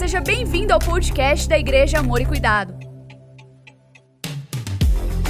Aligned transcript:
seja 0.00 0.18
bem-vindo 0.18 0.72
ao 0.72 0.78
podcast 0.78 1.46
da 1.46 1.58
Igreja 1.58 1.98
Amor 1.98 2.22
e 2.22 2.24
Cuidado. 2.24 2.72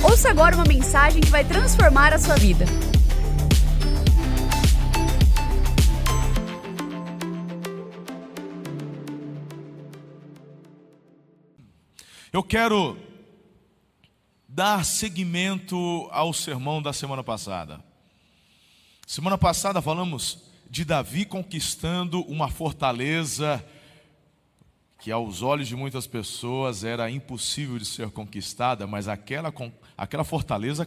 Ouça 0.00 0.30
agora 0.30 0.54
uma 0.54 0.64
mensagem 0.64 1.21
que 1.21 1.27
vai 1.29 1.45
transformar 1.45 2.12
a 2.12 2.19
sua 2.21 2.37
vida. 2.37 2.64
Eu 12.32 12.44
quero 12.44 12.96
dar 14.48 14.84
seguimento 14.84 16.09
ao 16.12 16.32
sermão 16.32 16.80
da 16.80 16.92
semana 16.92 17.24
passada. 17.24 17.82
Semana 19.05 19.37
passada 19.37 19.82
falamos 19.82 20.45
de 20.70 20.84
Davi 20.84 21.24
conquistando 21.24 22.20
uma 22.27 22.48
fortaleza 22.48 23.61
que 25.01 25.11
aos 25.11 25.41
olhos 25.41 25.67
de 25.67 25.75
muitas 25.75 26.07
pessoas 26.07 26.85
era 26.85 27.11
impossível 27.11 27.79
de 27.79 27.87
ser 27.87 28.11
conquistada, 28.11 28.87
mas 28.87 29.09
aquela, 29.09 29.53
aquela 29.97 30.25
fortaleza 30.25 30.87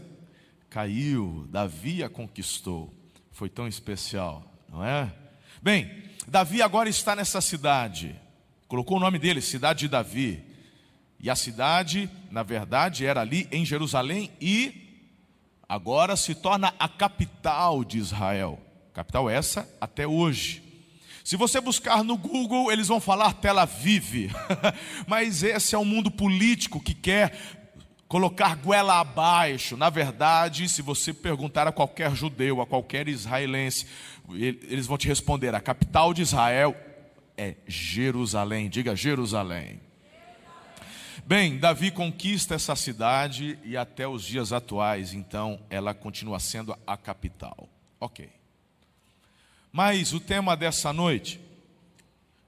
caiu, 0.70 1.48
Davi 1.49 2.03
a 2.03 2.09
conquistou. 2.09 2.94
Foi 3.31 3.49
tão 3.49 3.67
especial, 3.67 4.45
não 4.70 4.86
é? 4.86 5.12
Bem, 5.62 6.03
Davi 6.27 6.62
agora 6.62 6.88
está 6.88 7.16
nessa 7.16 7.41
cidade, 7.41 8.16
colocou 8.67 8.98
o 8.98 8.99
nome 8.99 9.17
dele, 9.17 9.41
Cidade 9.41 9.81
de 9.81 9.88
Davi. 9.88 10.44
E 11.20 11.30
a 11.30 11.36
cidade, 11.36 12.09
na 12.30 12.44
verdade, 12.44 13.05
era 13.05 13.22
ali 13.22 13.48
em 13.52 13.66
Jerusalém 13.66 14.30
e 14.39 15.08
agora 15.67 16.16
se 16.16 16.36
torna 16.36 16.73
a 16.77 16.88
capital 16.88 17.84
de 17.84 17.98
Israel. 17.98 18.59
Capital 18.94 19.30
essa 19.30 19.67
até 19.81 20.05
hoje. 20.05 20.62
Se 21.23 21.37
você 21.37 21.61
buscar 21.61 22.03
no 22.03 22.17
Google, 22.17 22.71
eles 22.71 22.89
vão 22.89 22.99
falar 22.99 23.33
Tel 23.33 23.57
Aviv. 23.57 24.29
Mas 25.07 25.41
esse 25.41 25.73
é 25.73 25.77
o 25.77 25.85
mundo 25.85 26.11
político 26.11 26.81
que 26.81 26.93
quer 26.93 27.38
colocar 28.09 28.57
goela 28.57 28.99
abaixo. 28.99 29.77
Na 29.77 29.89
verdade, 29.89 30.67
se 30.67 30.81
você 30.81 31.13
perguntar 31.13 31.65
a 31.65 31.71
qualquer 31.71 32.13
judeu, 32.13 32.59
a 32.59 32.67
qualquer 32.67 33.07
israelense, 33.07 33.88
eles 34.30 34.85
vão 34.85 34.97
te 34.97 35.07
responder: 35.07 35.55
a 35.55 35.61
capital 35.61 36.13
de 36.13 36.21
Israel 36.21 36.75
é 37.37 37.55
Jerusalém. 37.65 38.69
Diga 38.69 38.93
Jerusalém. 38.93 39.80
Bem, 41.25 41.58
Davi 41.58 41.89
conquista 41.89 42.55
essa 42.55 42.75
cidade 42.75 43.58
e 43.63 43.77
até 43.77 44.05
os 44.05 44.25
dias 44.25 44.52
atuais, 44.52 45.13
então, 45.13 45.58
ela 45.69 45.93
continua 45.93 46.37
sendo 46.37 46.77
a 46.85 46.97
capital. 46.97 47.69
Ok. 47.97 48.42
Mas 49.73 50.13
o 50.13 50.19
tema 50.19 50.55
dessa 50.55 50.93
noite: 50.93 51.41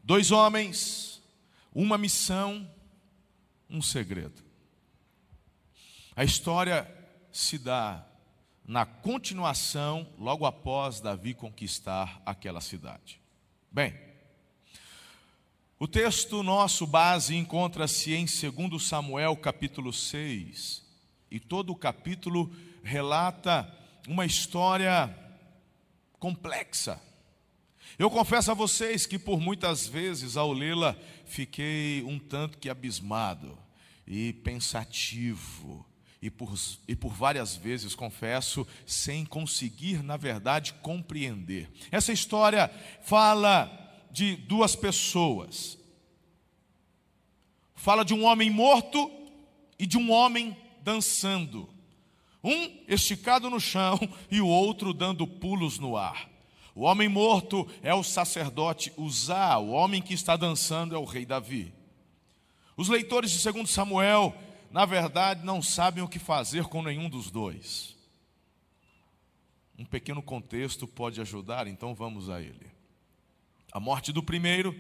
dois 0.03 0.31
homens, 0.31 1.19
uma 1.73 1.97
missão, 1.97 2.69
um 3.67 3.81
segredo. 3.81 4.43
A 6.15 6.23
história 6.23 6.87
se 7.31 7.57
dá 7.57 8.05
na 8.63 8.85
continuação, 8.85 10.07
logo 10.19 10.45
após 10.45 11.01
Davi 11.01 11.33
conquistar 11.33 12.21
aquela 12.25 12.61
cidade. 12.61 13.19
Bem, 13.71 13.93
o 15.79 15.87
texto 15.87 16.43
nosso 16.43 16.85
base 16.85 17.35
encontra-se 17.35 18.13
em 18.13 18.25
2 18.25 18.81
Samuel 18.81 19.35
capítulo 19.35 19.91
6, 19.91 20.85
e 21.29 21.39
todo 21.39 21.71
o 21.71 21.75
capítulo 21.75 22.55
relata 22.83 23.69
uma 24.07 24.25
história 24.25 25.13
complexa, 26.19 27.01
eu 27.97 28.09
confesso 28.09 28.51
a 28.51 28.53
vocês 28.53 29.05
que 29.05 29.17
por 29.17 29.39
muitas 29.39 29.87
vezes 29.87 30.35
ao 30.35 30.51
lê-la 30.51 30.97
fiquei 31.25 32.03
um 32.03 32.19
tanto 32.19 32.57
que 32.57 32.69
abismado 32.69 33.57
e 34.07 34.33
pensativo. 34.33 35.85
E 36.21 36.29
por, 36.29 36.53
e 36.87 36.95
por 36.95 37.13
várias 37.13 37.55
vezes, 37.55 37.93
confesso, 37.93 38.67
sem 38.85 39.23
conseguir, 39.23 40.01
na 40.01 40.17
verdade, 40.17 40.73
compreender. 40.81 41.69
Essa 41.91 42.11
história 42.11 42.67
fala 43.03 43.69
de 44.09 44.35
duas 44.35 44.75
pessoas. 44.75 45.77
Fala 47.75 48.03
de 48.03 48.13
um 48.13 48.23
homem 48.23 48.49
morto 48.49 49.11
e 49.77 49.85
de 49.85 49.97
um 49.97 50.11
homem 50.11 50.57
dançando. 50.81 51.69
Um 52.43 52.71
esticado 52.87 53.49
no 53.49 53.59
chão 53.59 53.99
e 54.31 54.41
o 54.41 54.47
outro 54.47 54.93
dando 54.93 55.27
pulos 55.27 55.77
no 55.77 55.95
ar. 55.95 56.34
O 56.75 56.83
homem 56.83 57.07
morto 57.07 57.65
é 57.81 57.93
o 57.93 58.03
sacerdote 58.03 58.91
Uzá, 58.97 59.57
o 59.57 59.69
homem 59.69 60.01
que 60.01 60.13
está 60.13 60.35
dançando 60.35 60.93
é 60.93 60.97
o 60.97 61.05
rei 61.05 61.25
Davi. 61.25 61.73
Os 62.75 62.89
leitores 62.89 63.31
de 63.31 63.51
2 63.51 63.69
Samuel, 63.69 64.35
na 64.69 64.85
verdade, 64.85 65.45
não 65.45 65.61
sabem 65.61 66.03
o 66.03 66.07
que 66.07 66.19
fazer 66.19 66.65
com 66.65 66.83
nenhum 66.83 67.09
dos 67.09 67.31
dois. 67.31 67.95
Um 69.79 69.85
pequeno 69.85 70.21
contexto 70.21 70.85
pode 70.85 71.21
ajudar, 71.21 71.65
então 71.65 71.95
vamos 71.95 72.29
a 72.29 72.41
ele. 72.41 72.69
A 73.71 73.79
morte 73.79 74.11
do 74.11 74.21
primeiro 74.21 74.77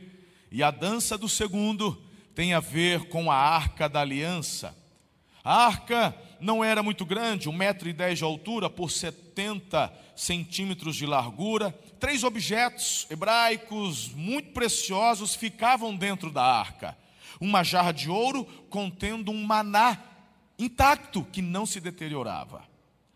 e 0.51 0.61
a 0.61 0.71
dança 0.71 1.17
do 1.17 1.29
segundo 1.29 2.01
tem 2.33 2.53
a 2.53 2.59
ver 2.59 3.07
com 3.07 3.31
a 3.31 3.35
arca 3.35 3.87
da 3.87 4.01
aliança. 4.01 4.75
A 5.45 5.67
arca 5.67 6.15
não 6.39 6.63
era 6.63 6.81
muito 6.81 7.05
grande, 7.05 7.47
um 7.47 7.53
metro 7.53 7.87
e 7.87 7.93
dez 7.93 8.17
de 8.17 8.23
altura 8.23 8.67
por 8.67 8.89
70 8.89 9.93
centímetros 10.15 10.95
de 10.95 11.05
largura. 11.05 11.71
Três 11.99 12.23
objetos 12.23 13.05
hebraicos 13.11 14.09
muito 14.09 14.53
preciosos 14.53 15.35
ficavam 15.35 15.95
dentro 15.95 16.31
da 16.31 16.41
arca: 16.43 16.97
uma 17.39 17.63
jarra 17.63 17.91
de 17.91 18.09
ouro 18.09 18.43
contendo 18.71 19.29
um 19.31 19.43
maná 19.43 19.99
intacto 20.57 21.23
que 21.31 21.43
não 21.43 21.63
se 21.63 21.79
deteriorava. 21.79 22.63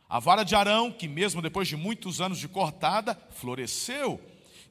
A 0.07 0.19
vara 0.19 0.43
de 0.43 0.55
Arão, 0.55 0.91
que 0.91 1.07
mesmo 1.07 1.41
depois 1.41 1.67
de 1.67 1.75
muitos 1.75 2.21
anos 2.21 2.37
de 2.37 2.47
cortada, 2.47 3.19
floresceu, 3.31 4.21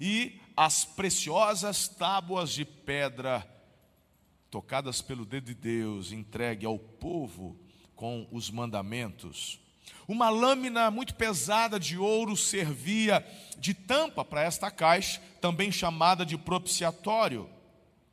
e 0.01 0.41
as 0.57 0.85
preciosas 0.85 1.89
tábuas 1.89 2.51
de 2.51 2.65
pedra 2.65 3.45
tocadas 4.51 5.03
pelo 5.03 5.25
dedo 5.25 5.47
de 5.47 5.55
Deus, 5.55 6.13
entregue 6.13 6.65
ao 6.65 6.79
povo 6.79 7.57
com 7.95 8.27
os 8.31 8.51
mandamentos. 8.51 9.61
Uma 10.07 10.31
lâmina 10.31 10.91
muito 10.91 11.15
pesada 11.15 11.79
de 11.79 11.99
ouro 11.99 12.37
servia 12.37 13.25
de 13.59 13.75
tampa 13.75 14.25
para 14.25 14.43
esta 14.43 14.71
caixa, 14.71 15.21
também 15.41 15.71
chamada 15.71 16.25
de 16.25 16.37
propiciatório. 16.39 17.49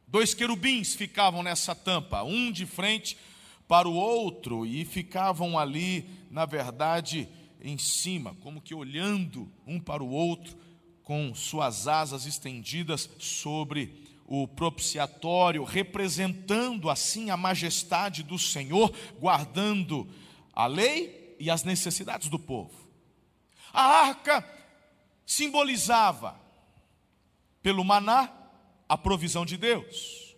Dois 0.07 0.33
querubins 0.33 0.93
ficavam 0.93 1.41
nessa 1.41 1.73
tampa, 1.73 2.23
um 2.23 2.51
de 2.51 2.65
frente 2.65 3.17
para 3.67 3.87
o 3.87 3.93
outro, 3.93 4.65
e 4.65 4.85
ficavam 4.85 5.57
ali, 5.57 6.09
na 6.29 6.45
verdade, 6.45 7.27
em 7.61 7.77
cima, 7.77 8.35
como 8.41 8.61
que 8.61 8.75
olhando 8.75 9.51
um 9.65 9.79
para 9.79 10.03
o 10.03 10.09
outro, 10.09 10.57
com 11.01 11.33
suas 11.33 11.87
asas 11.87 12.25
estendidas 12.25 13.09
sobre 13.19 14.04
o 14.25 14.47
propiciatório, 14.47 15.63
representando 15.63 16.89
assim 16.89 17.29
a 17.29 17.37
majestade 17.37 18.23
do 18.23 18.39
Senhor, 18.39 18.91
guardando 19.19 20.09
a 20.51 20.65
lei 20.65 21.35
e 21.39 21.51
as 21.51 21.63
necessidades 21.63 22.27
do 22.27 22.39
povo. 22.39 22.89
A 23.71 23.83
arca 23.83 24.43
simbolizava, 25.25 26.39
pelo 27.61 27.83
maná, 27.83 28.31
a 28.89 28.97
provisão 28.97 29.45
de 29.45 29.57
Deus, 29.57 30.35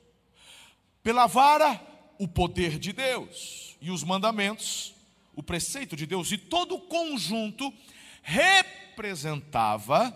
pela 1.01 1.27
vara, 1.27 1.81
o 2.19 2.27
poder 2.27 2.77
de 2.79 2.91
Deus, 2.91 3.77
e 3.79 3.89
os 3.89 4.03
mandamentos, 4.03 4.93
o 5.35 5.43
preceito 5.43 5.95
de 5.95 6.05
Deus, 6.05 6.31
e 6.31 6.37
todo 6.37 6.75
o 6.75 6.81
conjunto 6.81 7.73
representava 8.21 10.13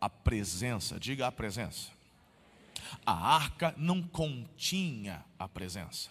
a 0.00 0.08
presença, 0.08 0.98
diga 0.98 1.26
a 1.26 1.32
presença 1.32 1.99
a 3.04 3.12
arca 3.12 3.74
não 3.76 4.02
continha 4.02 5.24
a 5.38 5.48
presença. 5.48 6.10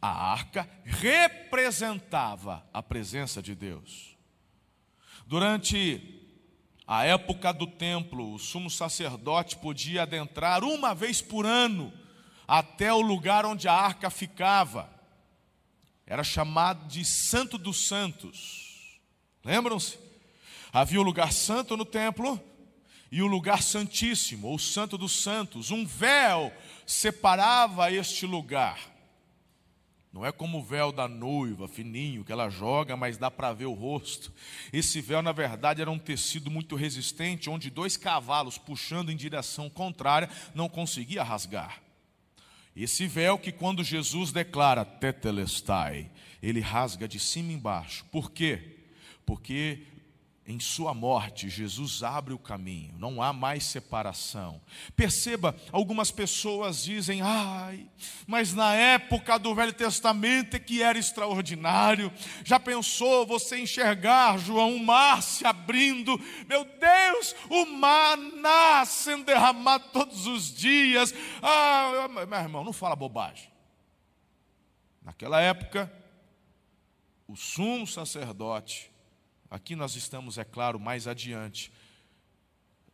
A 0.00 0.32
arca 0.32 0.68
representava 0.84 2.64
a 2.72 2.82
presença 2.82 3.42
de 3.42 3.54
Deus. 3.54 4.16
Durante 5.26 6.22
a 6.86 7.04
época 7.04 7.52
do 7.52 7.66
templo, 7.66 8.34
o 8.34 8.38
sumo 8.38 8.70
sacerdote 8.70 9.56
podia 9.56 10.02
adentrar 10.02 10.62
uma 10.62 10.94
vez 10.94 11.20
por 11.20 11.46
ano 11.46 11.92
até 12.46 12.92
o 12.92 13.00
lugar 13.00 13.46
onde 13.46 13.66
a 13.66 13.72
arca 13.72 14.10
ficava. 14.10 14.88
Era 16.06 16.22
chamado 16.22 16.86
de 16.86 17.04
Santo 17.04 17.56
dos 17.56 17.88
Santos. 17.88 19.00
Lembram-se? 19.42 19.98
Havia 20.72 21.00
o 21.00 21.04
lugar 21.04 21.32
santo 21.32 21.76
no 21.76 21.84
templo 21.84 22.40
e 23.14 23.22
o 23.22 23.28
lugar 23.28 23.62
santíssimo, 23.62 24.48
ou 24.48 24.58
santo 24.58 24.98
dos 24.98 25.22
santos. 25.22 25.70
Um 25.70 25.86
véu 25.86 26.52
separava 26.84 27.92
este 27.92 28.26
lugar. 28.26 28.92
Não 30.12 30.26
é 30.26 30.32
como 30.32 30.58
o 30.58 30.64
véu 30.64 30.90
da 30.90 31.06
noiva, 31.06 31.68
fininho, 31.68 32.24
que 32.24 32.32
ela 32.32 32.50
joga, 32.50 32.96
mas 32.96 33.16
dá 33.16 33.30
para 33.30 33.52
ver 33.52 33.66
o 33.66 33.72
rosto. 33.72 34.32
Esse 34.72 35.00
véu, 35.00 35.22
na 35.22 35.30
verdade, 35.30 35.80
era 35.80 35.92
um 35.92 35.98
tecido 35.98 36.50
muito 36.50 36.74
resistente, 36.74 37.48
onde 37.48 37.70
dois 37.70 37.96
cavalos 37.96 38.58
puxando 38.58 39.12
em 39.12 39.16
direção 39.16 39.70
contrária 39.70 40.28
não 40.52 40.68
conseguia 40.68 41.22
rasgar. 41.22 41.80
Esse 42.74 43.06
véu 43.06 43.38
que 43.38 43.52
quando 43.52 43.84
Jesus 43.84 44.32
declara 44.32 44.84
tetelestai, 44.84 46.10
ele 46.42 46.58
rasga 46.58 47.06
de 47.06 47.20
cima 47.20 47.52
embaixo. 47.52 48.04
Por 48.10 48.32
quê? 48.32 48.80
Porque 49.24 49.86
em 50.46 50.60
sua 50.60 50.92
morte, 50.92 51.48
Jesus 51.48 52.02
abre 52.02 52.34
o 52.34 52.38
caminho, 52.38 52.94
não 52.98 53.22
há 53.22 53.32
mais 53.32 53.64
separação. 53.64 54.60
Perceba, 54.94 55.56
algumas 55.72 56.10
pessoas 56.10 56.84
dizem, 56.84 57.22
ai, 57.22 57.88
mas 58.26 58.52
na 58.52 58.74
época 58.74 59.38
do 59.38 59.54
Velho 59.54 59.72
Testamento 59.72 60.54
é 60.54 60.58
que 60.58 60.82
era 60.82 60.98
extraordinário. 60.98 62.12
Já 62.44 62.60
pensou 62.60 63.26
você 63.26 63.58
enxergar, 63.58 64.38
João, 64.38 64.76
o 64.76 64.84
mar 64.84 65.22
se 65.22 65.46
abrindo? 65.46 66.20
Meu 66.46 66.64
Deus, 66.64 67.34
o 67.48 67.64
mar 67.64 68.18
sendo 68.86 69.24
derramado 69.24 69.88
todos 69.92 70.26
os 70.26 70.54
dias. 70.54 71.14
Ah, 71.40 72.06
meu 72.08 72.38
irmão, 72.38 72.62
não 72.62 72.72
fala 72.72 72.94
bobagem. 72.94 73.50
Naquela 75.02 75.40
época, 75.40 75.90
o 77.26 77.34
sumo 77.34 77.86
sacerdote 77.86 78.93
Aqui 79.54 79.76
nós 79.76 79.94
estamos, 79.94 80.36
é 80.36 80.42
claro, 80.42 80.80
mais 80.80 81.06
adiante 81.06 81.70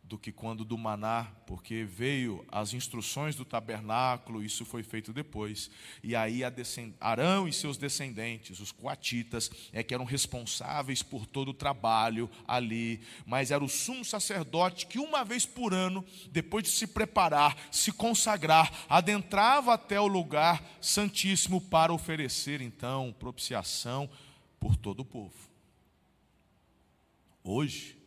do 0.03 0.15
que 0.15 0.31
quando 0.31 0.63
do 0.63 0.77
maná, 0.77 1.25
porque 1.47 1.83
veio 1.83 2.45
as 2.51 2.75
instruções 2.75 3.35
do 3.35 3.43
tabernáculo, 3.43 4.43
isso 4.43 4.63
foi 4.63 4.83
feito 4.83 5.11
depois. 5.11 5.71
E 6.03 6.15
aí 6.15 6.41
Arão 6.99 7.47
e 7.47 7.51
seus 7.51 7.77
descendentes, 7.77 8.59
os 8.59 8.71
coatitas, 8.71 9.49
é 9.73 9.81
que 9.81 9.91
eram 9.91 10.05
responsáveis 10.05 11.01
por 11.01 11.25
todo 11.25 11.49
o 11.49 11.53
trabalho 11.55 12.29
ali, 12.47 13.01
mas 13.25 13.49
era 13.49 13.63
o 13.63 13.67
sumo 13.67 14.05
sacerdote 14.05 14.85
que 14.85 14.99
uma 14.99 15.25
vez 15.25 15.47
por 15.47 15.73
ano, 15.73 16.05
depois 16.29 16.65
de 16.65 16.69
se 16.69 16.85
preparar, 16.85 17.57
se 17.71 17.91
consagrar, 17.91 18.85
adentrava 18.87 19.73
até 19.73 19.99
o 19.99 20.05
lugar 20.05 20.63
santíssimo 20.79 21.59
para 21.59 21.91
oferecer 21.91 22.61
então 22.61 23.15
propiciação 23.17 24.07
por 24.59 24.75
todo 24.75 24.99
o 24.99 25.05
povo. 25.05 25.50
Hoje, 27.43 27.97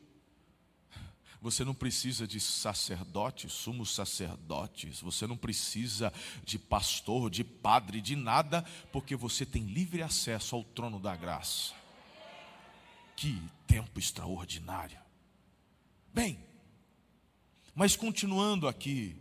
você 1.45 1.63
não 1.63 1.75
precisa 1.75 2.27
de 2.27 2.41
sacerdotes, 2.41 3.53
sumos 3.53 3.95
sacerdotes, 3.95 5.01
você 5.01 5.27
não 5.27 5.37
precisa 5.37 6.11
de 6.43 6.59
pastor, 6.59 7.29
de 7.29 7.45
padre, 7.45 8.01
de 8.01 8.17
nada, 8.17 8.65
porque 8.91 9.15
você 9.15 9.45
tem 9.45 9.65
livre 9.65 10.03
acesso 10.03 10.57
ao 10.57 10.65
trono 10.65 10.99
da 10.99 11.15
graça. 11.15 11.75
Que 13.15 13.43
tempo 13.67 13.99
extraordinário. 13.99 14.99
Bem, 16.15 16.39
mas 17.75 17.95
continuando 17.95 18.67
aqui, 18.67 19.15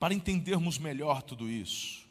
para 0.00 0.14
entendermos 0.14 0.76
melhor 0.76 1.22
tudo 1.22 1.48
isso, 1.48 2.08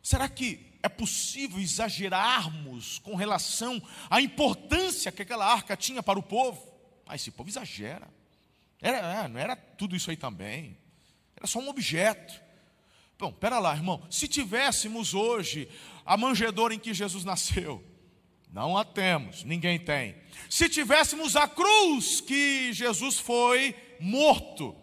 será 0.00 0.28
que 0.28 0.75
é 0.82 0.88
possível 0.88 1.58
exagerarmos 1.58 2.98
com 2.98 3.14
relação 3.14 3.82
à 4.10 4.20
importância 4.20 5.12
que 5.12 5.22
aquela 5.22 5.46
arca 5.46 5.76
tinha 5.76 6.02
para 6.02 6.18
o 6.18 6.22
povo. 6.22 6.62
Ah, 7.06 7.14
esse 7.14 7.30
povo 7.30 7.48
exagera. 7.48 8.08
Era, 8.80 8.98
é, 8.98 9.28
não 9.28 9.40
era 9.40 9.56
tudo 9.56 9.96
isso 9.96 10.10
aí 10.10 10.16
também. 10.16 10.78
Era 11.36 11.46
só 11.46 11.58
um 11.58 11.68
objeto. 11.68 12.40
Bom, 13.18 13.32
pera 13.32 13.58
lá, 13.58 13.74
irmão. 13.74 14.06
Se 14.10 14.28
tivéssemos 14.28 15.14
hoje 15.14 15.68
a 16.04 16.16
manjedoura 16.16 16.74
em 16.74 16.78
que 16.78 16.92
Jesus 16.92 17.24
nasceu, 17.24 17.82
não 18.52 18.76
a 18.76 18.84
temos, 18.84 19.42
ninguém 19.44 19.78
tem. 19.78 20.16
Se 20.48 20.68
tivéssemos 20.68 21.36
a 21.36 21.48
cruz 21.48 22.20
que 22.20 22.72
Jesus 22.72 23.18
foi 23.18 23.74
morto, 23.98 24.76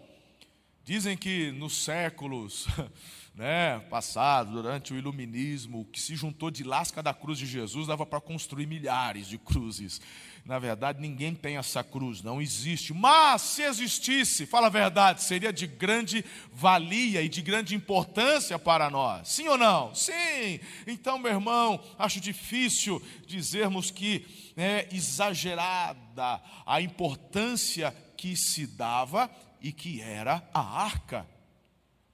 dizem 0.83 1.15
que 1.15 1.51
nos 1.51 1.83
séculos 1.83 2.67
né, 3.35 3.80
passado, 3.89 4.51
durante 4.51 4.94
o 4.94 4.97
iluminismo, 4.97 5.85
que 5.91 6.00
se 6.00 6.15
juntou 6.15 6.51
de 6.51 6.63
lasca 6.63 7.01
da 7.01 7.13
cruz 7.13 7.39
de 7.39 7.47
Jesus 7.47 7.88
dava 7.88 8.06
para 8.06 8.21
construir 8.21 8.68
milhares 8.68 9.27
de 9.27 9.39
cruzes. 9.39 10.00
Na 10.45 10.59
verdade, 10.59 11.01
ninguém 11.01 11.33
tem 11.33 11.57
essa 11.57 11.83
cruz, 11.83 12.21
não 12.21 12.41
existe. 12.41 12.94
Mas 12.94 13.41
se 13.41 13.63
existisse, 13.63 14.45
fala 14.45 14.68
a 14.68 14.69
verdade, 14.69 15.24
seria 15.24 15.51
de 15.51 15.65
grande 15.65 16.24
valia 16.51 17.21
e 17.24 17.30
de 17.30 17.41
grande 17.41 17.74
importância 17.74 18.59
para 18.59 18.89
nós. 18.89 19.30
Sim 19.30 19.47
ou 19.47 19.57
não? 19.57 19.95
Sim. 19.95 20.59
Então, 20.86 21.18
meu 21.18 21.31
irmão, 21.31 21.83
acho 21.97 22.19
difícil 22.19 23.01
dizermos 23.25 23.89
que 23.89 24.53
é 24.56 24.88
exagerada 24.91 26.41
a 26.65 26.81
importância 26.81 27.95
que 28.15 28.36
se 28.36 28.68
dava 28.68 29.31
e 29.59 29.71
que 29.71 30.01
era 30.01 30.47
a 30.53 30.83
arca 30.83 31.32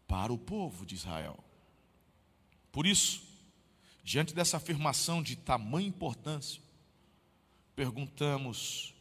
para 0.10 0.34
o 0.34 0.38
povo 0.40 0.88
de 0.88 0.96
Israel. 0.96 1.38
Por 2.72 2.88
isso, 2.88 3.22
diante 4.04 4.34
dessa 4.34 4.58
afirmação 4.58 5.22
de 5.22 5.36
tamanha 5.36 5.88
importância, 5.88 6.60
perguntamos: 7.76 8.96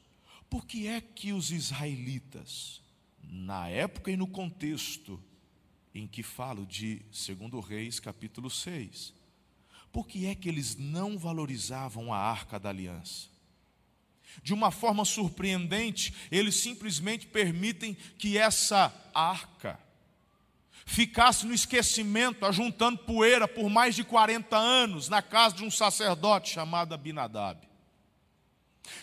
por 0.50 0.66
que 0.66 0.86
é 0.86 1.00
que 1.00 1.32
os 1.32 1.50
israelitas, 1.50 2.82
na 3.22 3.68
época 3.70 4.10
e 4.10 4.18
no 4.18 4.26
contexto 4.26 5.20
em 5.94 6.06
que 6.06 6.22
falo 6.22 6.66
de 6.66 6.96
2 6.96 7.64
Reis, 7.66 7.98
capítulo 7.98 8.50
6, 8.50 9.14
por 9.90 10.06
que 10.06 10.26
é 10.26 10.34
que 10.34 10.46
eles 10.46 10.76
não 10.76 11.16
valorizavam 11.18 12.12
a 12.12 12.18
arca 12.18 12.60
da 12.60 12.68
aliança? 12.68 13.30
De 14.42 14.52
uma 14.52 14.70
forma 14.70 15.06
surpreendente, 15.06 16.14
eles 16.30 16.56
simplesmente 16.56 17.26
permitem 17.26 17.94
que 18.18 18.36
essa 18.36 18.94
arca 19.14 19.87
ficasse 20.88 21.46
no 21.46 21.52
esquecimento, 21.52 22.46
ajuntando 22.46 22.98
poeira 22.98 23.46
por 23.46 23.68
mais 23.68 23.94
de 23.94 24.02
40 24.02 24.56
anos 24.56 25.08
na 25.10 25.20
casa 25.20 25.54
de 25.56 25.62
um 25.62 25.70
sacerdote 25.70 26.50
chamado 26.50 26.94
Abinadab. 26.94 27.60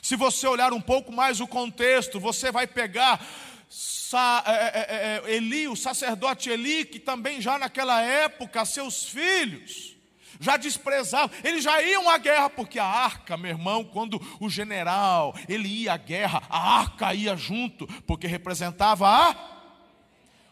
Se 0.02 0.16
você 0.16 0.48
olhar 0.48 0.74
um 0.74 0.82
pouco 0.82 1.12
mais 1.12 1.40
o 1.40 1.48
contexto, 1.48 2.20
você 2.20 2.52
vai 2.52 2.66
pegar 2.66 3.24
é, 4.48 4.52
é, 4.52 5.22
é, 5.28 5.36
Eli, 5.36 5.68
o 5.68 5.76
sacerdote 5.76 6.50
Eli, 6.50 6.86
que 6.86 7.00
também 7.00 7.40
já 7.40 7.60
naquela 7.60 8.02
época, 8.02 8.66
seus 8.66 9.04
filhos, 9.04 9.96
já 10.40 10.58
desprezavam, 10.58 11.30
eles 11.44 11.64
já 11.64 11.82
iam 11.84 12.10
à 12.10 12.18
guerra, 12.18 12.50
porque 12.50 12.80
a 12.80 12.86
arca, 12.86 13.38
meu 13.38 13.52
irmão, 13.52 13.84
quando 13.84 14.20
o 14.40 14.50
general 14.50 15.36
ele 15.48 15.68
ia 15.68 15.94
à 15.94 15.98
guerra, 15.98 16.42
a 16.50 16.80
arca 16.80 17.14
ia 17.14 17.38
junto, 17.38 17.86
porque 18.04 18.26
representava 18.26 19.08
a 19.08 19.55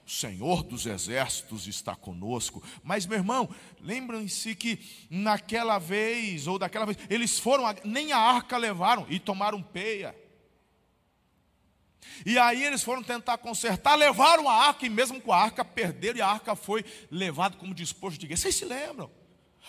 o 0.06 0.10
Senhor 0.10 0.64
dos 0.64 0.86
exércitos 0.86 1.68
está 1.68 1.96
conosco. 1.96 2.62
Mas, 2.84 3.06
meu 3.06 3.18
irmão, 3.18 3.50
lembrem-se 3.82 4.54
que 4.56 4.80
naquela 5.10 5.80
vez, 5.80 6.46
ou 6.48 6.60
daquela 6.60 6.86
vez, 6.86 6.98
eles 7.10 7.40
foram, 7.40 7.64
nem 7.86 8.12
a 8.12 8.18
arca 8.18 8.58
levaram 8.58 9.06
e 9.10 9.20
tomaram 9.20 9.62
peia. 9.62 10.16
E 12.26 12.38
aí 12.38 12.64
eles 12.64 12.84
foram 12.84 13.02
tentar 13.02 13.38
consertar, 13.38 13.96
levaram 13.96 14.48
a 14.48 14.68
arca, 14.68 14.86
e 14.86 14.90
mesmo 14.90 15.22
com 15.22 15.32
a 15.32 15.42
arca 15.42 15.64
perderam, 15.64 16.18
e 16.18 16.22
a 16.22 16.28
arca 16.28 16.56
foi 16.56 16.84
levada 17.10 17.58
como 17.58 17.74
disposto 17.74 18.20
de 18.20 18.28
guerra. 18.28 18.42
Vocês 18.42 18.56
se 18.56 18.66
lembram? 18.66 19.10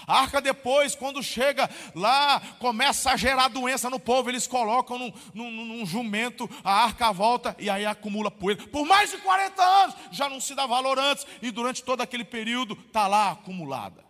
A 0.07 0.21
arca 0.21 0.41
depois, 0.41 0.95
quando 0.95 1.23
chega 1.23 1.69
lá, 1.95 2.41
começa 2.59 3.13
a 3.13 3.17
gerar 3.17 3.49
doença 3.49 3.89
no 3.89 3.99
povo, 3.99 4.29
eles 4.29 4.47
colocam 4.47 4.99
num, 4.99 5.13
num, 5.33 5.51
num, 5.51 5.87
jumento, 5.87 6.49
a 6.63 6.85
arca 6.85 7.13
volta 7.13 7.57
e 7.59 7.71
aí 7.71 7.87
acumula 7.87 8.31
poeira. 8.31 8.67
Por 8.69 8.87
mais 8.87 9.11
de 9.11 9.19
40 9.19 9.63
anos, 9.63 9.97
já 10.11 10.29
não 10.29 10.41
se 10.41 10.55
dá 10.55 10.67
valor 10.67 10.99
antes, 10.99 11.27
e 11.41 11.51
durante 11.51 11.83
todo 11.83 12.01
aquele 12.01 12.25
período 12.25 12.75
está 12.87 13.07
lá 13.07 13.33
acumulada. 13.33 14.05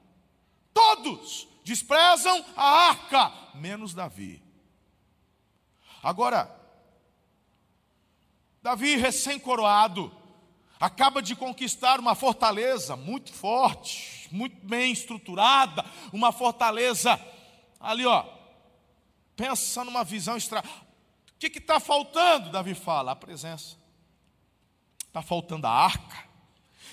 Todos 0.73 1.49
desprezam 1.63 2.45
a 2.57 2.89
arca, 2.89 3.33
menos 3.55 3.95
Davi. 3.95 4.43
Agora, 6.03 6.55
Davi 8.63 8.97
recém-coroado, 8.97 10.13
acaba 10.81 11.23
de 11.23 11.35
conquistar 11.35 12.01
uma 12.01 12.15
fortaleza 12.15 12.97
muito 12.97 13.33
forte, 13.33 14.24
muito 14.35 14.67
bem 14.67 14.91
estruturada, 14.91 15.85
uma 16.13 16.33
fortaleza 16.33 17.21
ali, 17.79 18.05
ó. 18.05 18.27
Pensa 19.37 19.85
numa 19.85 20.03
visão 20.03 20.37
extra. 20.37 20.61
O 20.61 21.39
que 21.39 21.59
está 21.59 21.79
faltando? 21.79 22.51
Davi 22.51 22.75
fala, 22.75 23.13
a 23.13 23.17
presença. 23.17 23.77
Está 25.07 25.23
faltando 25.23 25.69
a 25.69 25.71
arca. 25.71 26.29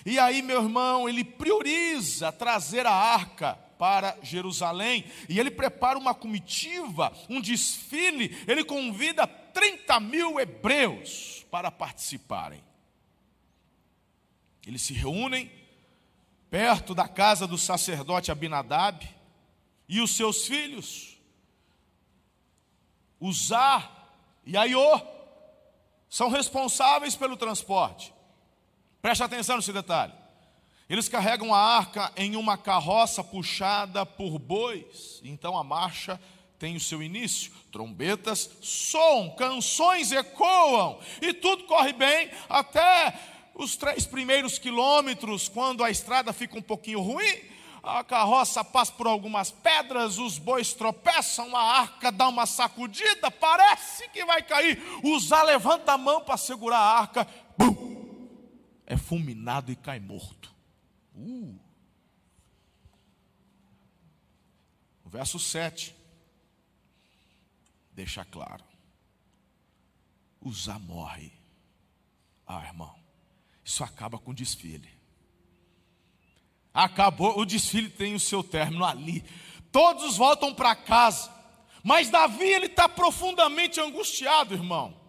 E 0.05 0.19
aí, 0.19 0.43
meu 0.43 0.61
irmão, 0.61 1.09
ele 1.09 1.23
prioriza 1.23 2.31
trazer 2.31 2.85
a 2.85 2.93
arca 2.93 3.55
para 3.79 4.17
Jerusalém. 4.21 5.05
E 5.27 5.39
ele 5.39 5.49
prepara 5.49 5.97
uma 5.97 6.13
comitiva, 6.13 7.11
um 7.27 7.41
desfile. 7.41 8.37
Ele 8.47 8.63
convida 8.63 9.25
30 9.25 9.99
mil 9.99 10.39
hebreus 10.39 11.43
para 11.49 11.71
participarem. 11.71 12.63
Eles 14.65 14.83
se 14.83 14.93
reúnem 14.93 15.60
perto 16.51 16.93
da 16.93 17.07
casa 17.07 17.47
do 17.47 17.57
sacerdote 17.57 18.29
Abinadab 18.29 19.09
e 19.87 20.01
os 20.01 20.17
seus 20.17 20.45
filhos, 20.45 21.17
Uzá 23.21 23.89
e 24.45 24.57
Aiô, 24.57 25.01
são 26.09 26.29
responsáveis 26.29 27.15
pelo 27.15 27.37
transporte. 27.37 28.13
Preste 29.01 29.23
atenção 29.23 29.55
nesse 29.55 29.71
detalhe. 29.71 30.13
Eles 30.89 31.07
carregam 31.07 31.53
a 31.53 31.57
arca 31.57 32.11
em 32.17 32.35
uma 32.35 32.57
carroça 32.57 33.23
puxada 33.23 34.05
por 34.05 34.37
bois. 34.37 35.21
Então 35.23 35.57
a 35.57 35.63
marcha 35.63 36.19
tem 36.59 36.75
o 36.75 36.81
seu 36.81 37.01
início. 37.01 37.53
Trombetas 37.71 38.49
soam, 38.61 39.29
canções 39.35 40.11
ecoam, 40.11 40.99
e 41.21 41.33
tudo 41.33 41.63
corre 41.63 41.93
bem 41.93 42.29
até 42.49 43.17
os 43.53 43.75
três 43.75 44.05
primeiros 44.05 44.57
quilômetros, 44.57 45.47
quando 45.49 45.83
a 45.83 45.89
estrada 45.89 46.33
fica 46.33 46.57
um 46.57 46.61
pouquinho 46.61 47.01
ruim. 47.01 47.51
A 47.83 48.03
carroça 48.03 48.63
passa 48.63 48.91
por 48.91 49.07
algumas 49.07 49.49
pedras, 49.49 50.19
os 50.19 50.37
bois 50.37 50.71
tropeçam, 50.73 51.55
a 51.55 51.79
arca 51.79 52.11
dá 52.11 52.27
uma 52.27 52.45
sacudida, 52.45 53.31
parece 53.31 54.07
que 54.09 54.23
vai 54.23 54.43
cair. 54.43 54.79
Zá 55.19 55.41
levanta 55.41 55.93
a 55.93 55.97
mão 55.97 56.21
para 56.21 56.37
segurar 56.37 56.77
a 56.77 56.99
arca, 56.99 57.27
bum, 57.57 58.29
é 58.85 58.95
fulminado 58.95 59.71
e 59.71 59.75
cai 59.75 59.99
morto. 59.99 60.53
Uh. 61.15 61.59
Verso 65.05 65.39
7 65.39 65.95
deixa 67.91 68.23
claro: 68.23 68.63
Uzá 70.39 70.79
morre. 70.79 71.31
Ah, 72.45 72.65
irmão, 72.65 73.00
isso 73.63 73.83
acaba 73.83 74.17
com 74.17 74.31
o 74.31 74.35
desfile. 74.35 74.89
Acabou, 76.73 77.37
o 77.39 77.45
desfile 77.45 77.89
tem 77.89 78.15
o 78.15 78.19
seu 78.19 78.43
término 78.43 78.85
ali. 78.85 79.23
Todos 79.71 80.17
voltam 80.17 80.53
para 80.53 80.75
casa. 80.75 81.31
Mas 81.83 82.09
Davi 82.09 82.45
ele 82.45 82.67
está 82.67 82.87
profundamente 82.87 83.79
angustiado, 83.79 84.53
irmão. 84.53 84.99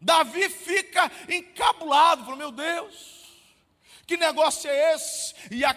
Davi 0.00 0.48
fica 0.48 1.10
encabulado, 1.28 2.22
falou: 2.22 2.38
Meu 2.38 2.52
Deus, 2.52 3.26
que 4.06 4.16
negócio 4.16 4.68
é 4.70 4.94
esse? 4.94 5.34
E 5.50 5.64
a, 5.64 5.76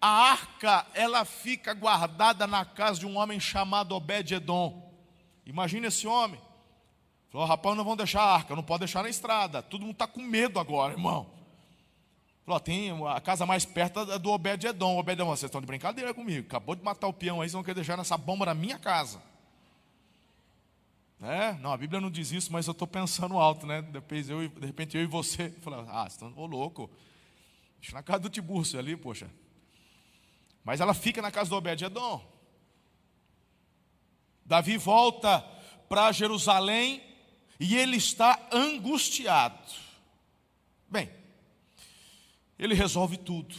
a 0.00 0.08
arca, 0.08 0.86
ela 0.94 1.24
fica 1.24 1.74
guardada 1.74 2.46
na 2.46 2.64
casa 2.64 3.00
de 3.00 3.06
um 3.06 3.16
homem 3.16 3.38
chamado 3.38 3.94
Obed-Edom. 3.94 4.92
Imagina 5.46 5.88
esse 5.88 6.06
homem. 6.06 6.40
Falou, 7.34 7.48
rapaz, 7.48 7.76
não 7.76 7.82
vão 7.82 7.96
deixar 7.96 8.22
a 8.22 8.32
arca, 8.32 8.54
não 8.54 8.62
pode 8.62 8.82
deixar 8.82 9.02
na 9.02 9.08
estrada. 9.08 9.60
Todo 9.60 9.80
mundo 9.80 9.94
está 9.94 10.06
com 10.06 10.22
medo 10.22 10.60
agora, 10.60 10.92
irmão. 10.92 11.28
Falou, 12.44 12.60
tem 12.60 12.92
a 13.08 13.20
casa 13.20 13.44
mais 13.44 13.64
perto 13.64 14.20
do 14.20 14.30
Obed-Edom. 14.30 14.96
Obed-Edom, 14.96 15.26
vocês 15.26 15.48
estão 15.48 15.60
de 15.60 15.66
brincadeira 15.66 16.14
comigo. 16.14 16.46
Acabou 16.46 16.76
de 16.76 16.84
matar 16.84 17.08
o 17.08 17.12
peão 17.12 17.40
aí, 17.40 17.48
vocês 17.48 17.54
vão 17.54 17.64
querer 17.64 17.74
deixar 17.74 17.96
nessa 17.96 18.16
bomba 18.16 18.46
na 18.46 18.54
minha 18.54 18.78
casa. 18.78 19.20
É, 21.20 21.54
não, 21.54 21.72
a 21.72 21.76
Bíblia 21.76 22.00
não 22.00 22.08
diz 22.08 22.30
isso, 22.30 22.52
mas 22.52 22.68
eu 22.68 22.70
estou 22.70 22.86
pensando 22.86 23.36
alto, 23.36 23.66
né? 23.66 23.82
Depois 23.82 24.30
eu, 24.30 24.48
de 24.48 24.66
repente 24.66 24.96
eu 24.96 25.02
e 25.02 25.06
você, 25.06 25.50
falou, 25.60 25.84
ah, 25.88 26.08
vocês 26.08 26.12
estão 26.12 26.46
louco. 26.46 26.88
Na 27.92 28.04
casa 28.04 28.20
do 28.20 28.30
Tibúrcio 28.30 28.78
ali, 28.78 28.96
poxa. 28.96 29.28
Mas 30.62 30.80
ela 30.80 30.94
fica 30.94 31.20
na 31.20 31.32
casa 31.32 31.50
do 31.50 31.56
Obed-Edom. 31.56 32.24
Davi 34.46 34.76
volta 34.76 35.40
para 35.88 36.12
Jerusalém 36.12 37.12
e 37.58 37.76
ele 37.76 37.96
está 37.96 38.48
angustiado. 38.52 39.72
Bem, 40.88 41.10
ele 42.58 42.74
resolve 42.74 43.16
tudo. 43.16 43.54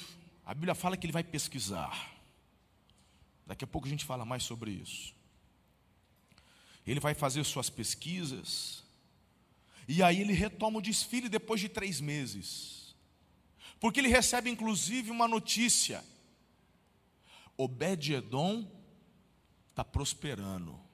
A 0.46 0.54
Bíblia 0.54 0.76
fala 0.76 0.96
que 0.96 1.06
ele 1.06 1.14
vai 1.14 1.24
pesquisar. 1.24 2.14
Daqui 3.46 3.64
a 3.64 3.68
pouco 3.68 3.88
a 3.88 3.90
gente 3.90 4.06
fala 4.06 4.26
mais 4.26 4.44
sobre 4.44 4.72
isso. 4.72 5.14
Ele 6.86 7.00
vai 7.00 7.14
fazer 7.14 7.44
suas 7.44 7.70
pesquisas. 7.70 8.84
E 9.88 10.02
aí 10.04 10.22
ele 10.22 10.34
retoma 10.34 10.80
o 10.80 10.82
desfile 10.82 11.30
depois 11.30 11.60
de 11.62 11.70
três 11.70 12.00
meses. 12.00 12.96
Porque 13.80 14.00
ele 14.00 14.08
recebe 14.08 14.50
inclusive 14.50 15.12
uma 15.12 15.28
notícia: 15.28 16.04
Obed-Edom 17.58 18.70
está 19.72 19.84
prosperando. 19.84 20.85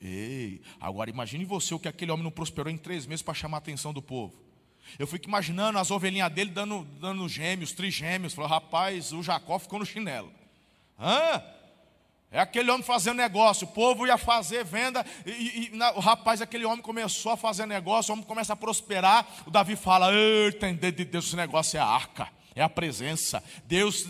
Ei, 0.00 0.60
agora 0.80 1.10
imagine 1.10 1.44
você 1.44 1.74
o 1.74 1.78
que 1.78 1.88
aquele 1.88 2.12
homem 2.12 2.24
não 2.24 2.30
prosperou 2.30 2.72
em 2.72 2.76
três 2.76 3.06
meses 3.06 3.22
para 3.22 3.34
chamar 3.34 3.56
a 3.56 3.58
atenção 3.58 3.92
do 3.92 4.00
povo. 4.00 4.48
Eu 4.98 5.06
fico 5.06 5.26
imaginando 5.26 5.78
as 5.78 5.90
ovelhinhas 5.90 6.32
dele 6.32 6.50
dando, 6.50 6.84
dando 7.00 7.28
gêmeos, 7.28 7.72
trigêmeos. 7.72 8.32
Falou, 8.32 8.48
rapaz, 8.48 9.12
o 9.12 9.22
Jacó 9.22 9.58
ficou 9.58 9.78
no 9.78 9.84
chinelo. 9.84 10.32
Hã? 10.98 11.42
É 12.30 12.38
aquele 12.38 12.70
homem 12.70 12.82
fazendo 12.82 13.16
negócio, 13.16 13.66
o 13.66 13.70
povo 13.70 14.06
ia 14.06 14.18
fazer 14.18 14.62
venda, 14.62 15.04
e, 15.24 15.70
e 15.72 15.76
na, 15.76 15.92
o 15.92 15.98
rapaz, 15.98 16.42
aquele 16.42 16.66
homem 16.66 16.82
começou 16.82 17.32
a 17.32 17.38
fazer 17.38 17.64
negócio, 17.64 18.10
o 18.10 18.14
homem 18.14 18.26
começa 18.26 18.52
a 18.52 18.56
prosperar. 18.56 19.26
O 19.46 19.50
Davi 19.50 19.76
fala: 19.76 20.10
entender 20.46 20.92
de 20.92 21.06
Deus, 21.06 21.26
esse 21.26 21.36
negócio 21.36 21.78
é 21.78 21.80
a 21.80 21.86
arca, 21.86 22.28
é 22.54 22.62
a 22.62 22.68
presença. 22.68 23.42
Deus. 23.64 24.06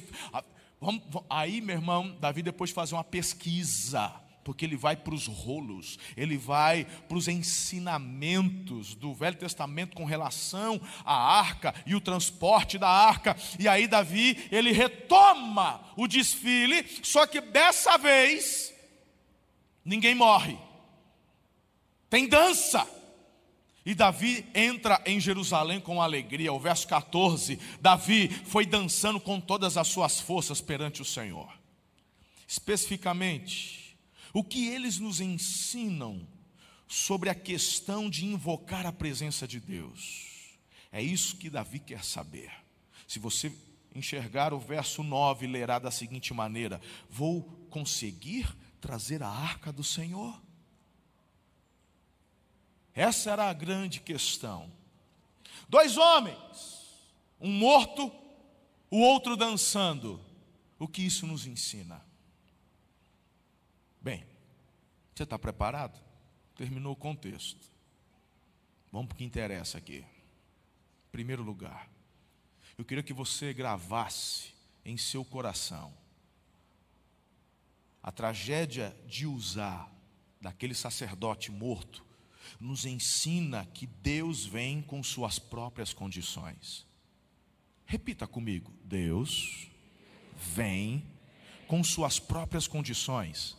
Vamos, 0.81 1.03
aí, 1.31 1.61
meu 1.61 1.77
irmão, 1.77 2.17
Davi, 2.21 2.43
depois 2.43 2.71
de 2.71 2.75
fazer 2.75 2.95
uma 2.95 3.05
pesquisa, 3.05 4.13
porque 4.49 4.65
ele 4.65 4.79
vai 4.79 4.97
para 4.97 5.15
os 5.15 5.27
rolos, 5.27 5.99
ele 6.17 6.39
vai 6.39 6.87
para 7.07 7.19
os 7.19 7.29
ensinamentos 7.29 8.95
do 8.95 9.13
Velho 9.13 9.37
Testamento 9.37 9.95
com 9.95 10.07
relação 10.07 10.81
à 11.05 11.39
arca 11.39 11.75
e 11.85 11.95
o 11.95 12.01
transporte 12.01 12.79
da 12.79 12.89
arca. 12.89 13.37
E 13.59 13.69
aí 13.69 13.87
Davi, 13.87 14.49
ele 14.51 14.73
retoma 14.73 15.85
o 15.99 16.09
desfile, 16.09 16.83
só 17.03 17.27
que 17.27 17.43
dessa 17.43 17.99
vez 17.99 18.73
ninguém 19.85 20.15
morre. 20.15 20.57
Tem 22.09 22.27
dança. 22.27 22.89
E 23.85 23.95
Davi 23.95 24.47
entra 24.55 25.03
em 25.05 25.21
Jerusalém 25.21 25.79
com 25.79 26.01
alegria. 26.01 26.55
O 26.55 26.59
verso 26.59 26.89
14: 26.89 27.59
Davi 27.83 28.31
foi 28.47 28.65
dançando 28.65 29.21
com 29.21 29.43
todas 29.43 29.77
as 29.77 29.89
suas 29.89 30.19
forças 30.19 30.59
perante 30.63 31.03
o 31.03 31.05
Senhor. 31.05 31.53
Especificamente, 32.47 33.78
o 34.33 34.45
que 34.45 34.69
eles 34.69 34.99
nos 34.99 35.21
ensinam 35.21 36.27
sobre 36.87 37.29
a 37.29 37.35
questão 37.35 38.09
de 38.09 38.25
invocar 38.25 38.87
a 38.87 38.93
presença 38.93 39.47
de 39.47 39.61
Deus? 39.61 40.59
É 40.91 41.03
isso 41.03 41.37
que 41.37 41.51
Davi 41.51 41.79
quer 41.79 42.05
saber. 42.05 42.51
Se 43.07 43.19
você 43.19 43.53
enxergar 43.95 44.53
o 44.53 44.59
verso 44.59 45.03
9, 45.03 45.47
lerá 45.47 45.79
da 45.79 45.91
seguinte 45.91 46.33
maneira: 46.33 46.81
Vou 47.11 47.43
conseguir 47.71 48.49
trazer 48.81 49.23
a 49.23 49.29
arca 49.29 49.73
do 49.73 49.85
Senhor? 49.85 50.41
Essa 52.95 53.31
era 53.31 53.49
a 53.49 53.53
grande 53.53 54.01
questão. 54.01 54.73
Dois 55.69 55.97
homens, 55.97 56.39
um 57.41 57.53
morto, 57.53 58.11
o 58.91 58.99
outro 58.99 59.37
dançando. 59.37 60.21
O 60.79 60.89
que 60.89 61.03
isso 61.03 61.27
nos 61.27 61.47
ensina? 61.47 62.08
Bem, 64.01 64.27
você 65.15 65.25
está 65.25 65.39
preparado? 65.39 65.99
Terminou 66.55 66.93
o 66.93 66.97
contexto. 66.97 67.71
Vamos 68.91 69.09
para 69.09 69.15
o 69.15 69.19
que 69.19 69.25
interessa 69.25 69.79
aqui. 69.79 69.99
Em 69.99 71.11
primeiro 71.13 71.43
lugar, 71.43 71.89
eu 72.77 72.85
queria 72.85 73.03
que 73.03 73.13
você 73.13 73.53
gravasse 73.53 74.55
em 74.85 74.97
seu 74.97 75.25
coração 75.25 75.93
a 78.09 78.13
tragédia 78.13 78.97
de 79.07 79.27
usar 79.27 79.93
daquele 80.41 80.75
sacerdote 80.75 81.51
morto 81.51 82.03
nos 82.59 82.87
ensina 82.87 83.67
que 83.67 83.87
Deus 83.87 84.47
vem 84.47 84.81
com 84.81 85.03
suas 85.03 85.39
próprias 85.39 85.93
condições. 85.93 86.87
Repita 87.85 88.27
comigo: 88.27 88.73
Deus 88.83 89.69
vem 90.35 91.05
com 91.67 91.85
suas 91.85 92.19
próprias 92.19 92.67
condições. 92.67 93.59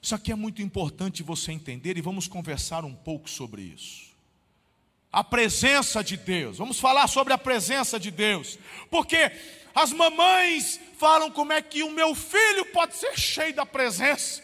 Isso 0.00 0.14
aqui 0.14 0.32
é 0.32 0.34
muito 0.34 0.62
importante 0.62 1.22
você 1.22 1.52
entender 1.52 1.96
e 1.96 2.00
vamos 2.00 2.28
conversar 2.28 2.84
um 2.84 2.94
pouco 2.94 3.28
sobre 3.28 3.62
isso. 3.62 4.06
A 5.12 5.24
presença 5.24 6.04
de 6.04 6.16
Deus, 6.16 6.58
vamos 6.58 6.78
falar 6.78 7.06
sobre 7.06 7.32
a 7.32 7.38
presença 7.38 7.98
de 7.98 8.10
Deus, 8.10 8.58
porque 8.90 9.32
as 9.74 9.92
mamães 9.92 10.80
falam 10.98 11.30
como 11.30 11.52
é 11.52 11.62
que 11.62 11.82
o 11.82 11.90
meu 11.90 12.14
filho 12.14 12.66
pode 12.66 12.96
ser 12.96 13.18
cheio 13.18 13.54
da 13.54 13.64
presença, 13.64 14.42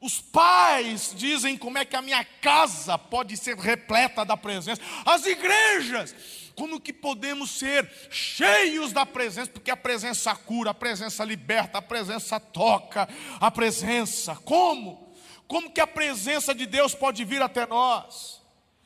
os 0.00 0.20
pais 0.20 1.14
dizem 1.16 1.56
como 1.56 1.78
é 1.78 1.84
que 1.84 1.94
a 1.94 2.02
minha 2.02 2.24
casa 2.24 2.98
pode 2.98 3.36
ser 3.36 3.56
repleta 3.56 4.24
da 4.24 4.36
presença, 4.36 4.82
as 5.06 5.24
igrejas 5.24 6.14
como 6.62 6.80
que 6.80 6.92
podemos 6.92 7.50
ser 7.50 7.90
cheios 8.08 8.92
da 8.92 9.04
presença, 9.04 9.50
porque 9.50 9.68
a 9.68 9.76
presença 9.76 10.32
cura, 10.36 10.70
a 10.70 10.74
presença 10.74 11.24
liberta, 11.24 11.78
a 11.78 11.82
presença 11.82 12.38
toca, 12.38 13.08
a 13.40 13.50
presença, 13.50 14.36
como? 14.44 15.12
Como 15.48 15.72
que 15.72 15.80
a 15.80 15.88
presença 15.88 16.54
de 16.54 16.64
Deus 16.64 16.94
pode 16.94 17.24
vir 17.24 17.42
até 17.42 17.66
nós? 17.66 18.40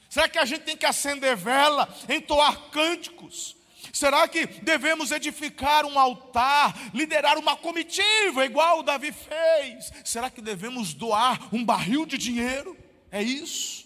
Será 0.08 0.26
que 0.26 0.38
a 0.38 0.46
gente 0.46 0.62
tem 0.62 0.74
que 0.74 0.86
acender 0.86 1.36
vela, 1.36 1.86
entoar 2.08 2.70
cânticos? 2.70 3.54
Será 3.92 4.26
que 4.26 4.46
devemos 4.46 5.10
edificar 5.10 5.84
um 5.84 5.98
altar, 5.98 6.74
liderar 6.94 7.36
uma 7.36 7.56
comitiva, 7.58 8.46
igual 8.46 8.78
o 8.78 8.84
Davi 8.84 9.12
fez? 9.12 9.92
Será 10.02 10.30
que 10.30 10.40
devemos 10.40 10.94
doar 10.94 11.54
um 11.54 11.62
barril 11.62 12.06
de 12.06 12.16
dinheiro? 12.16 12.74
É 13.12 13.22
isso? 13.22 13.85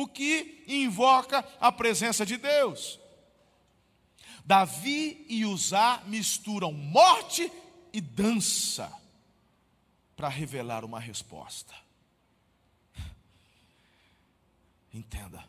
O 0.00 0.08
que 0.08 0.64
invoca 0.66 1.46
a 1.60 1.70
presença 1.70 2.24
de 2.24 2.38
Deus. 2.38 2.98
Davi 4.44 5.26
e 5.28 5.44
Uzá 5.44 6.02
misturam 6.06 6.72
morte 6.72 7.52
e 7.92 8.00
dança 8.00 8.90
para 10.16 10.28
revelar 10.28 10.84
uma 10.84 10.98
resposta. 10.98 11.74
Entenda, 14.92 15.44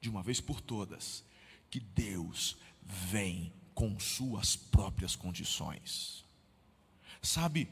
de 0.00 0.08
uma 0.08 0.22
vez 0.22 0.40
por 0.40 0.60
todas, 0.60 1.24
que 1.68 1.80
Deus 1.80 2.56
vem 2.82 3.52
com 3.74 3.98
suas 3.98 4.54
próprias 4.54 5.16
condições. 5.16 6.24
Sabe, 7.20 7.68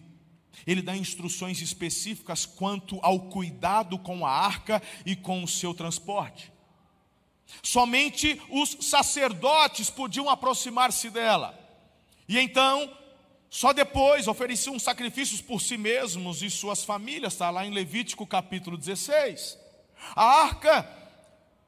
ele 0.66 0.82
dá 0.82 0.96
instruções 0.96 1.60
específicas 1.60 2.46
quanto 2.46 2.98
ao 3.02 3.20
cuidado 3.20 3.98
com 3.98 4.26
a 4.26 4.30
arca 4.30 4.82
e 5.04 5.16
com 5.16 5.42
o 5.42 5.48
seu 5.48 5.74
transporte. 5.74 6.52
Somente 7.62 8.40
os 8.50 8.76
sacerdotes 8.80 9.90
podiam 9.90 10.28
aproximar-se 10.28 11.10
dela. 11.10 11.58
E 12.28 12.38
então, 12.38 12.92
só 13.48 13.72
depois 13.72 14.28
ofereciam 14.28 14.78
sacrifícios 14.78 15.40
por 15.40 15.60
si 15.60 15.78
mesmos 15.78 16.42
e 16.42 16.50
suas 16.50 16.84
famílias, 16.84 17.32
está 17.32 17.50
lá 17.50 17.64
em 17.64 17.72
Levítico 17.72 18.26
capítulo 18.26 18.76
16. 18.76 19.58
A 20.14 20.24
arca 20.24 20.88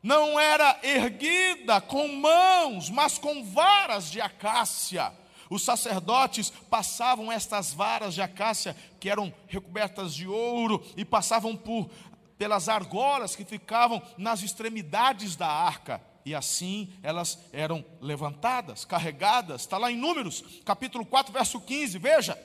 não 0.03 0.39
era 0.39 0.79
erguida 0.83 1.81
com 1.81 2.09
mãos, 2.09 2.91
mas 2.91 3.19
com 3.19 3.45
varas 3.45 4.11
de 4.11 4.21
acácia. 4.21 5.13
Os 5.51 5.63
sacerdotes 5.63 6.51
passavam 6.71 7.31
estas 7.31 7.73
varas 7.73 8.15
de 8.15 8.23
acácia, 8.23 8.77
que 9.01 9.11
eram 9.11 9.35
recobertas 9.49 10.15
de 10.15 10.29
ouro, 10.29 10.81
e 10.97 11.05
passavam 11.05 11.57
por 11.57 11.91
pelas 12.39 12.71
argolas 12.71 13.37
que 13.37 13.45
ficavam 13.45 14.01
nas 14.17 14.43
extremidades 14.43 15.37
da 15.37 15.47
arca. 15.47 16.01
E 16.25 16.35
assim 16.35 16.91
elas 17.03 17.39
eram 17.53 17.85
levantadas, 18.01 18.85
carregadas. 18.85 19.63
Está 19.63 19.77
lá 19.77 19.91
em 19.91 19.97
Números, 19.97 20.43
capítulo 20.65 21.05
4, 21.05 21.33
verso 21.33 21.61
15. 21.61 21.99
Veja: 21.99 22.39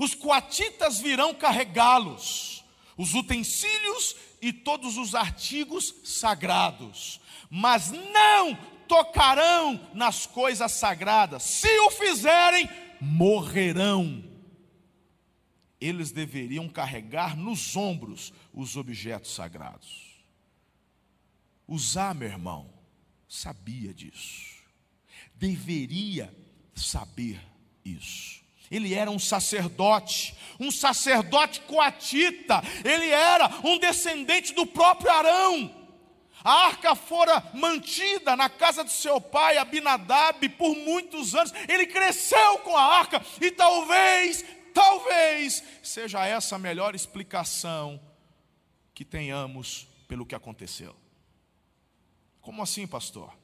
os 0.00 0.14
coatitas 0.14 0.98
virão 0.98 1.34
carregá-los, 1.34 2.64
os 2.96 3.14
utensílios 3.14 4.16
e 4.40 4.52
todos 4.52 4.96
os 4.96 5.14
artigos 5.14 5.94
sagrados, 6.02 7.20
mas 7.50 7.90
não 7.90 8.75
tocarão 8.86 9.80
nas 9.94 10.26
coisas 10.26 10.72
sagradas. 10.72 11.42
Se 11.42 11.78
o 11.80 11.90
fizerem, 11.90 12.68
morrerão. 13.00 14.24
Eles 15.80 16.10
deveriam 16.10 16.68
carregar 16.68 17.36
nos 17.36 17.76
ombros 17.76 18.32
os 18.52 18.76
objetos 18.76 19.34
sagrados. 19.34 20.16
Usar, 21.68 22.14
meu 22.14 22.28
irmão, 22.28 22.72
sabia 23.28 23.92
disso. 23.92 24.56
Deveria 25.34 26.34
saber 26.74 27.40
isso. 27.84 28.40
Ele 28.70 28.94
era 28.94 29.10
um 29.10 29.18
sacerdote, 29.18 30.34
um 30.58 30.70
sacerdote 30.70 31.60
coatita, 31.60 32.62
ele 32.84 33.08
era 33.10 33.48
um 33.62 33.78
descendente 33.78 34.52
do 34.54 34.66
próprio 34.66 35.10
Arão. 35.10 35.85
A 36.46 36.66
arca 36.66 36.94
fora 36.94 37.42
mantida 37.52 38.36
na 38.36 38.48
casa 38.48 38.84
de 38.84 38.92
seu 38.92 39.20
pai, 39.20 39.58
Abinadab, 39.58 40.48
por 40.50 40.76
muitos 40.76 41.34
anos. 41.34 41.52
Ele 41.68 41.88
cresceu 41.88 42.60
com 42.60 42.76
a 42.76 42.84
arca 42.84 43.20
e 43.40 43.50
talvez, 43.50 44.44
talvez 44.72 45.60
seja 45.82 46.24
essa 46.24 46.54
a 46.54 46.58
melhor 46.60 46.94
explicação 46.94 48.00
que 48.94 49.04
tenhamos 49.04 49.88
pelo 50.06 50.24
que 50.24 50.36
aconteceu. 50.36 50.94
Como 52.40 52.62
assim, 52.62 52.86
pastor? 52.86 53.36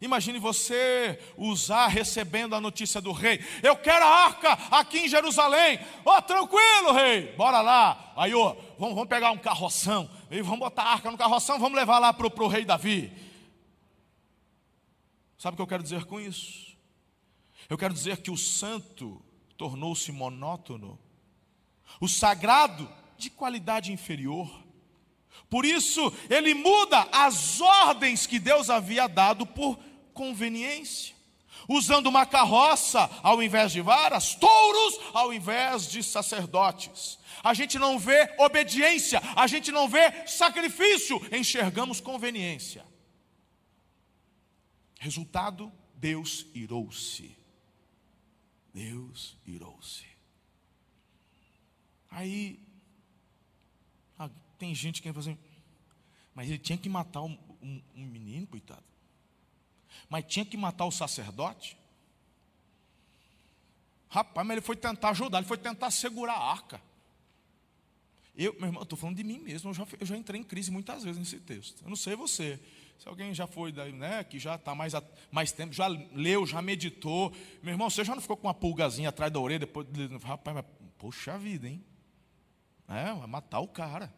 Imagine 0.00 0.38
você 0.38 1.20
usar 1.36 1.88
recebendo 1.88 2.54
a 2.54 2.60
notícia 2.60 3.02
do 3.02 3.12
rei. 3.12 3.38
Eu 3.62 3.76
quero 3.76 4.02
a 4.02 4.24
arca 4.24 4.52
aqui 4.70 5.00
em 5.00 5.08
Jerusalém. 5.08 5.78
Ó, 6.06 6.16
oh, 6.16 6.22
tranquilo, 6.22 6.92
rei. 6.92 7.32
Bora 7.36 7.60
lá. 7.60 8.14
Aí, 8.16 8.34
ó, 8.34 8.56
vamos, 8.78 8.94
vamos 8.94 9.08
pegar 9.08 9.30
um 9.30 9.36
carroção 9.36 10.10
e 10.30 10.40
vamos 10.40 10.60
botar 10.60 10.84
a 10.84 10.92
arca 10.92 11.10
no 11.10 11.18
carroção, 11.18 11.58
vamos 11.58 11.78
levar 11.78 11.98
lá 11.98 12.14
para 12.14 12.26
o 12.26 12.48
rei 12.48 12.64
Davi. 12.64 13.12
Sabe 15.36 15.54
o 15.54 15.56
que 15.56 15.62
eu 15.62 15.66
quero 15.66 15.82
dizer 15.82 16.04
com 16.04 16.18
isso? 16.18 16.76
Eu 17.68 17.76
quero 17.76 17.92
dizer 17.92 18.18
que 18.18 18.30
o 18.30 18.36
santo 18.36 19.22
tornou-se 19.56 20.10
monótono, 20.10 20.98
o 22.00 22.08
sagrado 22.08 22.90
de 23.18 23.28
qualidade 23.28 23.92
inferior. 23.92 24.50
Por 25.48 25.66
isso, 25.66 26.12
ele 26.30 26.54
muda 26.54 27.06
as 27.12 27.60
ordens 27.60 28.26
que 28.26 28.38
Deus 28.38 28.70
havia 28.70 29.06
dado 29.06 29.46
por 29.46 29.78
conveniência. 30.20 31.14
Usando 31.66 32.08
uma 32.08 32.26
carroça 32.26 33.08
ao 33.22 33.42
invés 33.42 33.72
de 33.72 33.80
varas, 33.80 34.34
touros 34.34 34.98
ao 35.14 35.32
invés 35.32 35.88
de 35.88 36.02
sacerdotes 36.02 37.18
a 37.42 37.54
gente 37.54 37.78
não 37.78 37.98
vê 37.98 38.34
obediência, 38.38 39.20
a 39.34 39.46
gente 39.46 39.72
não 39.72 39.88
vê 39.88 40.26
sacrifício, 40.26 41.18
enxergamos 41.34 42.00
conveniência. 42.00 42.84
Resultado: 44.98 45.72
Deus 45.94 46.46
irou-se. 46.54 47.34
Deus 48.74 49.38
irou-se. 49.46 50.06
Aí, 52.10 52.60
ah, 54.18 54.28
tem 54.58 54.74
gente 54.74 55.00
que 55.00 55.08
vai 55.08 55.14
fazer, 55.14 55.38
mas 56.34 56.48
ele 56.48 56.58
tinha 56.58 56.76
que 56.76 56.88
matar 56.88 57.22
um, 57.22 57.38
um, 57.62 57.82
um 57.94 58.04
menino, 58.04 58.46
coitado. 58.46 58.89
Mas 60.08 60.24
tinha 60.26 60.44
que 60.44 60.56
matar 60.56 60.84
o 60.84 60.90
sacerdote. 60.90 61.76
Rapaz, 64.08 64.46
mas 64.46 64.56
ele 64.56 64.66
foi 64.66 64.76
tentar 64.76 65.10
ajudar, 65.10 65.38
ele 65.38 65.46
foi 65.46 65.58
tentar 65.58 65.90
segurar 65.90 66.34
a 66.34 66.50
arca. 66.50 66.80
Eu, 68.36 68.54
meu 68.54 68.66
irmão, 68.66 68.82
estou 68.82 68.98
falando 68.98 69.16
de 69.16 69.24
mim 69.24 69.38
mesmo, 69.38 69.70
eu 69.70 69.74
já, 69.74 69.86
eu 69.98 70.06
já 70.06 70.16
entrei 70.16 70.40
em 70.40 70.44
crise 70.44 70.70
muitas 70.70 71.04
vezes 71.04 71.18
nesse 71.18 71.38
texto. 71.38 71.82
Eu 71.82 71.88
não 71.88 71.96
sei 71.96 72.16
você. 72.16 72.58
Se 72.98 73.08
alguém 73.08 73.32
já 73.32 73.46
foi, 73.46 73.72
né, 73.72 74.24
que 74.24 74.38
já 74.38 74.56
está 74.56 74.74
mais, 74.74 74.92
mais 75.30 75.52
tempo, 75.52 75.72
já 75.72 75.86
leu, 75.86 76.46
já 76.46 76.60
meditou. 76.60 77.32
Meu 77.62 77.72
irmão, 77.72 77.88
você 77.88 78.04
já 78.04 78.14
não 78.14 78.20
ficou 78.20 78.36
com 78.36 78.46
uma 78.46 78.54
pulgazinha 78.54 79.08
atrás 79.08 79.32
da 79.32 79.38
orelha 79.38 79.60
depois 79.60 79.86
de. 79.90 80.06
Rapaz, 80.18 80.54
mas, 80.54 80.64
poxa 80.98 81.38
vida, 81.38 81.68
hein? 81.68 81.82
É, 82.88 83.14
vai 83.14 83.26
matar 83.26 83.60
o 83.60 83.68
cara. 83.68 84.12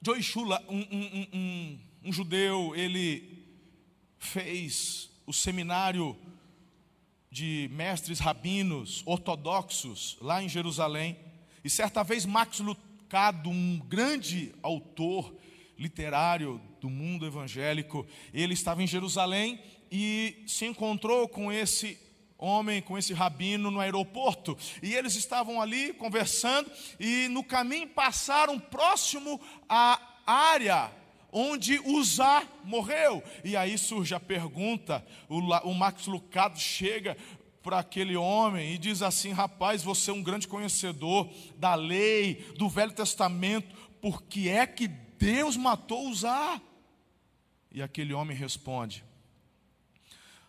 Joey 0.00 0.22
Shula, 0.22 0.64
um, 0.68 0.78
um, 0.78 1.28
um, 1.34 1.80
um 2.02 2.12
judeu, 2.12 2.74
ele 2.74 3.44
fez 4.18 5.10
o 5.26 5.32
seminário 5.32 6.16
de 7.30 7.68
mestres 7.72 8.18
rabinos 8.18 9.02
ortodoxos 9.04 10.16
lá 10.20 10.42
em 10.42 10.48
Jerusalém. 10.48 11.16
E 11.62 11.68
certa 11.68 12.02
vez 12.02 12.24
Max 12.24 12.60
Lucado, 12.60 13.50
um 13.50 13.78
grande 13.78 14.54
autor 14.62 15.34
literário 15.78 16.60
do 16.80 16.88
mundo 16.88 17.26
evangélico, 17.26 18.06
ele 18.32 18.54
estava 18.54 18.82
em 18.82 18.86
Jerusalém 18.86 19.60
e 19.92 20.42
se 20.46 20.64
encontrou 20.64 21.28
com 21.28 21.52
esse 21.52 21.98
homem, 22.38 22.80
com 22.80 22.96
esse 22.96 23.12
rabino 23.12 23.70
no 23.70 23.80
aeroporto. 23.80 24.56
E 24.82 24.94
eles 24.94 25.14
estavam 25.16 25.60
ali 25.60 25.92
conversando 25.92 26.70
e 26.98 27.28
no 27.28 27.44
caminho 27.44 27.88
passaram 27.88 28.58
próximo 28.58 29.38
à 29.68 30.00
área 30.26 30.99
onde 31.32 31.78
Uzá 31.80 32.46
morreu. 32.64 33.22
E 33.44 33.56
aí 33.56 33.76
surge 33.78 34.14
a 34.14 34.20
pergunta, 34.20 35.04
o, 35.28 35.38
o 35.38 35.74
Max 35.74 36.06
Lucado 36.06 36.58
chega 36.58 37.16
para 37.62 37.78
aquele 37.78 38.16
homem 38.16 38.74
e 38.74 38.78
diz 38.78 39.02
assim: 39.02 39.32
rapaz, 39.32 39.82
você 39.82 40.10
é 40.10 40.14
um 40.14 40.22
grande 40.22 40.48
conhecedor 40.48 41.30
da 41.56 41.74
lei, 41.74 42.36
do 42.56 42.68
Velho 42.68 42.92
Testamento, 42.92 43.74
por 44.00 44.22
que 44.22 44.48
é 44.48 44.66
que 44.66 44.88
Deus 44.88 45.56
matou 45.56 46.08
Uzá? 46.08 46.60
E 47.70 47.82
aquele 47.82 48.12
homem 48.12 48.36
responde: 48.36 49.04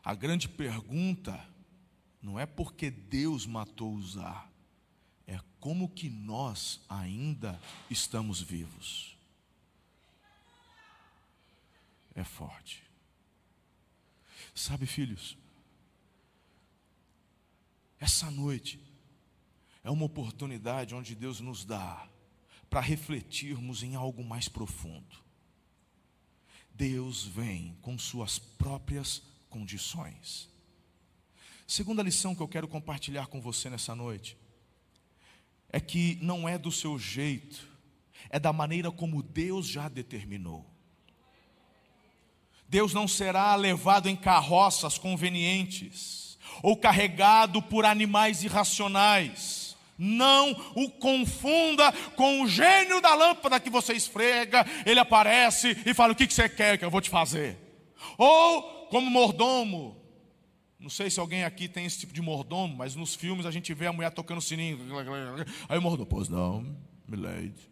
a 0.04 0.14
grande 0.16 0.48
pergunta 0.48 1.40
não 2.22 2.40
é 2.40 2.46
porque 2.46 2.90
Deus 2.90 3.46
matou 3.46 3.94
Uzá, 3.94 4.48
é 5.28 5.40
como 5.60 5.90
que 5.90 6.10
nós 6.10 6.82
ainda 6.88 7.60
estamos 7.90 8.42
vivos. 8.42 9.11
É 12.22 12.24
forte. 12.24 12.84
Sabe, 14.54 14.86
filhos, 14.86 15.36
essa 18.00 18.30
noite 18.30 18.80
é 19.84 19.90
uma 19.90 20.06
oportunidade 20.06 20.94
onde 20.94 21.16
Deus 21.16 21.40
nos 21.40 21.66
dá 21.66 22.08
para 22.70 22.80
refletirmos 22.80 23.82
em 23.82 23.96
algo 23.96 24.24
mais 24.24 24.48
profundo. 24.48 25.18
Deus 26.76 27.26
vem 27.26 27.76
com 27.82 27.98
suas 27.98 28.38
próprias 28.38 29.24
condições. 29.50 30.48
Segunda 31.66 32.04
lição 32.04 32.36
que 32.36 32.42
eu 32.44 32.48
quero 32.48 32.68
compartilhar 32.68 33.26
com 33.26 33.42
você 33.42 33.68
nessa 33.68 33.96
noite 33.96 34.38
é 35.70 35.80
que 35.80 36.20
não 36.22 36.48
é 36.48 36.60
do 36.60 36.72
seu 36.72 37.00
jeito, 37.00 37.68
é 38.30 38.40
da 38.40 38.54
maneira 38.54 38.92
como 38.92 39.24
Deus 39.24 39.66
já 39.66 39.90
determinou. 39.90 40.71
Deus 42.72 42.94
não 42.94 43.06
será 43.06 43.54
levado 43.54 44.08
em 44.08 44.16
carroças 44.16 44.98
convenientes 44.98 46.38
ou 46.64 46.78
carregado 46.78 47.62
por 47.62 47.84
animais 47.84 48.46
irracionais. 48.46 49.76
Não 49.98 50.52
o 50.74 50.90
confunda 50.90 51.92
com 52.16 52.42
o 52.42 52.48
gênio 52.48 53.02
da 53.02 53.14
lâmpada 53.14 53.60
que 53.60 53.70
você 53.70 53.92
esfrega, 53.92 54.66
ele 54.86 55.02
aparece 55.02 55.78
e 55.86 55.94
fala: 55.94 56.14
O 56.14 56.16
que 56.16 56.26
você 56.26 56.48
quer 56.48 56.78
que 56.78 56.86
eu 56.86 56.90
vou 56.90 57.02
te 57.02 57.10
fazer? 57.10 57.58
Ou 58.18 58.88
como 58.90 59.12
mordomo. 59.12 59.98
Não 60.80 60.90
sei 60.90 61.10
se 61.10 61.20
alguém 61.20 61.44
aqui 61.44 61.68
tem 61.68 61.86
esse 61.86 62.00
tipo 62.00 62.14
de 62.14 62.22
mordomo, 62.22 62.78
mas 62.78 62.96
nos 62.96 63.14
filmes 63.14 63.46
a 63.46 63.52
gente 63.52 63.74
vê 63.74 63.88
a 63.88 63.94
mulher 63.94 64.12
tocando 64.12 64.42
sininho. 64.42 64.80
Aí 65.68 65.78
o 65.78 65.82
mordomo, 65.82 66.08
pois 66.08 66.30
não, 66.30 66.66
milady 67.06 67.71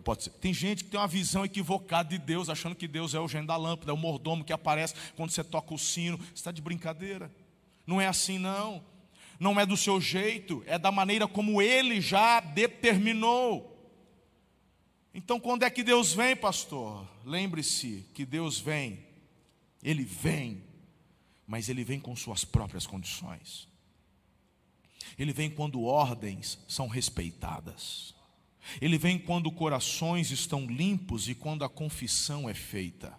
que. 0.00 0.30
Tem 0.30 0.52
gente 0.52 0.84
que 0.84 0.90
tem 0.90 1.00
uma 1.00 1.08
visão 1.08 1.44
equivocada 1.44 2.08
de 2.08 2.18
Deus, 2.18 2.48
achando 2.48 2.74
que 2.74 2.88
Deus 2.88 3.14
é 3.14 3.20
o 3.20 3.28
gênio 3.28 3.46
da 3.46 3.56
lâmpada, 3.56 3.90
é 3.90 3.94
o 3.94 3.98
mordomo 3.98 4.44
que 4.44 4.52
aparece 4.52 4.94
quando 5.16 5.30
você 5.30 5.44
toca 5.44 5.74
o 5.74 5.78
sino. 5.78 6.16
Você 6.18 6.34
está 6.34 6.52
de 6.52 6.62
brincadeira. 6.62 7.30
Não 7.86 8.00
é 8.00 8.06
assim, 8.06 8.38
não. 8.38 8.84
Não 9.38 9.60
é 9.60 9.66
do 9.66 9.76
seu 9.76 10.00
jeito, 10.00 10.62
é 10.66 10.78
da 10.78 10.90
maneira 10.90 11.28
como 11.28 11.60
ele 11.60 12.00
já 12.00 12.40
determinou. 12.40 13.76
Então, 15.12 15.40
quando 15.40 15.62
é 15.62 15.70
que 15.70 15.82
Deus 15.82 16.12
vem, 16.12 16.36
pastor? 16.36 17.08
Lembre-se 17.24 18.06
que 18.12 18.26
Deus 18.26 18.58
vem, 18.58 19.02
Ele 19.82 20.04
vem, 20.04 20.62
mas 21.46 21.68
Ele 21.68 21.84
vem 21.84 21.98
com 21.98 22.14
suas 22.14 22.44
próprias 22.44 22.86
condições. 22.86 23.66
Ele 25.18 25.32
vem 25.32 25.48
quando 25.48 25.84
ordens 25.84 26.58
são 26.68 26.86
respeitadas. 26.86 28.14
Ele 28.80 28.98
vem 28.98 29.18
quando 29.18 29.50
corações 29.50 30.30
estão 30.30 30.66
limpos 30.66 31.28
e 31.28 31.34
quando 31.34 31.64
a 31.64 31.68
confissão 31.68 32.48
é 32.48 32.54
feita. 32.54 33.18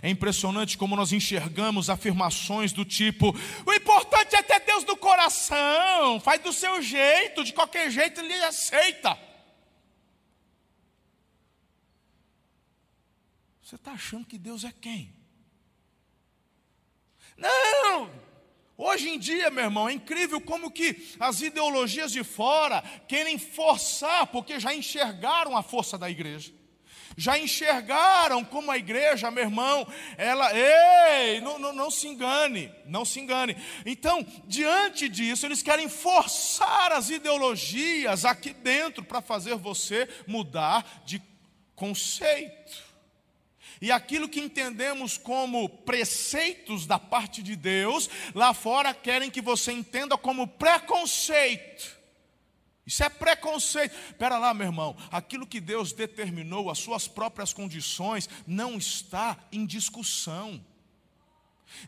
É 0.00 0.08
impressionante 0.08 0.78
como 0.78 0.96
nós 0.96 1.12
enxergamos 1.12 1.90
afirmações 1.90 2.72
do 2.72 2.84
tipo: 2.84 3.36
o 3.66 3.72
importante 3.72 4.34
é 4.34 4.42
ter 4.42 4.60
Deus 4.60 4.84
no 4.84 4.96
coração, 4.96 6.20
faz 6.20 6.40
do 6.40 6.52
seu 6.52 6.80
jeito, 6.80 7.44
de 7.44 7.52
qualquer 7.52 7.90
jeito 7.90 8.20
ele 8.20 8.32
aceita. 8.44 9.18
Você 13.62 13.76
está 13.76 13.92
achando 13.92 14.26
que 14.26 14.38
Deus 14.38 14.64
é 14.64 14.72
quem? 14.72 15.14
Não! 17.36 18.31
Hoje 18.84 19.10
em 19.10 19.16
dia, 19.16 19.48
meu 19.48 19.62
irmão, 19.62 19.88
é 19.88 19.92
incrível 19.92 20.40
como 20.40 20.68
que 20.68 21.14
as 21.20 21.40
ideologias 21.40 22.10
de 22.10 22.24
fora 22.24 22.82
querem 23.06 23.38
forçar, 23.38 24.26
porque 24.26 24.58
já 24.58 24.74
enxergaram 24.74 25.56
a 25.56 25.62
força 25.62 25.96
da 25.96 26.10
igreja. 26.10 26.52
Já 27.16 27.38
enxergaram 27.38 28.44
como 28.44 28.72
a 28.72 28.76
igreja, 28.76 29.30
meu 29.30 29.44
irmão, 29.44 29.86
ela, 30.18 30.50
ei, 30.52 31.40
não, 31.40 31.60
não, 31.60 31.72
não 31.72 31.92
se 31.92 32.08
engane, 32.08 32.74
não 32.84 33.04
se 33.04 33.20
engane. 33.20 33.56
Então, 33.86 34.26
diante 34.48 35.08
disso, 35.08 35.46
eles 35.46 35.62
querem 35.62 35.88
forçar 35.88 36.90
as 36.90 37.08
ideologias 37.08 38.24
aqui 38.24 38.52
dentro 38.52 39.04
para 39.04 39.22
fazer 39.22 39.54
você 39.54 40.08
mudar 40.26 41.04
de 41.06 41.22
conceito. 41.76 42.81
E 43.82 43.90
aquilo 43.90 44.28
que 44.28 44.38
entendemos 44.38 45.18
como 45.18 45.68
preceitos 45.68 46.86
da 46.86 47.00
parte 47.00 47.42
de 47.42 47.56
Deus, 47.56 48.08
lá 48.32 48.54
fora 48.54 48.94
querem 48.94 49.28
que 49.28 49.40
você 49.40 49.72
entenda 49.72 50.16
como 50.16 50.46
preconceito. 50.46 51.98
Isso 52.86 53.02
é 53.02 53.08
preconceito. 53.08 53.92
Espera 54.06 54.38
lá, 54.38 54.54
meu 54.54 54.68
irmão. 54.68 54.96
Aquilo 55.10 55.44
que 55.44 55.60
Deus 55.60 55.92
determinou, 55.92 56.70
as 56.70 56.78
suas 56.78 57.08
próprias 57.08 57.52
condições, 57.52 58.28
não 58.46 58.78
está 58.78 59.36
em 59.50 59.66
discussão. 59.66 60.64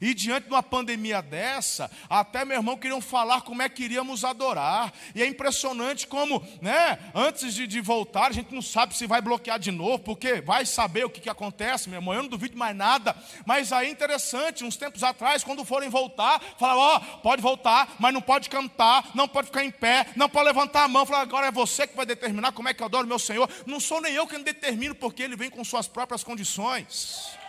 E 0.01 0.15
diante 0.15 0.45
de 0.45 0.51
uma 0.51 0.63
pandemia 0.63 1.23
dessa, 1.23 1.91
até 2.09 2.45
meu 2.45 2.57
irmão 2.57 2.77
queriam 2.77 3.01
falar 3.01 3.43
como 3.43 3.63
é 3.63 3.69
que 3.69 3.85
iríamos 3.85 4.25
adorar. 4.25 4.93
E 5.15 5.23
é 5.23 5.27
impressionante 5.27 6.07
como, 6.07 6.45
né, 6.61 6.99
antes 7.15 7.55
de, 7.55 7.67
de 7.67 7.81
voltar, 7.81 8.29
a 8.29 8.33
gente 8.33 8.55
não 8.55 8.63
sabe 8.63 8.97
se 8.97 9.07
vai 9.07 9.21
bloquear 9.21 9.59
de 9.59 9.71
novo, 9.71 10.01
porque 10.01 10.41
vai 10.41 10.67
saber 10.67 11.05
o 11.05 11.11
que, 11.11 11.21
que 11.21 11.31
acontece, 11.31 11.89
meu 11.89 11.99
irmão. 11.99 12.15
Eu 12.15 12.23
não 12.23 12.29
duvido 12.29 12.57
mais 12.57 12.77
nada. 12.77 13.15
Mas 13.47 13.73
aí 13.73 13.89
é 13.89 13.91
interessante, 13.91 14.65
uns 14.65 14.77
tempos 14.77 15.03
atrás, 15.03 15.45
quando 15.45 15.65
forem 15.65 15.89
voltar, 15.89 16.41
falaram: 16.59 16.81
ó, 16.81 16.97
oh, 16.97 17.19
pode 17.19 17.43
voltar, 17.43 17.95
mas 17.99 18.13
não 18.13 18.21
pode 18.21 18.49
cantar, 18.49 19.11
não 19.15 19.29
pode 19.29 19.47
ficar 19.47 19.65
em 19.65 19.71
pé, 19.71 20.07
não 20.17 20.29
pode 20.29 20.47
levantar 20.47 20.85
a 20.85 20.89
mão. 20.89 21.07
Falaram, 21.07 21.29
agora 21.29 21.47
é 21.47 21.53
você 21.53 21.87
que 21.87 21.97
vai 21.97 22.07
determinar 22.07 22.53
como 22.53 22.69
é 22.69 22.75
que 22.75 22.83
eu 22.83 22.87
adoro 22.87 23.07
meu 23.07 23.19
Senhor. 23.19 23.49
Não 23.67 23.81
sou 23.81 24.01
nem 24.01 24.15
eu 24.15 24.27
quem 24.27 24.43
determino, 24.43 24.95
porque 24.95 25.23
ele 25.23 25.37
vem 25.37 25.51
com 25.51 25.65
suas 25.65 25.87
próprias 25.87 26.25
condições 26.25 27.44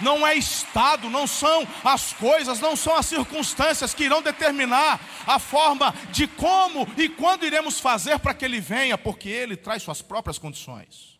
não 0.00 0.26
é 0.26 0.34
Estado, 0.34 1.08
não 1.08 1.26
são 1.26 1.66
as 1.84 2.12
coisas, 2.12 2.60
não 2.60 2.76
são 2.76 2.94
as 2.96 3.06
circunstâncias 3.06 3.94
que 3.94 4.04
irão 4.04 4.22
determinar 4.22 5.00
a 5.26 5.38
forma 5.38 5.92
de 6.12 6.26
como 6.26 6.86
e 6.96 7.08
quando 7.08 7.44
iremos 7.44 7.80
fazer 7.80 8.18
para 8.18 8.34
que 8.34 8.44
Ele 8.44 8.60
venha, 8.60 8.98
porque 8.98 9.28
Ele 9.28 9.56
traz 9.56 9.82
suas 9.82 10.02
próprias 10.02 10.38
condições. 10.38 11.18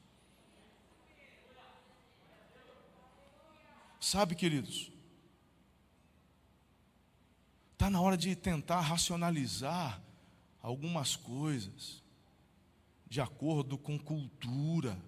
Sabe, 4.00 4.34
queridos, 4.34 4.92
está 7.72 7.88
na 7.88 8.00
hora 8.00 8.16
de 8.16 8.36
tentar 8.36 8.80
racionalizar 8.80 10.00
algumas 10.62 11.16
coisas 11.16 12.02
de 13.06 13.20
acordo 13.20 13.78
com 13.78 13.98
cultura 13.98 14.98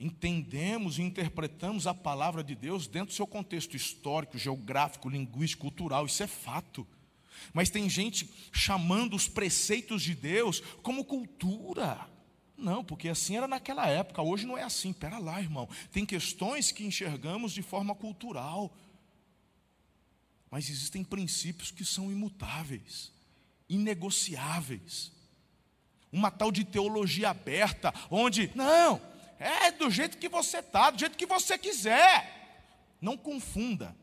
entendemos 0.00 0.98
e 0.98 1.02
interpretamos 1.02 1.86
a 1.86 1.92
palavra 1.92 2.42
de 2.42 2.54
Deus 2.54 2.86
dentro 2.86 3.08
do 3.08 3.12
seu 3.12 3.26
contexto 3.26 3.76
histórico, 3.76 4.38
geográfico, 4.38 5.10
linguístico, 5.10 5.62
cultural, 5.62 6.06
isso 6.06 6.22
é 6.22 6.26
fato. 6.26 6.86
Mas 7.52 7.68
tem 7.68 7.88
gente 7.88 8.28
chamando 8.50 9.14
os 9.14 9.28
preceitos 9.28 10.02
de 10.02 10.14
Deus 10.14 10.60
como 10.82 11.04
cultura. 11.04 12.08
Não, 12.56 12.82
porque 12.82 13.08
assim 13.08 13.36
era 13.36 13.46
naquela 13.46 13.86
época, 13.86 14.22
hoje 14.22 14.46
não 14.46 14.56
é 14.56 14.62
assim. 14.62 14.92
Pera 14.92 15.18
lá, 15.18 15.40
irmão. 15.40 15.68
Tem 15.92 16.06
questões 16.06 16.72
que 16.72 16.84
enxergamos 16.84 17.52
de 17.52 17.62
forma 17.62 17.94
cultural. 17.94 18.74
Mas 20.50 20.68
existem 20.68 21.04
princípios 21.04 21.70
que 21.70 21.84
são 21.84 22.10
imutáveis, 22.10 23.12
inegociáveis. 23.68 25.12
Uma 26.10 26.30
tal 26.30 26.50
de 26.50 26.64
teologia 26.64 27.30
aberta, 27.30 27.94
onde, 28.10 28.50
não, 28.54 29.00
é 29.40 29.72
do 29.72 29.90
jeito 29.90 30.18
que 30.18 30.28
você 30.28 30.58
está, 30.58 30.90
do 30.90 30.98
jeito 30.98 31.16
que 31.16 31.26
você 31.26 31.56
quiser. 31.56 32.38
Não 33.00 33.16
confunda. 33.16 33.96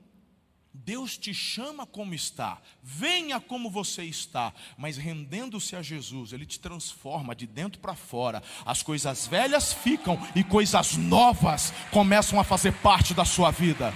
Deus 0.73 1.17
te 1.17 1.34
chama 1.34 1.86
como 1.86 2.13
está, 2.13 2.62
venha 2.84 3.39
como 3.39 3.69
você 3.69 4.04
está, 4.04 4.54
mas 4.78 4.95
rendendo-se 4.95 5.76
a 5.76 5.82
Jesus, 5.82 6.34
Ele 6.34 6.45
te 6.45 6.60
transforma 6.60 7.36
de 7.36 7.47
dentro 7.47 7.80
para 7.80 7.95
fora. 7.95 8.43
As 8.65 8.84
coisas 8.84 9.28
velhas 9.28 9.73
ficam 9.73 10.19
e 10.36 10.43
coisas 10.43 10.95
novas 10.95 11.73
começam 11.91 12.39
a 12.39 12.43
fazer 12.43 12.73
parte 12.73 13.13
da 13.13 13.26
sua 13.26 13.50
vida. 13.50 13.93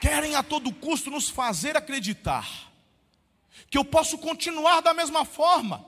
Querem 0.00 0.34
a 0.34 0.42
todo 0.42 0.72
custo 0.72 1.10
nos 1.10 1.30
fazer 1.30 1.76
acreditar 1.76 2.71
que 3.70 3.78
eu 3.78 3.84
posso 3.84 4.18
continuar 4.18 4.80
da 4.80 4.94
mesma 4.94 5.24
forma. 5.24 5.84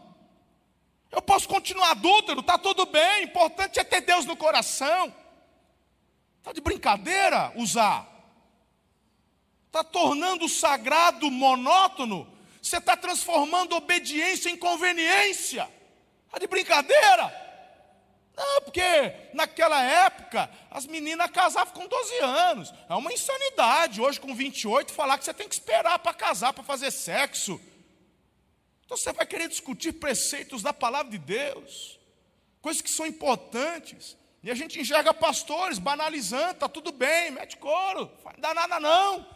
Eu 1.10 1.22
posso 1.22 1.48
continuar 1.48 1.92
adúltero, 1.92 2.40
está 2.40 2.58
tudo 2.58 2.86
bem, 2.86 3.20
o 3.20 3.24
importante 3.24 3.78
é 3.78 3.84
ter 3.84 4.00
Deus 4.00 4.24
no 4.26 4.36
coração. 4.36 5.14
Está 6.38 6.52
de 6.52 6.60
brincadeira 6.60 7.52
usar. 7.56 8.06
Está 9.66 9.82
tornando 9.82 10.44
o 10.44 10.48
sagrado 10.48 11.30
monótono. 11.30 12.32
Você 12.60 12.78
está 12.78 12.96
transformando 12.96 13.76
obediência 13.76 14.50
em 14.50 14.56
conveniência. 14.56 15.68
Está 16.26 16.38
de 16.38 16.46
brincadeira? 16.46 17.43
Não, 18.36 18.62
porque 18.62 18.82
naquela 19.32 19.80
época 19.80 20.50
as 20.70 20.86
meninas 20.86 21.30
casavam 21.30 21.72
com 21.72 21.86
12 21.86 22.18
anos. 22.18 22.74
É 22.88 22.94
uma 22.94 23.12
insanidade. 23.12 24.00
Hoje, 24.00 24.20
com 24.20 24.34
28, 24.34 24.92
falar 24.92 25.18
que 25.18 25.24
você 25.24 25.34
tem 25.34 25.48
que 25.48 25.54
esperar 25.54 25.98
para 26.00 26.12
casar, 26.12 26.52
para 26.52 26.64
fazer 26.64 26.90
sexo. 26.90 27.60
Então 28.84 28.96
você 28.96 29.12
vai 29.12 29.24
querer 29.24 29.48
discutir 29.48 29.92
preceitos 29.92 30.62
da 30.62 30.72
palavra 30.72 31.10
de 31.10 31.18
Deus, 31.18 31.98
coisas 32.60 32.82
que 32.82 32.90
são 32.90 33.06
importantes. 33.06 34.16
E 34.42 34.50
a 34.50 34.54
gente 34.54 34.78
enxerga 34.78 35.14
pastores 35.14 35.78
banalizando, 35.78 36.52
está 36.52 36.68
tudo 36.68 36.92
bem, 36.92 37.30
mete 37.30 37.56
couro, 37.56 38.10
não 38.24 38.32
dá 38.38 38.52
nada 38.52 38.78
não. 38.78 39.26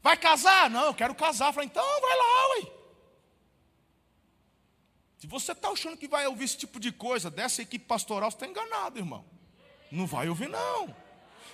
Vai 0.00 0.16
casar? 0.16 0.70
Não, 0.70 0.84
eu 0.84 0.94
quero 0.94 1.14
casar. 1.14 1.52
Falei, 1.52 1.66
então 1.66 2.00
vai 2.00 2.16
lá, 2.16 2.48
ué. 2.50 2.83
Se 5.24 5.28
você 5.28 5.52
está 5.52 5.70
achando 5.70 5.96
que 5.96 6.06
vai 6.06 6.26
ouvir 6.26 6.44
esse 6.44 6.58
tipo 6.58 6.78
de 6.78 6.92
coisa 6.92 7.30
dessa 7.30 7.62
equipe 7.62 7.86
pastoral, 7.86 8.30
você 8.30 8.36
está 8.36 8.46
enganado, 8.46 8.98
irmão. 8.98 9.24
Não 9.90 10.06
vai 10.06 10.28
ouvir, 10.28 10.50
não. 10.50 10.94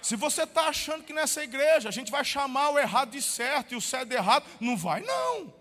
Se 0.02 0.16
você 0.16 0.42
está 0.42 0.62
achando 0.62 1.04
que 1.04 1.12
nessa 1.12 1.44
igreja 1.44 1.88
a 1.88 1.92
gente 1.92 2.10
vai 2.10 2.24
chamar 2.24 2.70
o 2.70 2.78
errado 2.80 3.12
de 3.12 3.22
certo 3.22 3.72
e 3.72 3.76
o 3.76 3.80
certo 3.80 4.08
de 4.08 4.16
errado, 4.16 4.44
não 4.58 4.76
vai, 4.76 5.02
não. 5.02 5.54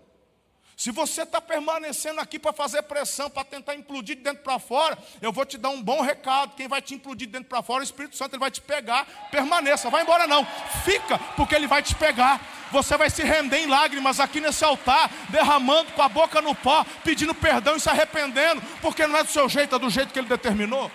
Se 0.80 0.90
você 0.90 1.24
está 1.24 1.42
permanecendo 1.42 2.22
aqui 2.22 2.38
para 2.38 2.54
fazer 2.54 2.80
pressão, 2.80 3.28
para 3.28 3.44
tentar 3.44 3.74
implodir 3.74 4.16
de 4.16 4.22
dentro 4.22 4.42
para 4.42 4.58
fora, 4.58 4.96
eu 5.20 5.30
vou 5.30 5.44
te 5.44 5.58
dar 5.58 5.68
um 5.68 5.82
bom 5.82 6.00
recado. 6.00 6.54
Quem 6.56 6.66
vai 6.66 6.80
te 6.80 6.94
implodir 6.94 7.26
de 7.26 7.32
dentro 7.34 7.50
para 7.50 7.62
fora, 7.62 7.80
o 7.80 7.84
Espírito 7.84 8.16
Santo, 8.16 8.32
ele 8.32 8.40
vai 8.40 8.50
te 8.50 8.62
pegar. 8.62 9.04
Permaneça, 9.30 9.90
vai 9.90 10.04
embora 10.04 10.26
não. 10.26 10.42
Fica, 10.82 11.18
porque 11.36 11.54
ele 11.54 11.66
vai 11.66 11.82
te 11.82 11.94
pegar. 11.94 12.40
Você 12.72 12.96
vai 12.96 13.10
se 13.10 13.22
render 13.22 13.58
em 13.58 13.66
lágrimas 13.66 14.20
aqui 14.20 14.40
nesse 14.40 14.64
altar, 14.64 15.10
derramando 15.28 15.92
com 15.92 16.00
a 16.00 16.08
boca 16.08 16.40
no 16.40 16.54
pó, 16.54 16.82
pedindo 17.04 17.34
perdão 17.34 17.76
e 17.76 17.80
se 17.80 17.90
arrependendo, 17.90 18.62
porque 18.80 19.06
não 19.06 19.18
é 19.18 19.22
do 19.22 19.30
seu 19.30 19.50
jeito, 19.50 19.76
é 19.76 19.78
do 19.78 19.90
jeito 19.90 20.14
que 20.14 20.18
ele 20.18 20.28
determinou. 20.28 20.90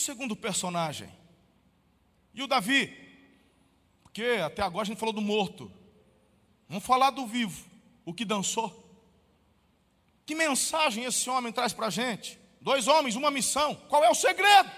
Segundo 0.00 0.34
personagem? 0.34 1.10
E 2.34 2.42
o 2.42 2.46
Davi? 2.46 2.96
Porque 4.02 4.24
até 4.44 4.62
agora 4.62 4.82
a 4.82 4.86
gente 4.86 4.98
falou 4.98 5.12
do 5.12 5.20
morto. 5.20 5.70
Vamos 6.68 6.84
falar 6.84 7.10
do 7.10 7.26
vivo, 7.26 7.64
o 8.04 8.14
que 8.14 8.24
dançou. 8.24 8.76
Que 10.24 10.34
mensagem 10.34 11.04
esse 11.04 11.28
homem 11.28 11.52
traz 11.52 11.72
para 11.72 11.86
a 11.86 11.90
gente? 11.90 12.38
Dois 12.60 12.86
homens, 12.86 13.16
uma 13.16 13.30
missão. 13.30 13.74
Qual 13.88 14.04
é 14.04 14.10
o 14.10 14.14
segredo? 14.14 14.70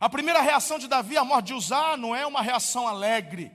A 0.00 0.08
primeira 0.08 0.40
reação 0.40 0.78
de 0.78 0.86
Davi 0.86 1.16
à 1.16 1.24
morte 1.24 1.46
de 1.46 1.54
Uzá 1.54 1.96
não 1.96 2.14
é 2.14 2.26
uma 2.26 2.42
reação 2.42 2.86
alegre. 2.86 3.50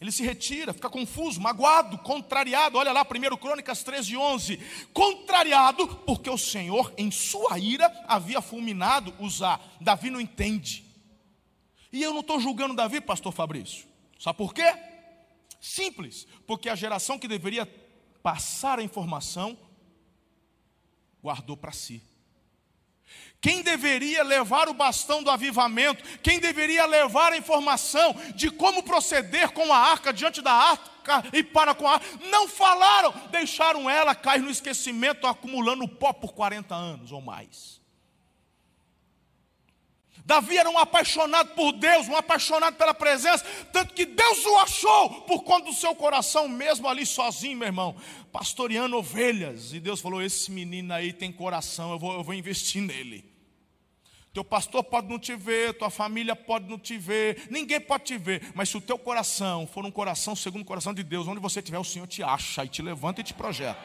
Ele 0.00 0.10
se 0.10 0.22
retira, 0.22 0.74
fica 0.74 0.90
confuso, 0.90 1.40
magoado, 1.40 1.98
contrariado. 1.98 2.78
Olha 2.78 2.92
lá, 2.92 3.02
1 3.02 3.36
Crônicas 3.36 3.82
13, 3.82 4.16
11. 4.16 4.58
Contrariado, 4.92 5.86
porque 5.98 6.28
o 6.28 6.36
Senhor, 6.36 6.92
em 6.98 7.10
sua 7.10 7.58
ira, 7.58 7.90
havia 8.06 8.40
fulminado 8.40 9.14
Uzá. 9.18 9.60
Davi 9.80 10.10
não 10.10 10.20
entende. 10.20 10.84
E 11.92 12.02
eu 12.02 12.12
não 12.12 12.20
estou 12.20 12.40
julgando 12.40 12.74
Davi, 12.74 13.00
pastor 13.00 13.32
Fabrício. 13.32 13.86
Sabe 14.18 14.36
por 14.36 14.52
quê? 14.52 14.74
Simples, 15.60 16.26
porque 16.46 16.68
a 16.68 16.74
geração 16.74 17.18
que 17.18 17.28
deveria 17.28 17.64
passar 18.22 18.78
a 18.78 18.82
informação 18.82 19.56
guardou 21.22 21.56
para 21.56 21.72
si. 21.72 22.02
Quem 23.44 23.60
deveria 23.60 24.22
levar 24.22 24.70
o 24.70 24.72
bastão 24.72 25.22
do 25.22 25.28
avivamento, 25.28 26.02
quem 26.20 26.40
deveria 26.40 26.86
levar 26.86 27.30
a 27.30 27.36
informação 27.36 28.16
de 28.34 28.50
como 28.50 28.82
proceder 28.82 29.50
com 29.50 29.70
a 29.70 29.76
arca 29.76 30.14
diante 30.14 30.40
da 30.40 30.50
arca 30.50 31.22
e 31.30 31.42
para 31.42 31.74
com 31.74 31.86
a 31.86 31.92
arca, 31.92 32.06
não 32.30 32.48
falaram, 32.48 33.12
deixaram 33.30 33.90
ela 33.90 34.14
cair 34.14 34.40
no 34.40 34.48
esquecimento, 34.48 35.26
acumulando 35.26 35.86
pó 35.86 36.10
por 36.14 36.32
40 36.32 36.74
anos 36.74 37.12
ou 37.12 37.20
mais. 37.20 37.82
Davi 40.24 40.56
era 40.56 40.70
um 40.70 40.78
apaixonado 40.78 41.50
por 41.50 41.72
Deus, 41.72 42.08
um 42.08 42.16
apaixonado 42.16 42.76
pela 42.76 42.94
presença, 42.94 43.44
tanto 43.70 43.92
que 43.92 44.06
Deus 44.06 44.42
o 44.46 44.56
achou 44.56 45.20
por 45.26 45.42
conta 45.42 45.66
do 45.66 45.74
seu 45.74 45.94
coração, 45.94 46.48
mesmo 46.48 46.88
ali 46.88 47.04
sozinho, 47.04 47.58
meu 47.58 47.68
irmão, 47.68 47.94
pastoreando 48.32 48.96
ovelhas. 48.96 49.74
E 49.74 49.80
Deus 49.80 50.00
falou: 50.00 50.22
Esse 50.22 50.50
menino 50.50 50.94
aí 50.94 51.12
tem 51.12 51.30
coração, 51.30 51.92
eu 51.92 51.98
vou, 51.98 52.14
eu 52.14 52.24
vou 52.24 52.32
investir 52.32 52.80
nele. 52.80 53.33
Teu 54.34 54.44
pastor 54.44 54.82
pode 54.82 55.08
não 55.08 55.16
te 55.16 55.36
ver, 55.36 55.74
tua 55.74 55.90
família 55.90 56.34
pode 56.34 56.68
não 56.68 56.76
te 56.76 56.98
ver, 56.98 57.46
ninguém 57.50 57.80
pode 57.80 58.02
te 58.02 58.18
ver, 58.18 58.50
mas 58.52 58.68
se 58.68 58.76
o 58.76 58.80
teu 58.80 58.98
coração 58.98 59.64
for 59.64 59.86
um 59.86 59.92
coração 59.92 60.34
segundo 60.34 60.62
o 60.62 60.64
coração 60.64 60.92
de 60.92 61.04
Deus, 61.04 61.28
onde 61.28 61.38
você 61.38 61.60
estiver, 61.60 61.78
o 61.78 61.84
Senhor 61.84 62.08
te 62.08 62.20
acha 62.20 62.64
e 62.64 62.68
te 62.68 62.82
levanta 62.82 63.20
e 63.20 63.24
te 63.24 63.32
projeta. 63.32 63.80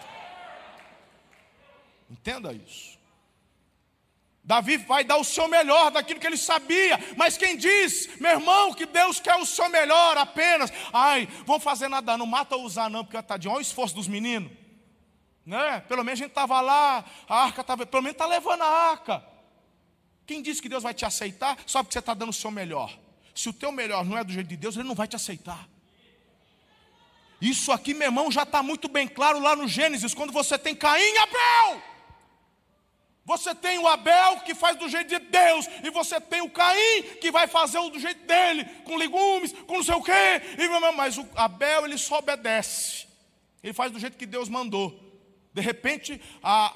Entenda 2.10 2.52
isso. 2.52 2.98
Davi 4.44 4.78
vai 4.78 5.04
dar 5.04 5.18
o 5.18 5.24
seu 5.24 5.48
melhor 5.48 5.92
daquilo 5.92 6.20
que 6.20 6.26
ele 6.26 6.36
sabia, 6.36 7.00
mas 7.16 7.38
quem 7.38 7.56
diz, 7.56 8.20
meu 8.20 8.32
irmão, 8.32 8.74
que 8.74 8.88
Deus 8.88 9.20
quer 9.20 9.36
o 9.36 9.46
seu 9.46 9.70
melhor 9.70 10.18
apenas, 10.18 10.74
ai, 10.92 11.28
vão 11.46 11.60
fazer 11.60 11.88
nada, 11.90 12.18
não 12.18 12.26
mata 12.26 12.56
ou 12.56 12.64
usar 12.64 12.90
não, 12.90 13.06
porque 13.06 13.22
tadinho, 13.22 13.54
olha 13.54 13.60
o 13.60 13.62
esforço 13.62 13.94
dos 13.94 14.08
meninos, 14.08 14.52
né? 15.46 15.82
Pelo 15.82 16.04
menos 16.04 16.20
a 16.20 16.24
gente 16.24 16.32
estava 16.32 16.60
lá, 16.60 17.06
a 17.28 17.44
arca 17.44 17.62
estava, 17.62 17.86
pelo 17.86 18.02
menos 18.02 18.16
está 18.16 18.26
levando 18.26 18.64
a 18.64 18.90
arca. 18.90 19.29
Quem 20.30 20.44
disse 20.44 20.62
que 20.62 20.70
Deus 20.70 20.84
vai 20.84 20.94
te 20.94 21.04
aceitar 21.04 21.58
só 21.66 21.82
porque 21.82 21.94
você 21.94 21.98
está 21.98 22.14
dando 22.14 22.30
o 22.30 22.34
seu 22.34 22.52
melhor? 22.52 22.96
Se 23.34 23.50
o 23.50 23.54
teu 23.62 23.72
melhor 23.72 24.06
não 24.06 24.16
é 24.16 24.24
do 24.24 24.32
jeito 24.32 24.48
de 24.48 24.56
Deus, 24.56 24.76
Ele 24.76 24.88
não 24.88 24.94
vai 24.94 25.08
te 25.08 25.16
aceitar. 25.16 25.68
Isso 27.42 27.72
aqui, 27.72 27.96
meu 27.96 28.10
irmão, 28.10 28.32
já 28.32 28.44
está 28.44 28.62
muito 28.62 28.88
bem 28.88 29.08
claro 29.08 29.40
lá 29.40 29.56
no 29.56 29.68
Gênesis, 29.68 30.14
quando 30.14 30.32
você 30.32 30.56
tem 30.56 30.76
Caim 30.76 31.02
e 31.02 31.18
Abel. 31.18 31.82
Você 33.26 33.56
tem 33.56 33.80
o 33.80 33.88
Abel 33.88 34.42
que 34.42 34.54
faz 34.54 34.78
do 34.78 34.88
jeito 34.88 35.08
de 35.08 35.18
Deus, 35.18 35.66
e 35.84 35.90
você 35.90 36.22
tem 36.22 36.42
o 36.42 36.50
Caim 36.52 37.02
que 37.20 37.32
vai 37.32 37.48
fazer 37.48 37.80
do 37.90 37.98
jeito 37.98 38.24
dele, 38.28 38.66
com 38.86 38.98
legumes, 38.98 39.52
com 39.66 39.78
não 39.78 39.84
sei 39.84 39.96
o 39.96 40.04
quê. 40.04 40.12
E, 40.60 40.92
mas 40.96 41.18
o 41.18 41.28
Abel 41.36 41.88
ele 41.88 41.98
só 41.98 42.20
obedece, 42.20 43.08
ele 43.64 43.74
faz 43.74 43.92
do 43.92 43.98
jeito 43.98 44.16
que 44.16 44.28
Deus 44.28 44.48
mandou. 44.48 44.96
De 45.52 45.62
repente, 45.62 46.22
a, 46.44 46.72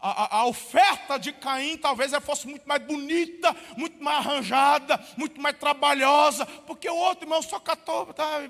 a, 0.00 0.38
a, 0.38 0.46
oferta 0.46 1.18
de 1.18 1.30
Caim 1.30 1.76
talvez 1.76 2.12
ela 2.12 2.22
fosse 2.22 2.48
muito 2.48 2.66
mais 2.66 2.82
bonita, 2.82 3.54
muito 3.76 4.02
mais 4.02 4.26
arranjada, 4.26 4.98
muito 5.16 5.38
mais 5.38 5.58
trabalhosa, 5.58 6.46
porque 6.46 6.88
o 6.88 6.96
outro 6.96 7.26
irmão 7.26 7.42
só 7.42 7.60
catou. 7.60 8.06
Tá, 8.14 8.40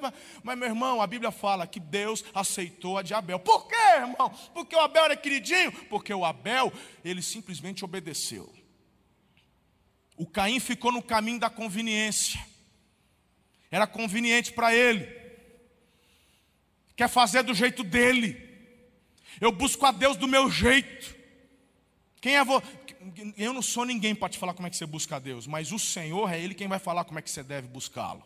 mas, 0.44 0.56
meu 0.56 0.68
irmão, 0.68 1.02
a 1.02 1.06
Bíblia 1.08 1.32
fala 1.32 1.66
que 1.66 1.80
Deus 1.80 2.24
aceitou 2.32 2.98
a 2.98 3.02
de 3.02 3.14
Abel. 3.14 3.40
Por 3.40 3.66
quê, 3.66 3.74
irmão? 3.96 4.30
Porque 4.54 4.76
o 4.76 4.80
Abel 4.80 5.06
era 5.06 5.16
queridinho? 5.16 5.72
Porque 5.86 6.14
o 6.14 6.24
Abel, 6.24 6.72
ele 7.04 7.20
simplesmente 7.20 7.84
obedeceu. 7.84 8.52
O 10.16 10.26
Caim 10.26 10.60
ficou 10.60 10.92
no 10.92 11.02
caminho 11.02 11.40
da 11.40 11.50
conveniência, 11.50 12.38
era 13.72 13.88
conveniente 13.88 14.52
para 14.52 14.72
ele, 14.72 15.08
quer 16.94 17.08
fazer 17.08 17.42
do 17.42 17.54
jeito 17.54 17.82
dele. 17.82 18.48
Eu 19.40 19.50
busco 19.50 19.84
a 19.84 19.90
Deus 19.90 20.16
do 20.16 20.28
meu 20.28 20.48
jeito. 20.48 21.19
Quem 22.20 22.37
é? 22.37 22.42
Eu 23.37 23.52
não 23.52 23.62
sou 23.62 23.85
ninguém 23.85 24.14
para 24.14 24.28
te 24.28 24.38
falar 24.38 24.52
como 24.52 24.66
é 24.66 24.70
que 24.70 24.76
você 24.76 24.87
busca 24.87 25.16
a 25.16 25.18
Deus, 25.18 25.46
mas 25.46 25.72
o 25.72 25.78
Senhor 25.78 26.30
é 26.30 26.38
Ele 26.38 26.54
quem 26.54 26.68
vai 26.68 26.78
falar 26.78 27.04
como 27.04 27.18
é 27.18 27.22
que 27.22 27.30
você 27.30 27.42
deve 27.42 27.66
buscá-lo. 27.66 28.22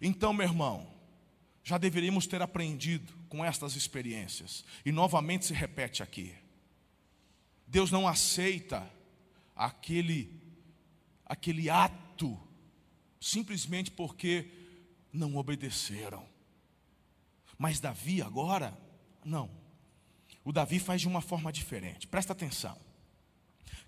Então, 0.00 0.32
meu 0.32 0.46
irmão, 0.46 0.90
já 1.62 1.78
deveríamos 1.78 2.26
ter 2.26 2.42
aprendido 2.42 3.12
com 3.28 3.44
estas 3.44 3.76
experiências, 3.76 4.64
e 4.84 4.90
novamente 4.90 5.46
se 5.46 5.54
repete 5.54 6.02
aqui: 6.02 6.34
Deus 7.66 7.90
não 7.90 8.08
aceita 8.08 8.90
aquele, 9.54 10.42
aquele 11.24 11.70
ato, 11.70 12.36
simplesmente 13.20 13.90
porque 13.90 14.50
não 15.12 15.36
obedeceram. 15.36 16.26
Mas 17.56 17.78
Davi 17.78 18.22
agora, 18.22 18.76
não. 19.24 19.59
O 20.44 20.52
Davi 20.52 20.78
faz 20.78 21.00
de 21.00 21.08
uma 21.08 21.20
forma 21.20 21.52
diferente. 21.52 22.06
Presta 22.06 22.32
atenção. 22.32 22.76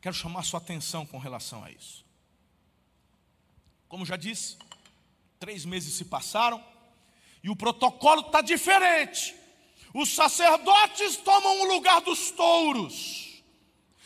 Quero 0.00 0.14
chamar 0.14 0.40
a 0.40 0.44
sua 0.44 0.58
atenção 0.58 1.06
com 1.06 1.18
relação 1.18 1.64
a 1.64 1.70
isso. 1.70 2.04
Como 3.88 4.04
já 4.04 4.16
disse, 4.16 4.56
três 5.38 5.64
meses 5.64 5.94
se 5.94 6.04
passaram 6.04 6.62
e 7.42 7.50
o 7.50 7.56
protocolo 7.56 8.22
está 8.22 8.40
diferente. 8.40 9.34
Os 9.94 10.14
sacerdotes 10.14 11.16
tomam 11.18 11.62
o 11.62 11.74
lugar 11.74 12.00
dos 12.00 12.30
touros. 12.30 13.42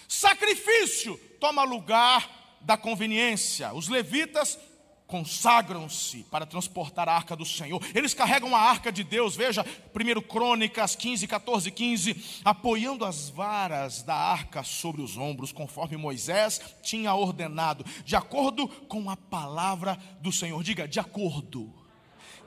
Sacrifício 0.08 1.16
toma 1.40 1.62
lugar 1.62 2.58
da 2.60 2.76
conveniência. 2.76 3.72
Os 3.72 3.88
levitas 3.88 4.58
consagram-se 5.06 6.24
para 6.24 6.46
transportar 6.46 7.08
a 7.08 7.14
arca 7.14 7.36
do 7.36 7.44
Senhor. 7.44 7.80
Eles 7.94 8.12
carregam 8.12 8.54
a 8.54 8.60
arca 8.60 8.90
de 8.90 9.04
Deus, 9.04 9.36
veja, 9.36 9.64
1 9.94 10.20
Crônicas 10.22 10.96
15, 10.96 11.26
14, 11.26 11.70
15, 11.70 12.40
apoiando 12.44 13.04
as 13.04 13.30
varas 13.30 14.02
da 14.02 14.14
arca 14.14 14.62
sobre 14.62 15.02
os 15.02 15.16
ombros, 15.16 15.52
conforme 15.52 15.96
Moisés 15.96 16.60
tinha 16.82 17.14
ordenado, 17.14 17.84
de 18.04 18.16
acordo 18.16 18.68
com 18.68 19.08
a 19.08 19.16
palavra 19.16 19.96
do 20.20 20.32
Senhor. 20.32 20.62
Diga, 20.62 20.88
de 20.88 20.98
acordo. 20.98 21.72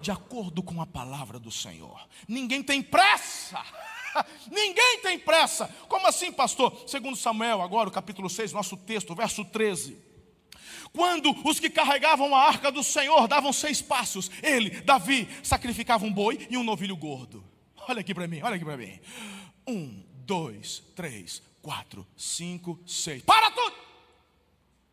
De 0.02 0.12
acordo 0.12 0.64
com 0.64 0.82
a 0.82 0.86
palavra 0.86 1.40
do 1.40 1.52
Senhor. 1.52 2.08
Ninguém 2.28 2.64
tem 2.64 2.82
pressa. 2.82 3.62
Ninguém 4.50 5.02
tem 5.02 5.20
pressa. 5.20 5.68
Como 5.90 6.08
assim, 6.08 6.32
pastor? 6.32 6.84
Segundo 6.88 7.18
Samuel, 7.18 7.62
agora 7.62 7.90
o 7.90 7.92
capítulo 7.92 8.30
6, 8.30 8.54
nosso 8.54 8.78
texto, 8.78 9.14
verso 9.14 9.44
13. 9.44 10.09
Quando 10.94 11.36
os 11.48 11.60
que 11.60 11.70
carregavam 11.70 12.34
a 12.36 12.48
arca 12.48 12.72
do 12.72 12.84
Senhor 12.84 13.28
davam 13.28 13.54
seis 13.54 13.82
passos, 13.82 14.30
ele, 14.42 14.82
Davi, 14.82 15.28
sacrificava 15.44 16.06
um 16.06 16.12
boi 16.12 16.48
e 16.50 16.58
um 16.58 16.64
novilho 16.64 16.98
gordo. 16.98 17.44
Olha 17.88 18.02
aqui 18.02 18.14
para 18.14 18.28
mim, 18.28 18.42
olha 18.42 18.56
aqui 18.56 18.66
para 18.66 18.78
mim. 18.78 19.00
Um, 19.68 20.04
dois, 20.26 20.84
três, 20.96 21.42
quatro, 21.62 22.06
cinco, 22.18 22.80
seis. 22.86 23.24
Para 23.24 23.52
tudo! 23.52 23.76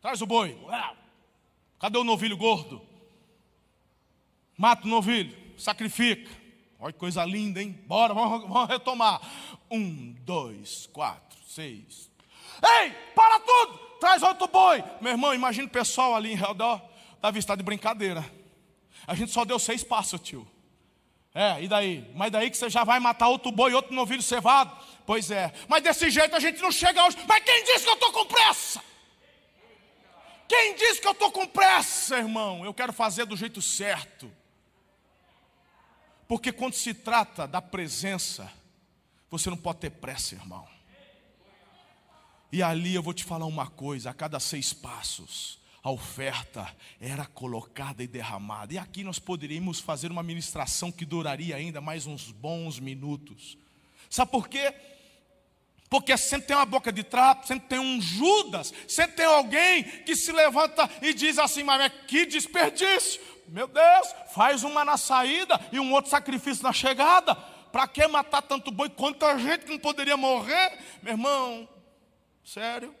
Traz 0.01 0.21
o 0.21 0.25
boi. 0.25 0.57
Cadê 1.79 1.97
o 1.97 2.03
novilho 2.03 2.37
gordo? 2.37 2.81
Mata 4.57 4.85
o 4.85 4.89
novilho, 4.89 5.35
sacrifica. 5.57 6.29
Olha 6.79 6.93
que 6.93 6.99
coisa 6.99 7.25
linda, 7.25 7.61
hein? 7.61 7.71
Bora, 7.87 8.13
vamos, 8.13 8.47
vamos 8.47 8.69
retomar. 8.69 9.19
Um, 9.69 10.15
dois, 10.21 10.87
quatro, 10.87 11.37
seis. 11.47 12.09
Ei, 12.63 12.91
para 13.15 13.39
tudo! 13.39 13.86
Traz 13.99 14.23
outro 14.23 14.47
boi. 14.47 14.83
Meu 15.01 15.11
irmão, 15.11 15.33
imagina 15.33 15.67
o 15.67 15.71
pessoal 15.71 16.15
ali 16.15 16.31
em 16.31 16.35
redor. 16.35 16.81
Davi 17.21 17.39
está 17.39 17.55
de 17.55 17.63
brincadeira. 17.63 18.25
A 19.05 19.15
gente 19.15 19.31
só 19.31 19.45
deu 19.45 19.59
seis 19.59 19.83
passos, 19.83 20.19
tio. 20.19 20.47
É, 21.33 21.61
e 21.61 21.67
daí? 21.67 22.09
Mas 22.15 22.31
daí 22.31 22.49
que 22.49 22.57
você 22.57 22.69
já 22.69 22.83
vai 22.83 22.99
matar 22.99 23.27
outro 23.27 23.51
boi, 23.51 23.73
outro 23.73 23.93
novilho 23.93 24.23
cevado? 24.23 24.75
Pois 25.05 25.29
é. 25.29 25.53
Mas 25.67 25.83
desse 25.83 26.09
jeito 26.09 26.35
a 26.35 26.39
gente 26.39 26.61
não 26.61 26.71
chega 26.71 27.05
hoje. 27.05 27.17
Mas 27.27 27.43
quem 27.43 27.63
disse 27.63 27.83
que 27.83 27.89
eu 27.89 27.93
estou 27.93 28.11
com 28.11 28.25
pressa? 28.25 28.83
Quem 30.47 30.75
disse 30.75 31.01
que 31.01 31.07
eu 31.07 31.11
estou 31.11 31.31
com 31.31 31.45
pressa, 31.45 32.17
irmão? 32.17 32.65
Eu 32.65 32.73
quero 32.73 32.91
fazer 32.91 33.25
do 33.25 33.37
jeito 33.37 33.61
certo. 33.61 34.31
Porque 36.27 36.51
quando 36.51 36.73
se 36.73 36.93
trata 36.93 37.47
da 37.47 37.61
presença, 37.61 38.51
você 39.29 39.49
não 39.49 39.57
pode 39.57 39.79
ter 39.79 39.91
pressa, 39.91 40.35
irmão. 40.35 40.67
E 42.51 42.63
ali 42.63 42.95
eu 42.95 43.03
vou 43.03 43.13
te 43.13 43.23
falar 43.23 43.45
uma 43.45 43.67
coisa: 43.67 44.09
a 44.09 44.13
cada 44.13 44.39
seis 44.39 44.73
passos, 44.73 45.59
a 45.83 45.91
oferta 45.91 46.67
era 46.99 47.25
colocada 47.25 48.03
e 48.03 48.07
derramada. 48.07 48.73
E 48.73 48.77
aqui 48.77 49.03
nós 49.03 49.19
poderíamos 49.19 49.79
fazer 49.79 50.11
uma 50.11 50.23
ministração 50.23 50.91
que 50.91 51.05
duraria 51.05 51.55
ainda 51.55 51.81
mais 51.81 52.05
uns 52.05 52.31
bons 52.31 52.79
minutos. 52.79 53.57
Sabe 54.09 54.31
por 54.31 54.47
quê? 54.47 54.73
Porque 55.89 56.17
sempre 56.17 56.47
tem 56.47 56.55
uma 56.55 56.65
boca 56.65 56.91
de 56.91 57.03
trapo, 57.03 57.47
sempre 57.47 57.69
tem 57.69 57.79
um 57.79 58.01
Judas, 58.01 58.73
sempre 58.87 59.17
tem 59.17 59.25
alguém 59.25 59.83
que 59.83 60.15
se 60.15 60.31
levanta 60.31 60.89
e 61.01 61.13
diz 61.13 61.37
assim: 61.37 61.63
Mas 61.63 61.91
que 62.07 62.25
desperdício! 62.25 63.21
Meu 63.47 63.67
Deus, 63.67 64.13
faz 64.33 64.63
uma 64.63 64.83
na 64.83 64.97
saída 64.97 65.59
e 65.71 65.79
um 65.79 65.93
outro 65.93 66.11
sacrifício 66.11 66.63
na 66.63 66.73
chegada. 66.73 67.33
Para 67.71 67.87
que 67.87 68.05
matar 68.07 68.41
tanto 68.41 68.71
boi? 68.71 68.89
Quanta 68.89 69.37
gente 69.37 69.65
que 69.65 69.71
não 69.71 69.79
poderia 69.79 70.17
morrer? 70.17 70.77
Meu 71.01 71.13
irmão, 71.13 71.67
sério? 72.47 72.95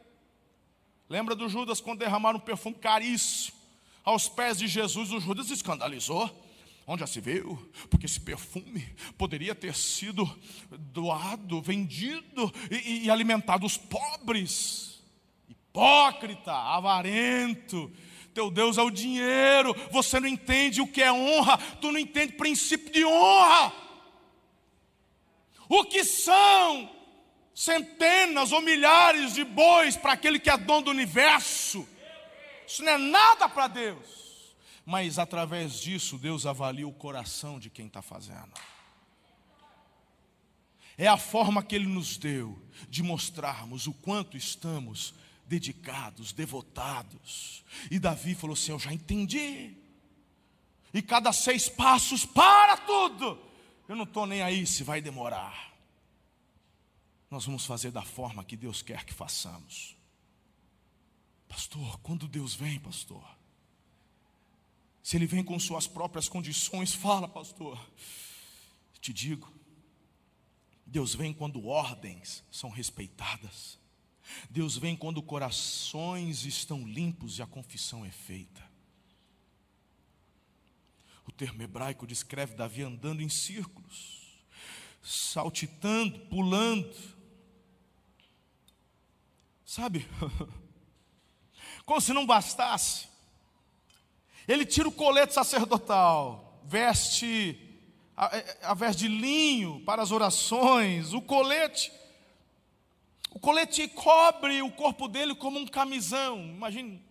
Lembra 1.07 1.33
do 1.33 1.47
Judas 1.47 1.79
quando 1.79 1.99
derramaram 1.99 2.37
um 2.37 2.41
perfume 2.41 2.75
caríssimo 2.75 3.55
aos 4.03 4.27
pés 4.27 4.57
de 4.57 4.67
Jesus? 4.67 5.13
O 5.13 5.21
Judas 5.21 5.49
escandalizou. 5.49 6.29
Onde 6.85 6.99
já 6.99 7.07
se 7.07 7.21
viu? 7.21 7.57
Porque 7.89 8.05
esse 8.05 8.19
perfume 8.19 8.93
poderia 9.17 9.55
ter 9.55 9.73
sido 9.73 10.25
doado, 10.69 11.61
vendido 11.61 12.53
e, 12.69 13.05
e 13.05 13.09
alimentado 13.09 13.65
os 13.65 13.77
pobres. 13.77 15.01
Hipócrita, 15.49 16.53
avarento. 16.53 17.89
Teu 18.33 18.51
Deus 18.51 18.77
é 18.77 18.81
o 18.81 18.91
dinheiro. 18.91 19.73
Você 19.91 20.19
não 20.19 20.27
entende 20.27 20.81
o 20.81 20.87
que 20.87 21.01
é 21.01 21.11
honra. 21.11 21.57
Tu 21.57 21.89
não 21.89 21.99
entende 21.99 22.33
princípio 22.33 22.91
de 22.91 23.05
honra. 23.05 23.73
O 25.69 25.85
que 25.85 26.03
são 26.03 26.96
centenas 27.59 28.51
ou 28.51 28.61
milhares 28.61 29.33
de 29.33 29.43
bois 29.43 29.97
para 29.97 30.13
aquele 30.13 30.39
que 30.39 30.49
é 30.49 30.57
dono 30.57 30.83
do 30.83 30.91
universo? 30.91 31.87
Isso 32.67 32.83
não 32.83 32.91
é 32.91 32.97
nada 32.97 33.49
para 33.49 33.67
Deus 33.67 34.27
mas 34.87 35.19
através 35.19 35.81
disso 35.81 36.17
Deus 36.17 36.45
avalia 36.45 36.87
o 36.87 36.93
coração 36.93 37.59
de 37.59 37.69
quem 37.69 37.87
está 37.87 38.01
fazendo. 38.01 38.53
É 40.97 41.05
a 41.07 41.17
forma 41.17 41.61
que 41.61 41.75
Ele 41.75 41.85
nos 41.85 42.15
deu 42.15 42.57
de 42.87 43.03
mostrarmos 43.03 43.85
o 43.85 43.91
quanto 43.91 44.37
estamos 44.37 45.13
dedicados, 45.45 46.31
devotados. 46.31 47.65
E 47.91 47.99
Davi 47.99 48.33
falou 48.33 48.53
assim: 48.53 48.71
Eu 48.71 48.79
já 48.79 48.93
entendi. 48.93 49.75
E 50.93 51.01
cada 51.01 51.33
seis 51.33 51.67
passos, 51.67 52.25
para 52.25 52.77
tudo. 52.77 53.37
Eu 53.89 53.95
não 53.97 54.05
estou 54.05 54.25
nem 54.25 54.41
aí 54.41 54.65
se 54.65 54.85
vai 54.85 55.01
demorar. 55.01 55.66
Nós 57.29 57.45
vamos 57.45 57.65
fazer 57.65 57.91
da 57.91 58.03
forma 58.03 58.43
que 58.43 58.55
Deus 58.55 58.81
quer 58.81 59.03
que 59.05 59.13
façamos. 59.13 59.95
Pastor, 61.47 61.99
quando 61.99 62.27
Deus 62.27 62.55
vem, 62.55 62.79
pastor, 62.79 63.23
se 65.01 65.15
ele 65.15 65.25
vem 65.25 65.43
com 65.43 65.57
suas 65.57 65.87
próprias 65.87 66.27
condições, 66.27 66.91
fala, 66.95 67.27
pastor. 67.27 67.79
Te 68.99 69.13
digo, 69.13 69.49
Deus 70.85 71.15
vem 71.15 71.33
quando 71.33 71.65
ordens 71.65 72.43
são 72.51 72.69
respeitadas. 72.69 73.79
Deus 74.49 74.77
vem 74.77 74.95
quando 74.95 75.21
corações 75.21 76.45
estão 76.45 76.85
limpos 76.85 77.37
e 77.37 77.41
a 77.41 77.47
confissão 77.47 78.05
é 78.05 78.11
feita. 78.11 78.65
O 81.25 81.31
termo 81.31 81.61
hebraico 81.61 82.07
descreve 82.07 82.55
Davi 82.55 82.83
andando 82.83 83.21
em 83.21 83.29
círculos, 83.29 84.41
saltitando, 85.01 86.19
pulando. 86.27 87.16
Sabe? 89.67 90.07
Como 91.85 91.99
se 91.99 92.13
não 92.13 92.25
bastasse. 92.25 93.05
Ele 94.47 94.65
tira 94.65 94.87
o 94.87 94.93
colete 94.93 95.33
sacerdotal, 95.33 96.61
veste 96.63 97.61
a, 98.15 98.71
a 98.71 98.73
veste 98.73 98.99
de 98.99 99.07
linho 99.09 99.83
para 99.85 100.01
as 100.01 100.09
orações, 100.09 101.13
o 101.13 101.21
colete. 101.21 101.91
O 103.29 103.39
colete 103.39 103.89
cobre 103.89 104.61
o 104.61 104.71
corpo 104.71 105.05
dele 105.09 105.35
como 105.35 105.59
um 105.59 105.67
camisão. 105.67 106.39
Imagine, 106.39 107.03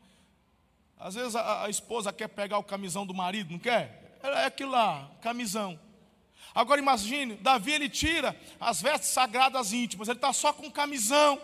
às 0.99 1.15
vezes 1.15 1.37
a, 1.37 1.65
a 1.65 1.69
esposa 1.69 2.11
quer 2.11 2.29
pegar 2.29 2.57
o 2.57 2.65
camisão 2.65 3.07
do 3.07 3.13
marido, 3.13 3.53
não 3.53 3.59
quer? 3.59 4.19
É, 4.23 4.29
é 4.29 4.45
aquilo 4.47 4.71
lá, 4.71 5.11
camisão. 5.21 5.79
Agora 6.55 6.81
imagine, 6.81 7.35
Davi 7.35 7.73
ele 7.73 7.91
tira 7.91 8.35
as 8.59 8.81
vestes 8.81 9.11
sagradas 9.11 9.75
íntimas, 9.75 10.09
ele 10.09 10.17
está 10.17 10.33
só 10.33 10.55
com 10.55 10.71
camisão. 10.71 11.39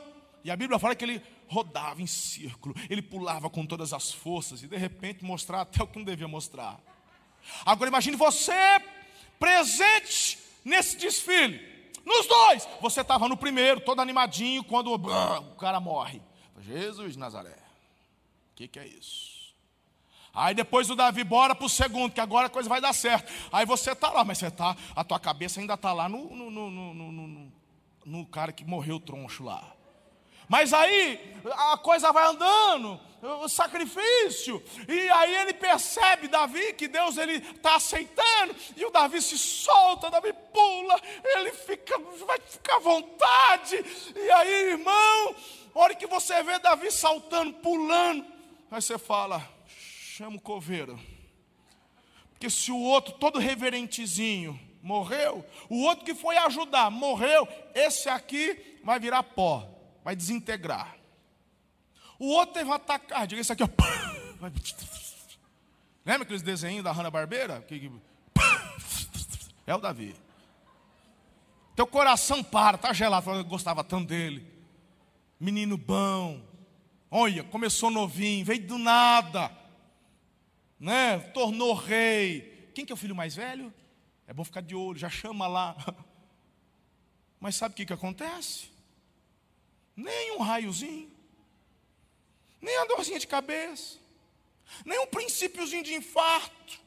E 0.44 0.50
a 0.50 0.56
Bíblia 0.56 0.78
fala 0.78 0.94
que 0.94 1.04
ele 1.04 1.22
rodava 1.48 2.02
em 2.02 2.06
círculo, 2.06 2.74
ele 2.88 3.02
pulava 3.02 3.48
com 3.48 3.64
todas 3.66 3.92
as 3.92 4.12
forças 4.12 4.62
e 4.62 4.66
de 4.66 4.76
repente 4.76 5.24
mostrar 5.24 5.60
até 5.60 5.82
o 5.82 5.86
que 5.86 5.98
não 5.98 6.04
devia 6.04 6.26
mostrar. 6.26 6.80
Agora 7.64 7.88
imagine 7.88 8.16
você 8.16 8.52
presente 9.38 10.38
nesse 10.64 10.96
desfile. 10.96 11.72
Nos 12.04 12.26
dois, 12.26 12.68
você 12.80 13.00
estava 13.00 13.28
no 13.28 13.36
primeiro, 13.36 13.80
todo 13.80 14.00
animadinho, 14.00 14.64
quando 14.64 14.92
o 14.92 15.54
cara 15.56 15.78
morre. 15.78 16.20
Jesus 16.60 17.16
Nazaré, 17.16 17.56
o 18.52 18.56
que, 18.56 18.68
que 18.68 18.78
é 18.78 18.86
isso? 18.86 19.32
Aí 20.34 20.54
depois 20.54 20.88
o 20.88 20.96
Davi 20.96 21.22
bora 21.22 21.54
para 21.54 21.66
o 21.66 21.68
segundo, 21.68 22.12
que 22.12 22.20
agora 22.20 22.46
a 22.46 22.50
coisa 22.50 22.68
vai 22.68 22.80
dar 22.80 22.92
certo. 22.92 23.30
Aí 23.52 23.66
você 23.66 23.92
está 23.92 24.10
lá, 24.10 24.24
mas 24.24 24.38
você 24.38 24.46
está, 24.46 24.76
a 24.96 25.04
tua 25.04 25.20
cabeça 25.20 25.60
ainda 25.60 25.74
está 25.74 25.92
lá 25.92 26.08
no, 26.08 26.34
no, 26.34 26.70
no, 26.70 27.52
no 28.04 28.26
cara 28.26 28.50
que 28.52 28.64
morreu 28.64 28.98
troncho 28.98 29.44
lá. 29.44 29.72
Mas 30.52 30.74
aí 30.74 31.18
a 31.50 31.78
coisa 31.78 32.12
vai 32.12 32.26
andando, 32.26 33.00
o 33.40 33.48
sacrifício, 33.48 34.62
e 34.86 35.08
aí 35.08 35.34
ele 35.36 35.54
percebe 35.54 36.28
Davi 36.28 36.74
que 36.74 36.86
Deus 36.86 37.16
ele 37.16 37.36
está 37.36 37.76
aceitando, 37.76 38.54
e 38.76 38.84
o 38.84 38.90
Davi 38.90 39.22
se 39.22 39.38
solta, 39.38 40.10
Davi 40.10 40.30
pula, 40.52 41.00
ele 41.24 41.52
fica, 41.52 41.98
vai 42.26 42.38
ficar 42.38 42.76
à 42.76 42.80
vontade, 42.80 43.82
e 44.14 44.30
aí, 44.30 44.72
irmão, 44.72 45.34
a 45.74 45.78
hora 45.78 45.94
que 45.94 46.06
você 46.06 46.42
vê 46.42 46.58
Davi 46.58 46.92
saltando, 46.92 47.54
pulando, 47.54 48.22
aí 48.70 48.82
você 48.82 48.98
fala, 48.98 49.42
chama 49.66 50.36
o 50.36 50.40
coveiro. 50.40 51.00
Porque 52.32 52.50
se 52.50 52.70
o 52.70 52.78
outro, 52.78 53.14
todo 53.14 53.38
reverentezinho, 53.38 54.60
morreu, 54.82 55.42
o 55.70 55.82
outro 55.84 56.04
que 56.04 56.14
foi 56.14 56.36
ajudar, 56.36 56.90
morreu, 56.90 57.48
esse 57.74 58.10
aqui 58.10 58.78
vai 58.84 59.00
virar 59.00 59.22
pó 59.22 59.71
vai 60.04 60.16
desintegrar. 60.16 60.96
O 62.18 62.26
outro 62.28 62.54
teve 62.54 62.70
um 62.70 62.72
ataque 62.72 63.06
cardíaco, 63.06 63.40
esse 63.40 63.52
aqui, 63.52 63.62
ó. 63.62 63.68
Lembra 66.04 66.22
aqueles 66.24 66.42
desenhos 66.42 66.84
da 66.84 66.92
Hanna-Barbeira? 66.92 67.64
É 69.64 69.72
o 69.72 69.78
Davi. 69.78 70.12
Teu 71.76 71.86
coração 71.86 72.42
para, 72.42 72.76
tá 72.76 72.92
gelado. 72.92 73.30
Eu 73.30 73.44
gostava 73.44 73.84
tanto 73.84 74.08
dele. 74.08 74.44
Menino 75.38 75.76
bom. 75.76 76.42
Olha, 77.08 77.44
começou 77.44 77.88
novinho, 77.88 78.44
veio 78.44 78.66
do 78.66 78.76
nada. 78.76 79.56
Né? 80.80 81.18
Tornou 81.32 81.74
rei. 81.74 82.70
Quem 82.74 82.84
que 82.84 82.92
é 82.92 82.94
o 82.94 82.98
filho 82.98 83.14
mais 83.14 83.36
velho? 83.36 83.72
É 84.26 84.32
bom 84.32 84.42
ficar 84.42 84.62
de 84.62 84.74
olho, 84.74 84.98
já 84.98 85.08
chama 85.08 85.46
lá. 85.46 85.76
Mas 87.38 87.54
sabe 87.54 87.74
o 87.74 87.76
que, 87.76 87.86
que 87.86 87.92
acontece? 87.92 88.71
Nem 89.96 90.36
um 90.36 90.42
raiozinho, 90.42 91.10
nem 92.60 92.76
a 92.78 92.84
dorzinha 92.84 93.18
de 93.18 93.26
cabeça, 93.26 93.98
nem 94.84 94.98
um 95.00 95.06
princípiozinho 95.06 95.82
de 95.82 95.94
infarto. 95.94 96.80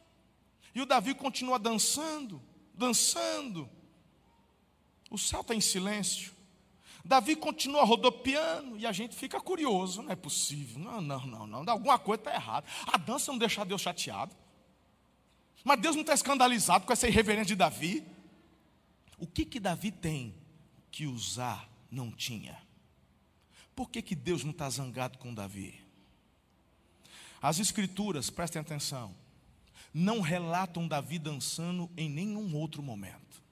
E 0.74 0.82
o 0.82 0.86
Davi 0.86 1.14
continua 1.14 1.58
dançando, 1.58 2.41
dançando. 2.74 3.70
O 5.10 5.18
céu 5.18 5.41
está 5.41 5.53
em 5.53 5.62
silêncio. 5.62 6.34
Davi 7.06 7.36
continua 7.36 7.84
rodopiando 7.84 8.78
e 8.78 8.86
a 8.86 8.91
gente 8.91 9.16
fica 9.16 9.39
curioso, 9.39 10.01
não 10.01 10.12
é 10.12 10.16
possível. 10.16 10.80
Não, 10.80 10.99
não, 10.99 11.26
não, 11.26 11.45
não. 11.45 11.64
Alguma 11.68 11.99
coisa 11.99 12.22
está 12.22 12.34
errada. 12.34 12.66
A 12.88 12.97
dança 12.97 13.32
não 13.32 13.38
deixa 13.38 13.64
Deus 13.64 13.82
chateado. 13.82 14.36
Mas 15.64 15.80
Deus 15.80 15.95
não 15.95 16.01
está 16.01 16.14
escandalizado 16.14 16.86
com 16.86 16.91
essa 16.91 17.08
irreverência 17.08 17.47
de 17.47 17.56
Davi. 17.56 18.06
O 19.20 19.28
que 19.28 19.45
que 19.45 19.60
Davi 19.60 19.91
tem 19.91 20.36
que 20.89 21.06
usar 21.06 21.70
não 21.91 22.12
tinha? 22.12 22.64
Por 23.76 23.89
que, 23.89 24.01
que 24.01 24.15
Deus 24.15 24.43
não 24.43 24.51
está 24.51 24.69
zangado 24.69 25.17
com 25.17 25.34
Davi? 25.34 25.80
As 27.41 27.59
escrituras, 27.59 28.30
prestem 28.30 28.61
atenção, 28.61 29.15
não 29.93 30.21
relatam 30.21 30.88
Davi 30.88 31.19
dançando 31.19 31.89
em 31.95 32.09
nenhum 32.09 32.55
outro 32.55 32.82
momento. 32.82 33.43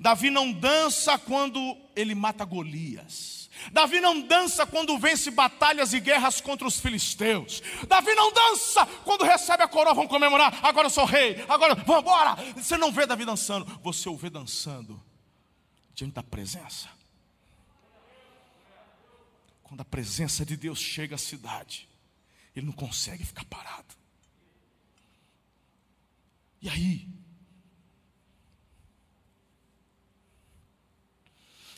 Davi 0.00 0.30
não 0.30 0.52
dança 0.52 1.18
quando 1.18 1.76
ele 1.94 2.14
mata 2.14 2.44
Golias. 2.44 3.50
Davi 3.72 4.00
não 4.00 4.20
dança 4.20 4.66
quando 4.66 4.98
vence 4.98 5.30
batalhas 5.30 5.92
e 5.92 6.00
guerras 6.00 6.40
contra 6.40 6.66
os 6.66 6.80
filisteus. 6.80 7.62
Davi 7.86 8.14
não 8.14 8.32
dança 8.32 8.84
quando 9.04 9.24
recebe 9.24 9.62
a 9.62 9.68
coroa, 9.68 9.94
vão 9.94 10.08
comemorar. 10.08 10.58
Agora 10.62 10.86
eu 10.86 10.90
sou 10.90 11.04
rei, 11.04 11.44
agora 11.48 11.74
vamos 11.74 12.02
embora. 12.02 12.34
Você 12.56 12.76
não 12.76 12.90
vê 12.90 13.06
Davi 13.06 13.24
dançando, 13.24 13.64
você 13.82 14.08
o 14.08 14.16
vê 14.16 14.30
dançando 14.30 15.00
diante 15.94 16.14
da 16.14 16.22
presença. 16.22 16.88
Quando 19.74 19.80
a 19.80 19.84
presença 19.84 20.46
de 20.46 20.56
Deus 20.56 20.78
chega 20.78 21.16
à 21.16 21.18
cidade, 21.18 21.88
ele 22.54 22.64
não 22.66 22.72
consegue 22.72 23.24
ficar 23.24 23.44
parado. 23.46 23.92
E 26.62 26.68
aí, 26.68 27.08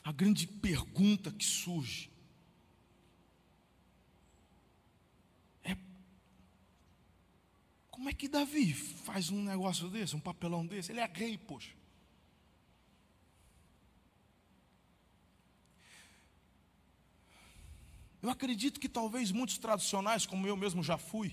a 0.04 0.12
grande 0.12 0.46
pergunta 0.46 1.32
que 1.32 1.42
surge 1.42 2.10
é: 5.64 5.74
como 7.90 8.10
é 8.10 8.12
que 8.12 8.28
Davi 8.28 8.74
faz 8.74 9.30
um 9.30 9.42
negócio 9.42 9.88
desse, 9.88 10.14
um 10.14 10.20
papelão 10.20 10.66
desse? 10.66 10.92
Ele 10.92 11.00
é 11.00 11.06
rei, 11.06 11.38
poxa. 11.38 11.72
Eu 18.26 18.32
acredito 18.32 18.80
que 18.80 18.88
talvez 18.88 19.30
muitos 19.30 19.56
tradicionais, 19.56 20.26
como 20.26 20.48
eu 20.48 20.56
mesmo 20.56 20.82
já 20.82 20.98
fui, 20.98 21.32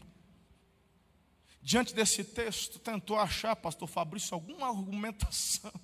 diante 1.59 1.91
desse 1.91 2.23
texto, 2.23 2.77
tentou 2.77 3.17
achar, 3.17 3.55
pastor 3.55 3.87
Fabrício, 3.87 4.35
alguma 4.35 4.67
argumentação 4.67 5.73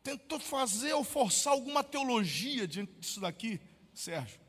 tentou 0.00 0.38
fazer 0.38 0.92
ou 0.92 1.02
forçar 1.02 1.52
alguma 1.52 1.82
teologia 1.82 2.68
diante 2.68 2.92
disso 3.00 3.20
daqui, 3.20 3.60
Sérgio, 3.92 4.40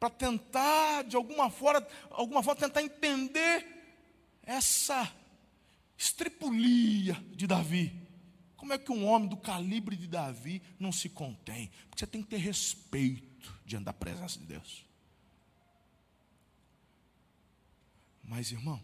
para 0.00 0.10
tentar, 0.10 1.04
de 1.04 1.14
alguma 1.14 1.50
forma, 1.50 1.86
alguma 2.10 2.42
forma, 2.42 2.62
tentar 2.62 2.82
entender 2.82 3.64
essa 4.42 5.14
estripulia 5.96 7.14
de 7.30 7.46
Davi. 7.46 8.05
Como 8.56 8.72
é 8.72 8.78
que 8.78 8.90
um 8.90 9.06
homem 9.06 9.28
do 9.28 9.36
calibre 9.36 9.96
de 9.96 10.06
Davi 10.06 10.62
não 10.78 10.90
se 10.90 11.08
contém? 11.08 11.70
Porque 11.88 12.00
você 12.00 12.06
tem 12.06 12.22
que 12.22 12.28
ter 12.28 12.38
respeito 12.38 13.54
diante 13.64 13.84
da 13.84 13.92
presença 13.92 14.38
de 14.38 14.46
Deus. 14.46 14.86
Mas, 18.24 18.50
irmão, 18.50 18.82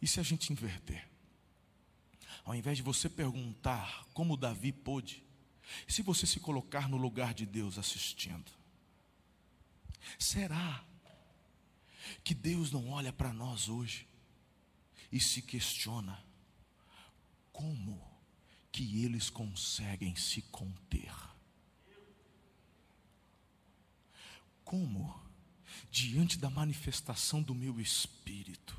e 0.00 0.06
se 0.06 0.20
a 0.20 0.22
gente 0.22 0.52
inverter? 0.52 1.08
Ao 2.44 2.54
invés 2.54 2.76
de 2.76 2.82
você 2.82 3.08
perguntar 3.08 4.04
como 4.12 4.36
Davi 4.36 4.70
pôde, 4.70 5.24
se 5.88 6.02
você 6.02 6.26
se 6.26 6.38
colocar 6.38 6.88
no 6.88 6.98
lugar 6.98 7.32
de 7.32 7.46
Deus 7.46 7.78
assistindo, 7.78 8.52
será 10.18 10.84
que 12.22 12.34
Deus 12.34 12.70
não 12.70 12.90
olha 12.90 13.12
para 13.12 13.32
nós 13.32 13.68
hoje 13.68 14.06
e 15.10 15.18
se 15.18 15.40
questiona 15.40 16.22
como 17.54 18.02
que 18.72 19.04
eles 19.04 19.30
conseguem 19.30 20.16
se 20.16 20.42
conter? 20.42 21.14
Como, 24.64 25.22
diante 25.88 26.36
da 26.36 26.50
manifestação 26.50 27.40
do 27.40 27.54
meu 27.54 27.80
espírito, 27.80 28.76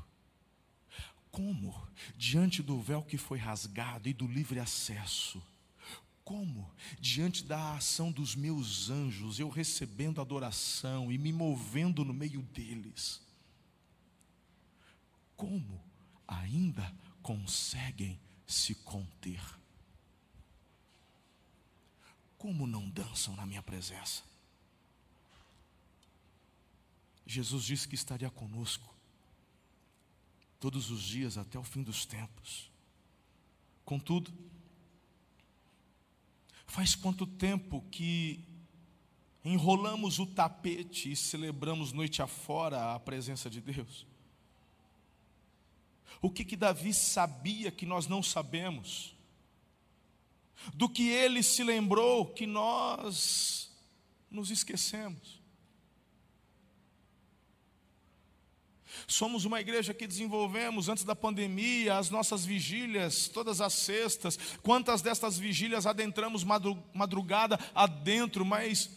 como, 1.32 1.88
diante 2.18 2.62
do 2.62 2.78
véu 2.78 3.02
que 3.02 3.16
foi 3.16 3.38
rasgado 3.38 4.10
e 4.10 4.12
do 4.12 4.26
livre 4.26 4.60
acesso, 4.60 5.42
como, 6.22 6.70
diante 7.00 7.44
da 7.44 7.76
ação 7.76 8.12
dos 8.12 8.34
meus 8.34 8.90
anjos, 8.90 9.38
eu 9.38 9.48
recebendo 9.48 10.20
adoração 10.20 11.10
e 11.10 11.16
me 11.16 11.32
movendo 11.32 12.04
no 12.04 12.12
meio 12.12 12.42
deles, 12.42 13.22
como 15.34 15.82
ainda 16.28 16.94
conseguem 17.22 18.20
se 18.46 18.74
conter? 18.74 19.42
Como 22.38 22.66
não 22.66 22.88
dançam 22.88 23.34
na 23.34 23.44
minha 23.44 23.62
presença? 23.62 24.22
Jesus 27.26 27.64
disse 27.64 27.88
que 27.88 27.94
estaria 27.94 28.30
conosco 28.30 28.94
todos 30.60 30.90
os 30.90 31.02
dias 31.02 31.36
até 31.36 31.58
o 31.58 31.64
fim 31.64 31.82
dos 31.82 32.06
tempos. 32.06 32.70
Contudo, 33.84 34.32
faz 36.66 36.94
quanto 36.94 37.26
tempo 37.26 37.82
que 37.90 38.44
enrolamos 39.44 40.18
o 40.18 40.26
tapete 40.26 41.10
e 41.10 41.16
celebramos 41.16 41.92
noite 41.92 42.22
afora 42.22 42.94
a 42.94 43.00
presença 43.00 43.50
de 43.50 43.60
Deus? 43.60 44.06
O 46.20 46.30
que 46.30 46.44
que 46.44 46.56
Davi 46.56 46.94
sabia 46.94 47.70
que 47.70 47.86
nós 47.86 48.06
não 48.06 48.22
sabemos? 48.22 49.14
Do 50.74 50.88
que 50.88 51.08
ele 51.08 51.42
se 51.42 51.62
lembrou 51.62 52.26
que 52.26 52.46
nós 52.46 53.70
nos 54.30 54.50
esquecemos? 54.50 55.36
Somos 59.06 59.44
uma 59.44 59.60
igreja 59.60 59.94
que 59.94 60.06
desenvolvemos 60.06 60.88
antes 60.88 61.04
da 61.04 61.14
pandemia 61.14 61.98
as 61.98 62.10
nossas 62.10 62.44
vigílias, 62.44 63.28
todas 63.28 63.60
as 63.60 63.74
sextas. 63.74 64.36
Quantas 64.62 65.02
destas 65.02 65.38
vigílias 65.38 65.86
adentramos 65.86 66.44
madrugada 66.92 67.58
adentro, 67.74 68.44
mas 68.44 68.90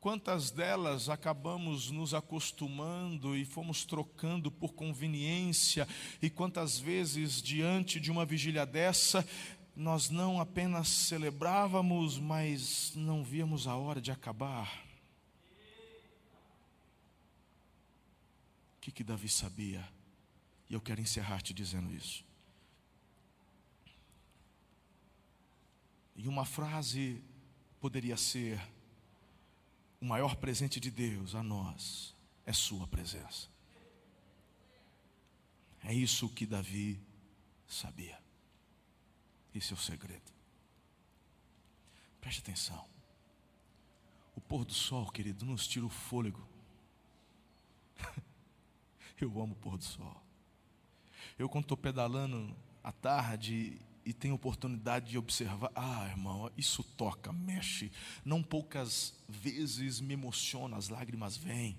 quantas 0.00 0.50
delas 0.50 1.08
acabamos 1.08 1.90
nos 1.90 2.14
acostumando 2.14 3.36
e 3.36 3.44
fomos 3.44 3.84
trocando 3.84 4.50
por 4.50 4.72
conveniência? 4.72 5.86
E 6.22 6.30
quantas 6.30 6.78
vezes, 6.78 7.42
diante 7.42 8.00
de 8.00 8.10
uma 8.10 8.24
vigília 8.24 8.64
dessa, 8.64 9.26
nós 9.76 10.08
não 10.08 10.40
apenas 10.40 10.88
celebrávamos, 10.88 12.18
mas 12.18 12.92
não 12.96 13.22
víamos 13.22 13.66
a 13.66 13.76
hora 13.76 14.00
de 14.00 14.10
acabar? 14.10 14.84
O 18.76 18.80
que, 18.80 18.90
que 18.90 19.04
Davi 19.04 19.28
sabia? 19.28 19.86
E 20.68 20.74
eu 20.74 20.80
quero 20.80 21.00
encerrar 21.00 21.42
te 21.42 21.52
dizendo 21.52 21.92
isso. 21.92 22.24
E 26.16 26.26
uma 26.26 26.46
frase 26.46 27.22
poderia 27.78 28.16
ser: 28.16 28.60
o 30.00 30.04
maior 30.04 30.36
presente 30.36 30.80
de 30.80 30.90
Deus 30.90 31.34
a 31.34 31.42
nós 31.42 32.14
é 32.46 32.52
Sua 32.52 32.86
presença. 32.86 33.48
É 35.82 35.92
isso 35.92 36.28
que 36.28 36.46
Davi 36.46 37.00
sabia. 37.66 38.18
Esse 39.54 39.72
é 39.72 39.74
o 39.74 39.78
segredo. 39.78 40.32
Preste 42.20 42.40
atenção. 42.40 42.84
O 44.34 44.40
pôr 44.40 44.64
do 44.64 44.74
sol, 44.74 45.10
querido, 45.10 45.44
nos 45.44 45.66
tira 45.66 45.84
o 45.84 45.90
fôlego. 45.90 46.46
Eu 49.20 49.30
amo 49.40 49.52
o 49.52 49.56
pôr 49.56 49.76
do 49.76 49.84
sol. 49.84 50.22
Eu, 51.38 51.48
quando 51.48 51.64
estou 51.64 51.76
pedalando 51.76 52.56
à 52.82 52.92
tarde 52.92 53.78
e 54.04 54.12
tenho 54.12 54.34
oportunidade 54.34 55.10
de 55.10 55.18
observar, 55.18 55.70
ah, 55.74 56.06
irmão, 56.08 56.50
isso 56.56 56.82
toca, 56.82 57.32
mexe. 57.32 57.92
Não 58.24 58.42
poucas 58.42 59.14
vezes 59.28 60.00
me 60.00 60.14
emociona, 60.14 60.76
as 60.76 60.88
lágrimas 60.88 61.36
vêm. 61.36 61.78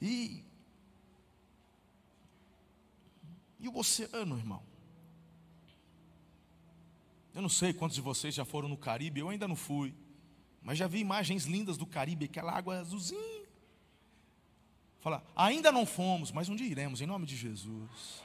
E, 0.00 0.44
e 3.58 3.68
o 3.68 3.76
oceano, 3.76 4.36
irmão? 4.36 4.62
Eu 7.34 7.42
não 7.42 7.48
sei 7.48 7.72
quantos 7.72 7.96
de 7.96 8.00
vocês 8.00 8.34
já 8.34 8.44
foram 8.44 8.68
no 8.68 8.76
Caribe, 8.76 9.20
eu 9.20 9.28
ainda 9.28 9.48
não 9.48 9.56
fui. 9.56 9.94
Mas 10.62 10.78
já 10.78 10.86
vi 10.86 10.98
imagens 10.98 11.44
lindas 11.44 11.76
do 11.76 11.86
Caribe, 11.86 12.26
aquela 12.26 12.52
água 12.52 12.78
azulzinha 12.78 13.46
Fala, 15.06 15.22
ainda 15.36 15.70
não 15.70 15.86
fomos, 15.86 16.32
mas 16.32 16.48
um 16.48 16.56
dia 16.56 16.66
iremos, 16.66 17.00
em 17.00 17.06
nome 17.06 17.26
de 17.26 17.36
Jesus. 17.36 18.24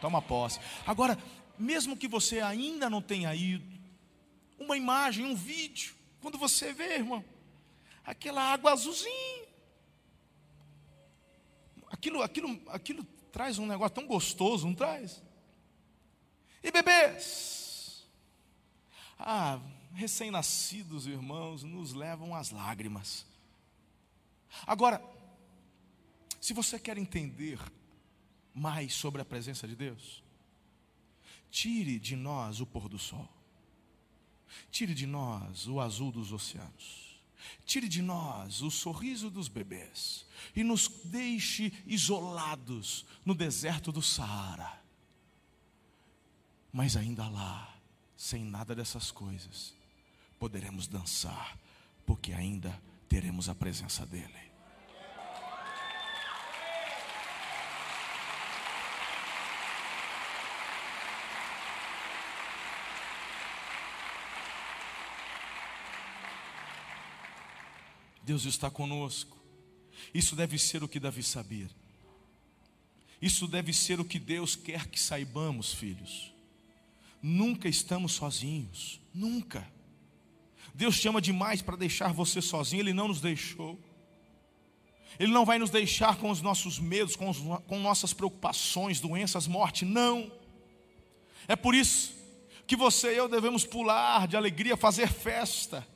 Toma 0.00 0.22
posse. 0.22 0.58
Agora, 0.86 1.18
mesmo 1.62 1.96
que 1.96 2.08
você 2.08 2.40
ainda 2.40 2.90
não 2.90 3.00
tenha 3.00 3.34
ido, 3.34 3.80
uma 4.58 4.76
imagem, 4.76 5.24
um 5.24 5.34
vídeo, 5.34 5.94
quando 6.20 6.36
você 6.36 6.72
vê, 6.72 6.94
irmão, 6.94 7.24
aquela 8.04 8.42
água 8.42 8.72
azulzinha, 8.72 9.46
aquilo, 11.88 12.22
aquilo, 12.22 12.62
aquilo 12.68 13.04
traz 13.30 13.58
um 13.58 13.66
negócio 13.66 13.94
tão 13.94 14.06
gostoso, 14.06 14.66
não 14.66 14.74
traz? 14.74 15.22
E 16.62 16.70
bebês, 16.70 18.06
Ah, 19.18 19.60
recém-nascidos, 19.94 21.06
irmãos, 21.06 21.62
nos 21.62 21.92
levam 21.92 22.34
às 22.34 22.50
lágrimas. 22.50 23.24
Agora, 24.66 25.00
se 26.40 26.52
você 26.52 26.76
quer 26.76 26.98
entender 26.98 27.60
mais 28.52 28.92
sobre 28.94 29.22
a 29.22 29.24
presença 29.24 29.66
de 29.66 29.76
Deus, 29.76 30.22
tire 31.52 32.00
de 32.00 32.16
nós 32.16 32.60
o 32.60 32.66
pôr 32.66 32.88
do 32.88 32.98
sol, 32.98 33.28
tire 34.70 34.94
de 34.94 35.06
nós 35.06 35.68
o 35.68 35.80
azul 35.80 36.10
dos 36.10 36.32
oceanos, 36.32 37.20
tire 37.66 37.88
de 37.88 38.00
nós 38.00 38.62
o 38.62 38.70
sorriso 38.70 39.30
dos 39.30 39.48
bebês 39.48 40.24
e 40.56 40.64
nos 40.64 40.88
deixe 41.04 41.70
isolados 41.86 43.04
no 43.24 43.34
deserto 43.34 43.92
do 43.92 44.00
Saara. 44.00 44.82
Mas 46.72 46.96
ainda 46.96 47.28
lá, 47.28 47.76
sem 48.16 48.42
nada 48.42 48.74
dessas 48.74 49.10
coisas, 49.10 49.74
poderemos 50.38 50.86
dançar, 50.86 51.58
porque 52.06 52.32
ainda 52.32 52.82
teremos 53.10 53.50
a 53.50 53.54
presença 53.54 54.06
dEle. 54.06 54.41
Deus 68.24 68.44
está 68.44 68.70
conosco. 68.70 69.36
Isso 70.14 70.34
deve 70.36 70.58
ser 70.58 70.82
o 70.82 70.88
que 70.88 71.00
Davi 71.00 71.22
sabia. 71.22 71.68
Isso 73.20 73.46
deve 73.46 73.72
ser 73.72 74.00
o 74.00 74.04
que 74.04 74.18
Deus 74.18 74.56
quer 74.56 74.88
que 74.88 74.98
saibamos, 74.98 75.72
filhos. 75.72 76.32
Nunca 77.22 77.68
estamos 77.68 78.12
sozinhos, 78.12 79.00
nunca. 79.14 79.66
Deus 80.74 80.98
te 81.00 81.06
ama 81.06 81.20
demais 81.20 81.62
para 81.62 81.76
deixar 81.76 82.12
você 82.12 82.42
sozinho, 82.42 82.82
Ele 82.82 82.92
não 82.92 83.08
nos 83.08 83.20
deixou. 83.20 83.78
Ele 85.20 85.30
não 85.30 85.44
vai 85.44 85.58
nos 85.58 85.70
deixar 85.70 86.16
com 86.16 86.30
os 86.30 86.40
nossos 86.40 86.78
medos, 86.78 87.14
com, 87.14 87.28
os, 87.28 87.38
com 87.66 87.78
nossas 87.78 88.12
preocupações, 88.12 88.98
doenças, 88.98 89.46
morte, 89.46 89.84
não. 89.84 90.32
É 91.46 91.54
por 91.54 91.74
isso 91.74 92.14
que 92.66 92.74
você 92.74 93.12
e 93.12 93.16
eu 93.18 93.28
devemos 93.28 93.64
pular 93.64 94.26
de 94.26 94.36
alegria, 94.36 94.76
fazer 94.76 95.08
festa 95.08 95.86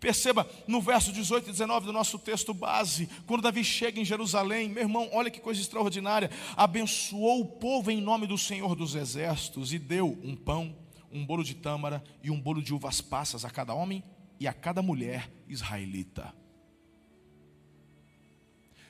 Perceba 0.00 0.48
no 0.66 0.80
verso 0.80 1.12
18 1.12 1.48
e 1.48 1.52
19 1.52 1.86
do 1.86 1.92
nosso 1.92 2.18
texto 2.18 2.54
base, 2.54 3.08
quando 3.26 3.42
Davi 3.42 3.64
chega 3.64 4.00
em 4.00 4.04
Jerusalém, 4.04 4.68
meu 4.68 4.84
irmão, 4.84 5.08
olha 5.12 5.30
que 5.30 5.40
coisa 5.40 5.60
extraordinária. 5.60 6.30
Abençoou 6.56 7.40
o 7.40 7.46
povo 7.46 7.90
em 7.90 8.00
nome 8.00 8.26
do 8.26 8.38
Senhor 8.38 8.76
dos 8.76 8.94
Exércitos 8.94 9.72
e 9.72 9.78
deu 9.78 10.18
um 10.22 10.36
pão, 10.36 10.76
um 11.12 11.26
bolo 11.26 11.42
de 11.42 11.54
tâmara 11.54 12.02
e 12.22 12.30
um 12.30 12.40
bolo 12.40 12.62
de 12.62 12.72
uvas 12.72 13.00
passas 13.00 13.44
a 13.44 13.50
cada 13.50 13.74
homem 13.74 14.04
e 14.38 14.46
a 14.46 14.52
cada 14.52 14.80
mulher 14.82 15.30
israelita. 15.48 16.32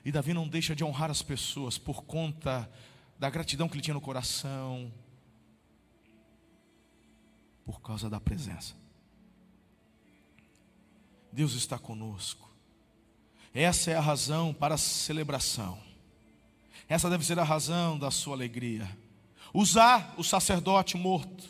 E 0.05 0.13
Davi 0.13 0.33
não 0.33 0.49
deixa 0.49 0.75
de 0.75 0.85
honrar 0.85 1.11
as 1.11 1.23
pessoas 1.23 1.77
por 1.79 2.05
conta 2.05 2.71
da 3.19 3.29
gratidão 3.29 3.69
que 3.69 3.75
ele 3.75 3.83
tinha 3.83 3.95
no 3.95 4.01
coração, 4.01 4.93
por 7.65 7.81
causa 7.81 8.09
da 8.09 8.21
presença. 8.21 8.75
Deus 11.39 11.53
está 11.53 11.79
conosco. 11.79 12.51
Essa 13.55 13.93
é 13.93 13.95
a 13.95 14.01
razão 14.01 14.53
para 14.53 14.75
a 14.75 14.79
celebração. 14.79 15.79
Essa 16.89 17.09
deve 17.09 17.25
ser 17.25 17.39
a 17.39 17.45
razão 17.45 17.97
da 17.97 18.11
sua 18.11 18.35
alegria. 18.35 18.91
Usar 19.55 20.17
o 20.17 20.25
sacerdote 20.25 20.97
morto, 20.97 21.45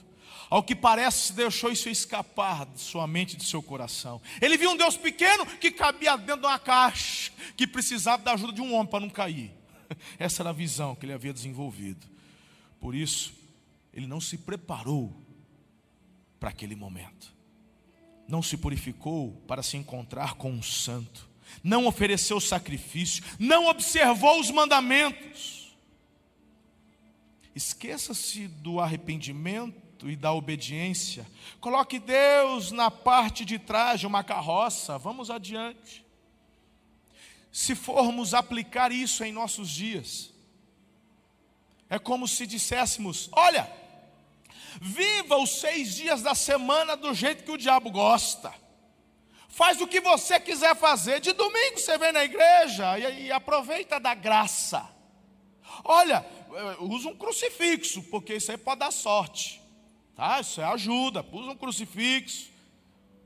ao 0.51 0.63
que 0.63 0.77
parece, 0.77 1.33
deixou 1.33 1.73
isso 1.73 1.89
escapar 1.89 2.67
de 2.67 2.83
sua 2.83 3.07
mente 3.07 3.33
e 3.33 3.37
de 3.39 3.45
seu 3.45 3.63
coração. 3.63 4.21
Ele 4.43 4.59
viu 4.59 4.73
um 4.73 4.77
Deus 4.77 4.99
pequeno 4.99 5.47
que 5.57 5.71
cabia 5.71 6.19
dentro 6.19 6.43
de 6.43 6.47
uma 6.49 6.59
caixa, 6.59 7.33
que 7.57 7.67
precisava 7.67 8.23
da 8.23 8.35
ajuda 8.35 8.53
de 8.53 8.61
um 8.61 8.75
homem 8.75 8.91
para 8.91 9.01
não 9.01 9.09
cair. 9.09 9.51
Essa 10.19 10.43
era 10.43 10.51
a 10.51 10.53
visão 10.53 10.95
que 10.95 11.07
ele 11.07 11.15
havia 11.15 11.33
desenvolvido. 11.33 12.07
Por 12.79 12.95
isso, 12.95 13.33
ele 13.91 14.07
não 14.07 14.21
se 14.21 14.37
preparou 14.37 15.17
para 16.39 16.51
aquele 16.51 16.77
momento 16.77 17.38
não 18.29 18.43
se 18.43 18.59
purificou 18.59 19.33
para 19.49 19.63
se 19.63 19.77
encontrar 19.79 20.35
com 20.35 20.53
um 20.53 20.63
santo, 20.63 21.27
não 21.65 21.87
ofereceu 21.87 22.39
sacrifício, 22.39 23.25
não 23.39 23.67
observou 23.67 24.39
os 24.39 24.51
mandamentos. 24.51 25.75
Esqueça-se 27.55 28.47
do 28.47 28.79
arrependimento 28.79 30.09
e 30.09 30.15
da 30.15 30.33
obediência. 30.33 31.27
Coloque 31.59 31.99
Deus 31.99 32.71
na 32.71 32.91
parte 32.91 33.45
de 33.45 33.59
trás 33.59 33.99
de 33.99 34.07
uma 34.07 34.23
carroça. 34.23 34.97
Vamos 34.99 35.31
adiante. 35.31 36.05
Se 37.51 37.75
formos 37.75 38.35
aplicar 38.35 38.93
isso 38.93 39.25
em 39.25 39.33
nossos 39.33 39.71
dias, 39.71 40.33
é 41.89 41.99
como 41.99 42.29
se 42.29 42.47
disséssemos: 42.47 43.29
olha, 43.33 43.69
Viva 44.81 45.37
os 45.37 45.61
seis 45.61 45.95
dias 45.95 46.23
da 46.23 46.35
semana 46.35 46.97
do 46.97 47.15
jeito 47.15 47.45
que 47.45 47.51
o 47.51 47.59
diabo 47.59 47.91
gosta. 47.91 48.53
Faz 49.49 49.81
o 49.81 49.87
que 49.87 50.01
você 50.01 50.39
quiser 50.39 50.77
fazer. 50.77 51.21
De 51.21 51.33
domingo 51.33 51.79
você 51.79 51.99
vem 51.99 52.13
na 52.13 52.25
igreja 52.25 52.99
e, 52.99 53.27
e 53.27 53.33
aproveita 53.33 53.99
da 53.99 54.15
graça. 54.15 54.89
Olha, 55.85 56.25
eh, 56.55 56.77
usa 56.81 57.09
um 57.09 57.17
crucifixo, 57.17 58.03
porque 58.05 58.35
isso 58.35 58.51
aí 58.51 58.59
pode 58.59 58.81
dar 58.81 58.93
sorte. 58.93 59.61
Tá? 60.15 60.41
Isso 60.41 60.61
é 60.61 60.65
ajuda. 60.65 61.25
Usa 61.33 61.51
um 61.51 61.57
crucifixo. 61.57 62.51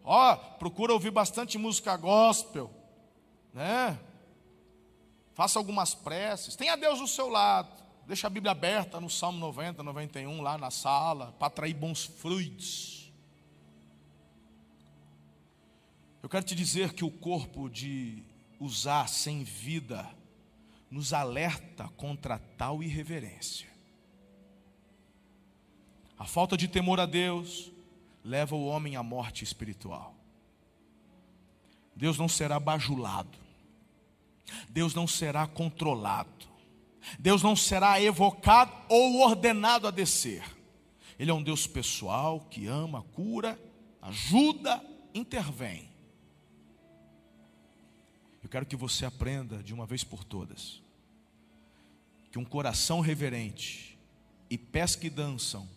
Ó, 0.04 0.36
procura 0.36 0.92
ouvir 0.92 1.10
bastante 1.10 1.58
música 1.58 1.96
gospel. 1.96 2.70
Né? 3.52 3.98
Faça 5.34 5.58
algumas 5.58 5.94
preces. 5.94 6.56
Tenha 6.56 6.76
Deus 6.76 6.98
do 6.98 7.08
seu 7.08 7.28
lado. 7.28 7.81
Deixa 8.06 8.26
a 8.26 8.30
Bíblia 8.30 8.52
aberta 8.52 9.00
no 9.00 9.08
Salmo 9.08 9.38
90, 9.38 9.82
91, 9.82 10.40
lá 10.40 10.58
na 10.58 10.70
sala, 10.70 11.32
para 11.38 11.46
atrair 11.46 11.74
bons 11.74 12.04
frutos. 12.04 13.12
Eu 16.22 16.28
quero 16.28 16.44
te 16.44 16.54
dizer 16.54 16.92
que 16.92 17.04
o 17.04 17.10
corpo 17.10 17.68
de 17.68 18.22
usar 18.60 19.08
sem 19.08 19.42
vida 19.42 20.08
nos 20.90 21.12
alerta 21.12 21.88
contra 21.96 22.38
tal 22.38 22.82
irreverência. 22.82 23.70
A 26.18 26.24
falta 26.24 26.56
de 26.56 26.68
temor 26.68 27.00
a 27.00 27.06
Deus 27.06 27.72
leva 28.24 28.54
o 28.54 28.66
homem 28.66 28.94
à 28.94 29.02
morte 29.02 29.42
espiritual. 29.42 30.14
Deus 31.96 32.18
não 32.18 32.28
será 32.28 32.60
bajulado, 32.60 33.38
Deus 34.68 34.94
não 34.94 35.06
será 35.06 35.46
controlado. 35.46 36.51
Deus 37.18 37.42
não 37.42 37.56
será 37.56 38.00
evocado 38.00 38.72
ou 38.88 39.20
ordenado 39.20 39.86
a 39.86 39.90
descer. 39.90 40.44
Ele 41.18 41.30
é 41.30 41.34
um 41.34 41.42
Deus 41.42 41.66
pessoal 41.66 42.40
que 42.40 42.66
ama, 42.66 43.02
cura, 43.12 43.58
ajuda, 44.00 44.82
intervém. 45.14 45.90
Eu 48.42 48.48
quero 48.48 48.66
que 48.66 48.76
você 48.76 49.04
aprenda 49.04 49.62
de 49.62 49.72
uma 49.72 49.86
vez 49.86 50.02
por 50.02 50.24
todas 50.24 50.82
que 52.32 52.38
um 52.38 52.44
coração 52.46 53.00
reverente 53.00 53.98
e 54.48 54.56
pés 54.56 54.96
que 54.96 55.10
dançam 55.10 55.68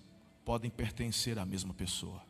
podem 0.45 0.71
pertencer 0.71 1.37
à 1.37 1.45
mesma 1.45 1.73
pessoa. 1.73 2.23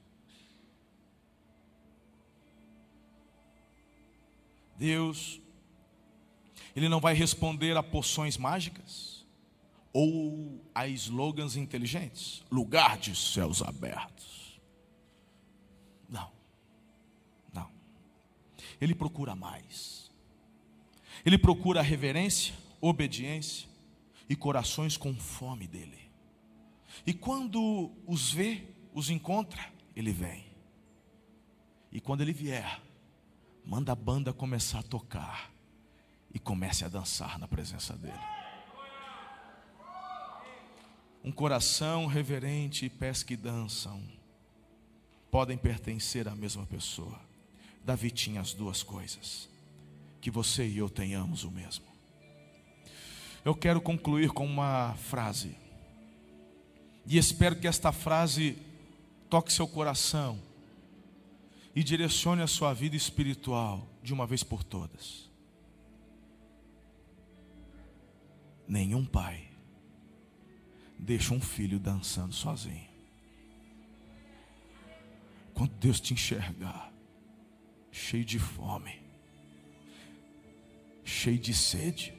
Deus 4.75 5.39
ele 6.75 6.89
não 6.89 6.99
vai 6.99 7.13
responder 7.13 7.77
a 7.77 7.81
poções 7.81 8.37
mágicas 8.37 9.25
ou 9.93 10.61
a 10.75 10.87
slogans 10.89 11.55
inteligentes. 11.55 12.43
Lugar 12.51 12.97
de 12.97 13.15
céus 13.15 13.61
abertos. 13.61 14.59
Não. 16.09 16.29
Não. 17.53 17.71
Ele 18.81 18.93
procura 18.93 19.35
mais. 19.35 20.11
Ele 21.25 21.37
procura 21.37 21.81
reverência, 21.81 22.53
obediência 22.81 23.69
e 24.27 24.35
corações 24.35 24.97
com 24.97 25.15
fome 25.15 25.65
dele. 25.67 26.11
E 27.07 27.13
quando 27.13 27.89
os 28.05 28.33
vê, 28.33 28.67
os 28.93 29.09
encontra, 29.09 29.71
ele 29.95 30.11
vem. 30.11 30.45
E 31.89 32.01
quando 32.01 32.19
ele 32.19 32.33
vier, 32.33 32.81
manda 33.65 33.93
a 33.93 33.95
banda 33.95 34.33
começar 34.33 34.79
a 34.79 34.83
tocar 34.83 35.54
e 36.35 36.39
comece 36.39 36.83
a 36.83 36.89
dançar 36.89 37.39
na 37.39 37.47
presença 37.47 37.93
dEle. 37.95 38.19
Um 41.23 41.31
coração 41.31 42.05
reverente 42.07 42.85
e 42.85 42.89
pés 42.89 43.23
que 43.23 43.37
dançam 43.37 44.03
podem 45.31 45.57
pertencer 45.57 46.27
à 46.27 46.35
mesma 46.35 46.65
pessoa. 46.65 47.17
Davi 47.85 48.11
tinha 48.11 48.41
as 48.41 48.53
duas 48.53 48.83
coisas. 48.83 49.49
Que 50.19 50.29
você 50.29 50.67
e 50.67 50.77
eu 50.77 50.89
tenhamos 50.89 51.45
o 51.45 51.51
mesmo. 51.51 51.85
Eu 53.45 53.55
quero 53.55 53.79
concluir 53.79 54.31
com 54.31 54.45
uma 54.45 54.93
frase. 54.95 55.55
E 57.05 57.17
espero 57.17 57.55
que 57.55 57.67
esta 57.67 57.93
frase 57.93 58.57
toque 59.29 59.53
seu 59.53 59.67
coração 59.67 60.37
e 61.73 61.81
direcione 61.81 62.41
a 62.41 62.47
sua 62.47 62.73
vida 62.73 62.95
espiritual 62.95 63.87
de 64.03 64.13
uma 64.13 64.27
vez 64.27 64.43
por 64.43 64.63
todas. 64.63 65.24
Nenhum 68.67 69.05
pai 69.05 69.45
deixa 70.97 71.33
um 71.33 71.41
filho 71.41 71.79
dançando 71.79 72.33
sozinho. 72.33 72.87
Quando 75.53 75.71
Deus 75.79 75.99
te 75.99 76.13
enxergar, 76.13 76.91
cheio 77.91 78.25
de 78.25 78.39
fome, 78.39 79.01
cheio 81.03 81.39
de 81.39 81.53
sede, 81.53 82.13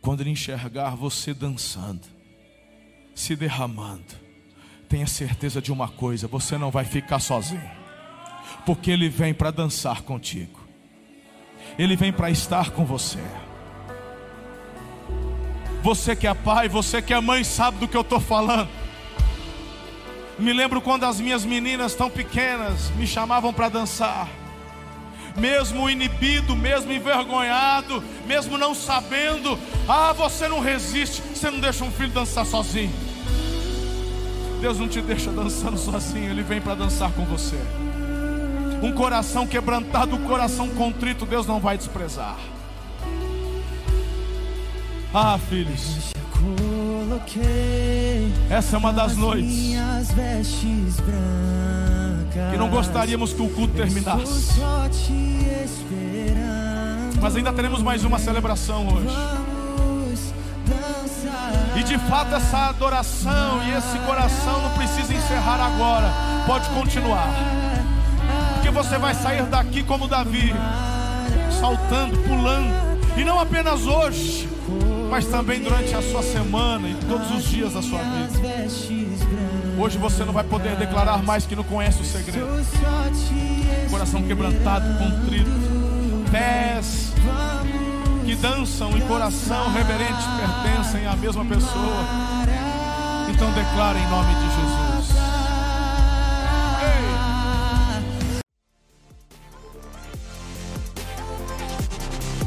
quando 0.00 0.20
Ele 0.20 0.30
enxergar 0.30 0.94
você 0.94 1.34
dançando, 1.34 2.06
se 3.14 3.36
derramando, 3.36 4.14
tenha 4.88 5.06
certeza 5.06 5.60
de 5.60 5.70
uma 5.70 5.88
coisa: 5.88 6.26
você 6.26 6.56
não 6.56 6.70
vai 6.70 6.84
ficar 6.84 7.18
sozinho, 7.18 7.70
porque 8.64 8.90
Ele 8.90 9.08
vem 9.08 9.34
para 9.34 9.50
dançar 9.50 10.02
contigo, 10.02 10.66
Ele 11.78 11.96
vem 11.96 12.12
para 12.12 12.30
estar 12.30 12.70
com 12.70 12.86
você. 12.86 13.20
Você 15.88 16.14
que 16.14 16.26
é 16.26 16.34
pai, 16.34 16.68
você 16.68 17.00
que 17.00 17.14
é 17.14 17.20
mãe, 17.20 17.42
sabe 17.42 17.78
do 17.78 17.88
que 17.88 17.96
eu 17.96 18.02
estou 18.02 18.20
falando. 18.20 18.68
Me 20.38 20.52
lembro 20.52 20.82
quando 20.82 21.04
as 21.04 21.18
minhas 21.18 21.46
meninas 21.46 21.94
tão 21.94 22.10
pequenas 22.10 22.90
me 22.90 23.06
chamavam 23.06 23.54
para 23.54 23.70
dançar. 23.70 24.28
Mesmo 25.34 25.88
inibido, 25.88 26.54
mesmo 26.54 26.92
envergonhado, 26.92 28.04
mesmo 28.26 28.58
não 28.58 28.74
sabendo, 28.74 29.58
ah, 29.88 30.12
você 30.12 30.46
não 30.46 30.60
resiste, 30.60 31.22
você 31.22 31.50
não 31.50 31.58
deixa 31.58 31.82
um 31.84 31.90
filho 31.90 32.10
dançar 32.10 32.44
sozinho. 32.44 32.92
Deus 34.60 34.78
não 34.78 34.88
te 34.88 35.00
deixa 35.00 35.30
dançando 35.30 35.78
sozinho, 35.78 36.30
Ele 36.30 36.42
vem 36.42 36.60
para 36.60 36.74
dançar 36.74 37.10
com 37.12 37.24
você. 37.24 37.56
Um 38.82 38.92
coração 38.92 39.46
quebrantado, 39.46 40.16
um 40.16 40.24
coração 40.28 40.68
contrito, 40.68 41.24
Deus 41.24 41.46
não 41.46 41.58
vai 41.58 41.78
desprezar. 41.78 42.36
Ah, 45.12 45.38
filhos. 45.48 46.12
Essa 48.50 48.76
é 48.76 48.78
uma 48.78 48.92
das 48.92 49.16
noites 49.16 49.74
que 52.50 52.56
não 52.56 52.68
gostaríamos 52.68 53.32
que 53.32 53.42
o 53.42 53.48
culto 53.48 53.74
terminasse. 53.74 54.60
Mas 57.20 57.36
ainda 57.36 57.52
teremos 57.52 57.82
mais 57.82 58.04
uma 58.04 58.18
celebração 58.18 58.86
hoje. 58.86 59.08
E 61.76 61.82
de 61.82 61.98
fato 61.98 62.34
essa 62.34 62.68
adoração 62.68 63.62
e 63.64 63.70
esse 63.70 63.98
coração 64.00 64.62
não 64.62 64.70
precisa 64.70 65.14
encerrar 65.14 65.60
agora. 65.60 66.12
Pode 66.46 66.68
continuar. 66.70 67.28
Porque 68.54 68.70
você 68.70 68.98
vai 68.98 69.14
sair 69.14 69.44
daqui 69.44 69.82
como 69.82 70.06
Davi, 70.06 70.54
saltando, 71.58 72.18
pulando. 72.18 72.88
E 73.16 73.24
não 73.24 73.40
apenas 73.40 73.86
hoje, 73.86 74.47
mas 75.08 75.26
também 75.26 75.60
durante 75.60 75.94
a 75.94 76.02
sua 76.02 76.22
semana 76.22 76.88
e 76.88 76.94
todos 77.08 77.30
os 77.30 77.44
dias 77.44 77.72
da 77.72 77.82
sua 77.82 77.98
vida. 77.98 78.32
Hoje 79.78 79.96
você 79.98 80.24
não 80.24 80.32
vai 80.32 80.44
poder 80.44 80.76
declarar 80.76 81.22
mais 81.22 81.46
que 81.46 81.56
não 81.56 81.64
conhece 81.64 82.00
o 82.02 82.04
segredo. 82.04 82.46
Coração 83.90 84.22
quebrantado, 84.22 84.86
contrito, 84.98 85.50
pés 86.30 87.12
que 88.28 88.34
dançam 88.34 88.94
em 88.94 89.00
coração 89.06 89.72
reverente 89.72 90.22
pertencem 90.36 91.06
à 91.06 91.16
mesma 91.16 91.44
pessoa. 91.46 92.04
Então 93.30 93.50
declara 93.52 93.98
em 93.98 94.06
nome 94.10 94.34
de 94.34 94.40
Jesus. 94.42 95.18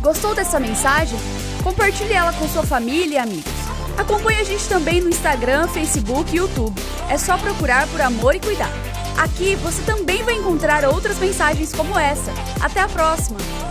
Gostou 0.02 0.36
dessa 0.36 0.60
mensagem? 0.60 1.18
Compartilhe 1.64 2.14
ela 2.14 2.34
com 2.34 2.48
sua 2.48 2.64
família 2.64 3.16
e 3.16 3.18
amigos. 3.18 3.52
Acompanhe 3.98 4.40
a 4.40 4.44
gente 4.44 4.68
também 4.68 5.02
no 5.02 5.10
Instagram, 5.10 5.68
Facebook 5.68 6.34
e 6.34 6.38
YouTube. 6.38 6.82
É 7.10 7.18
só 7.18 7.38
procurar 7.38 7.88
por 7.88 8.02
Amor 8.02 8.36
e 8.36 8.40
Cuidar. 8.40 8.72
Aqui 9.18 9.56
você 9.56 9.82
também 9.84 10.24
vai 10.24 10.36
encontrar 10.36 10.86
outras 10.86 11.18
mensagens 11.20 11.74
como 11.74 11.98
essa. 11.98 12.32
Até 12.62 12.80
a 12.80 12.88
próxima! 12.88 13.71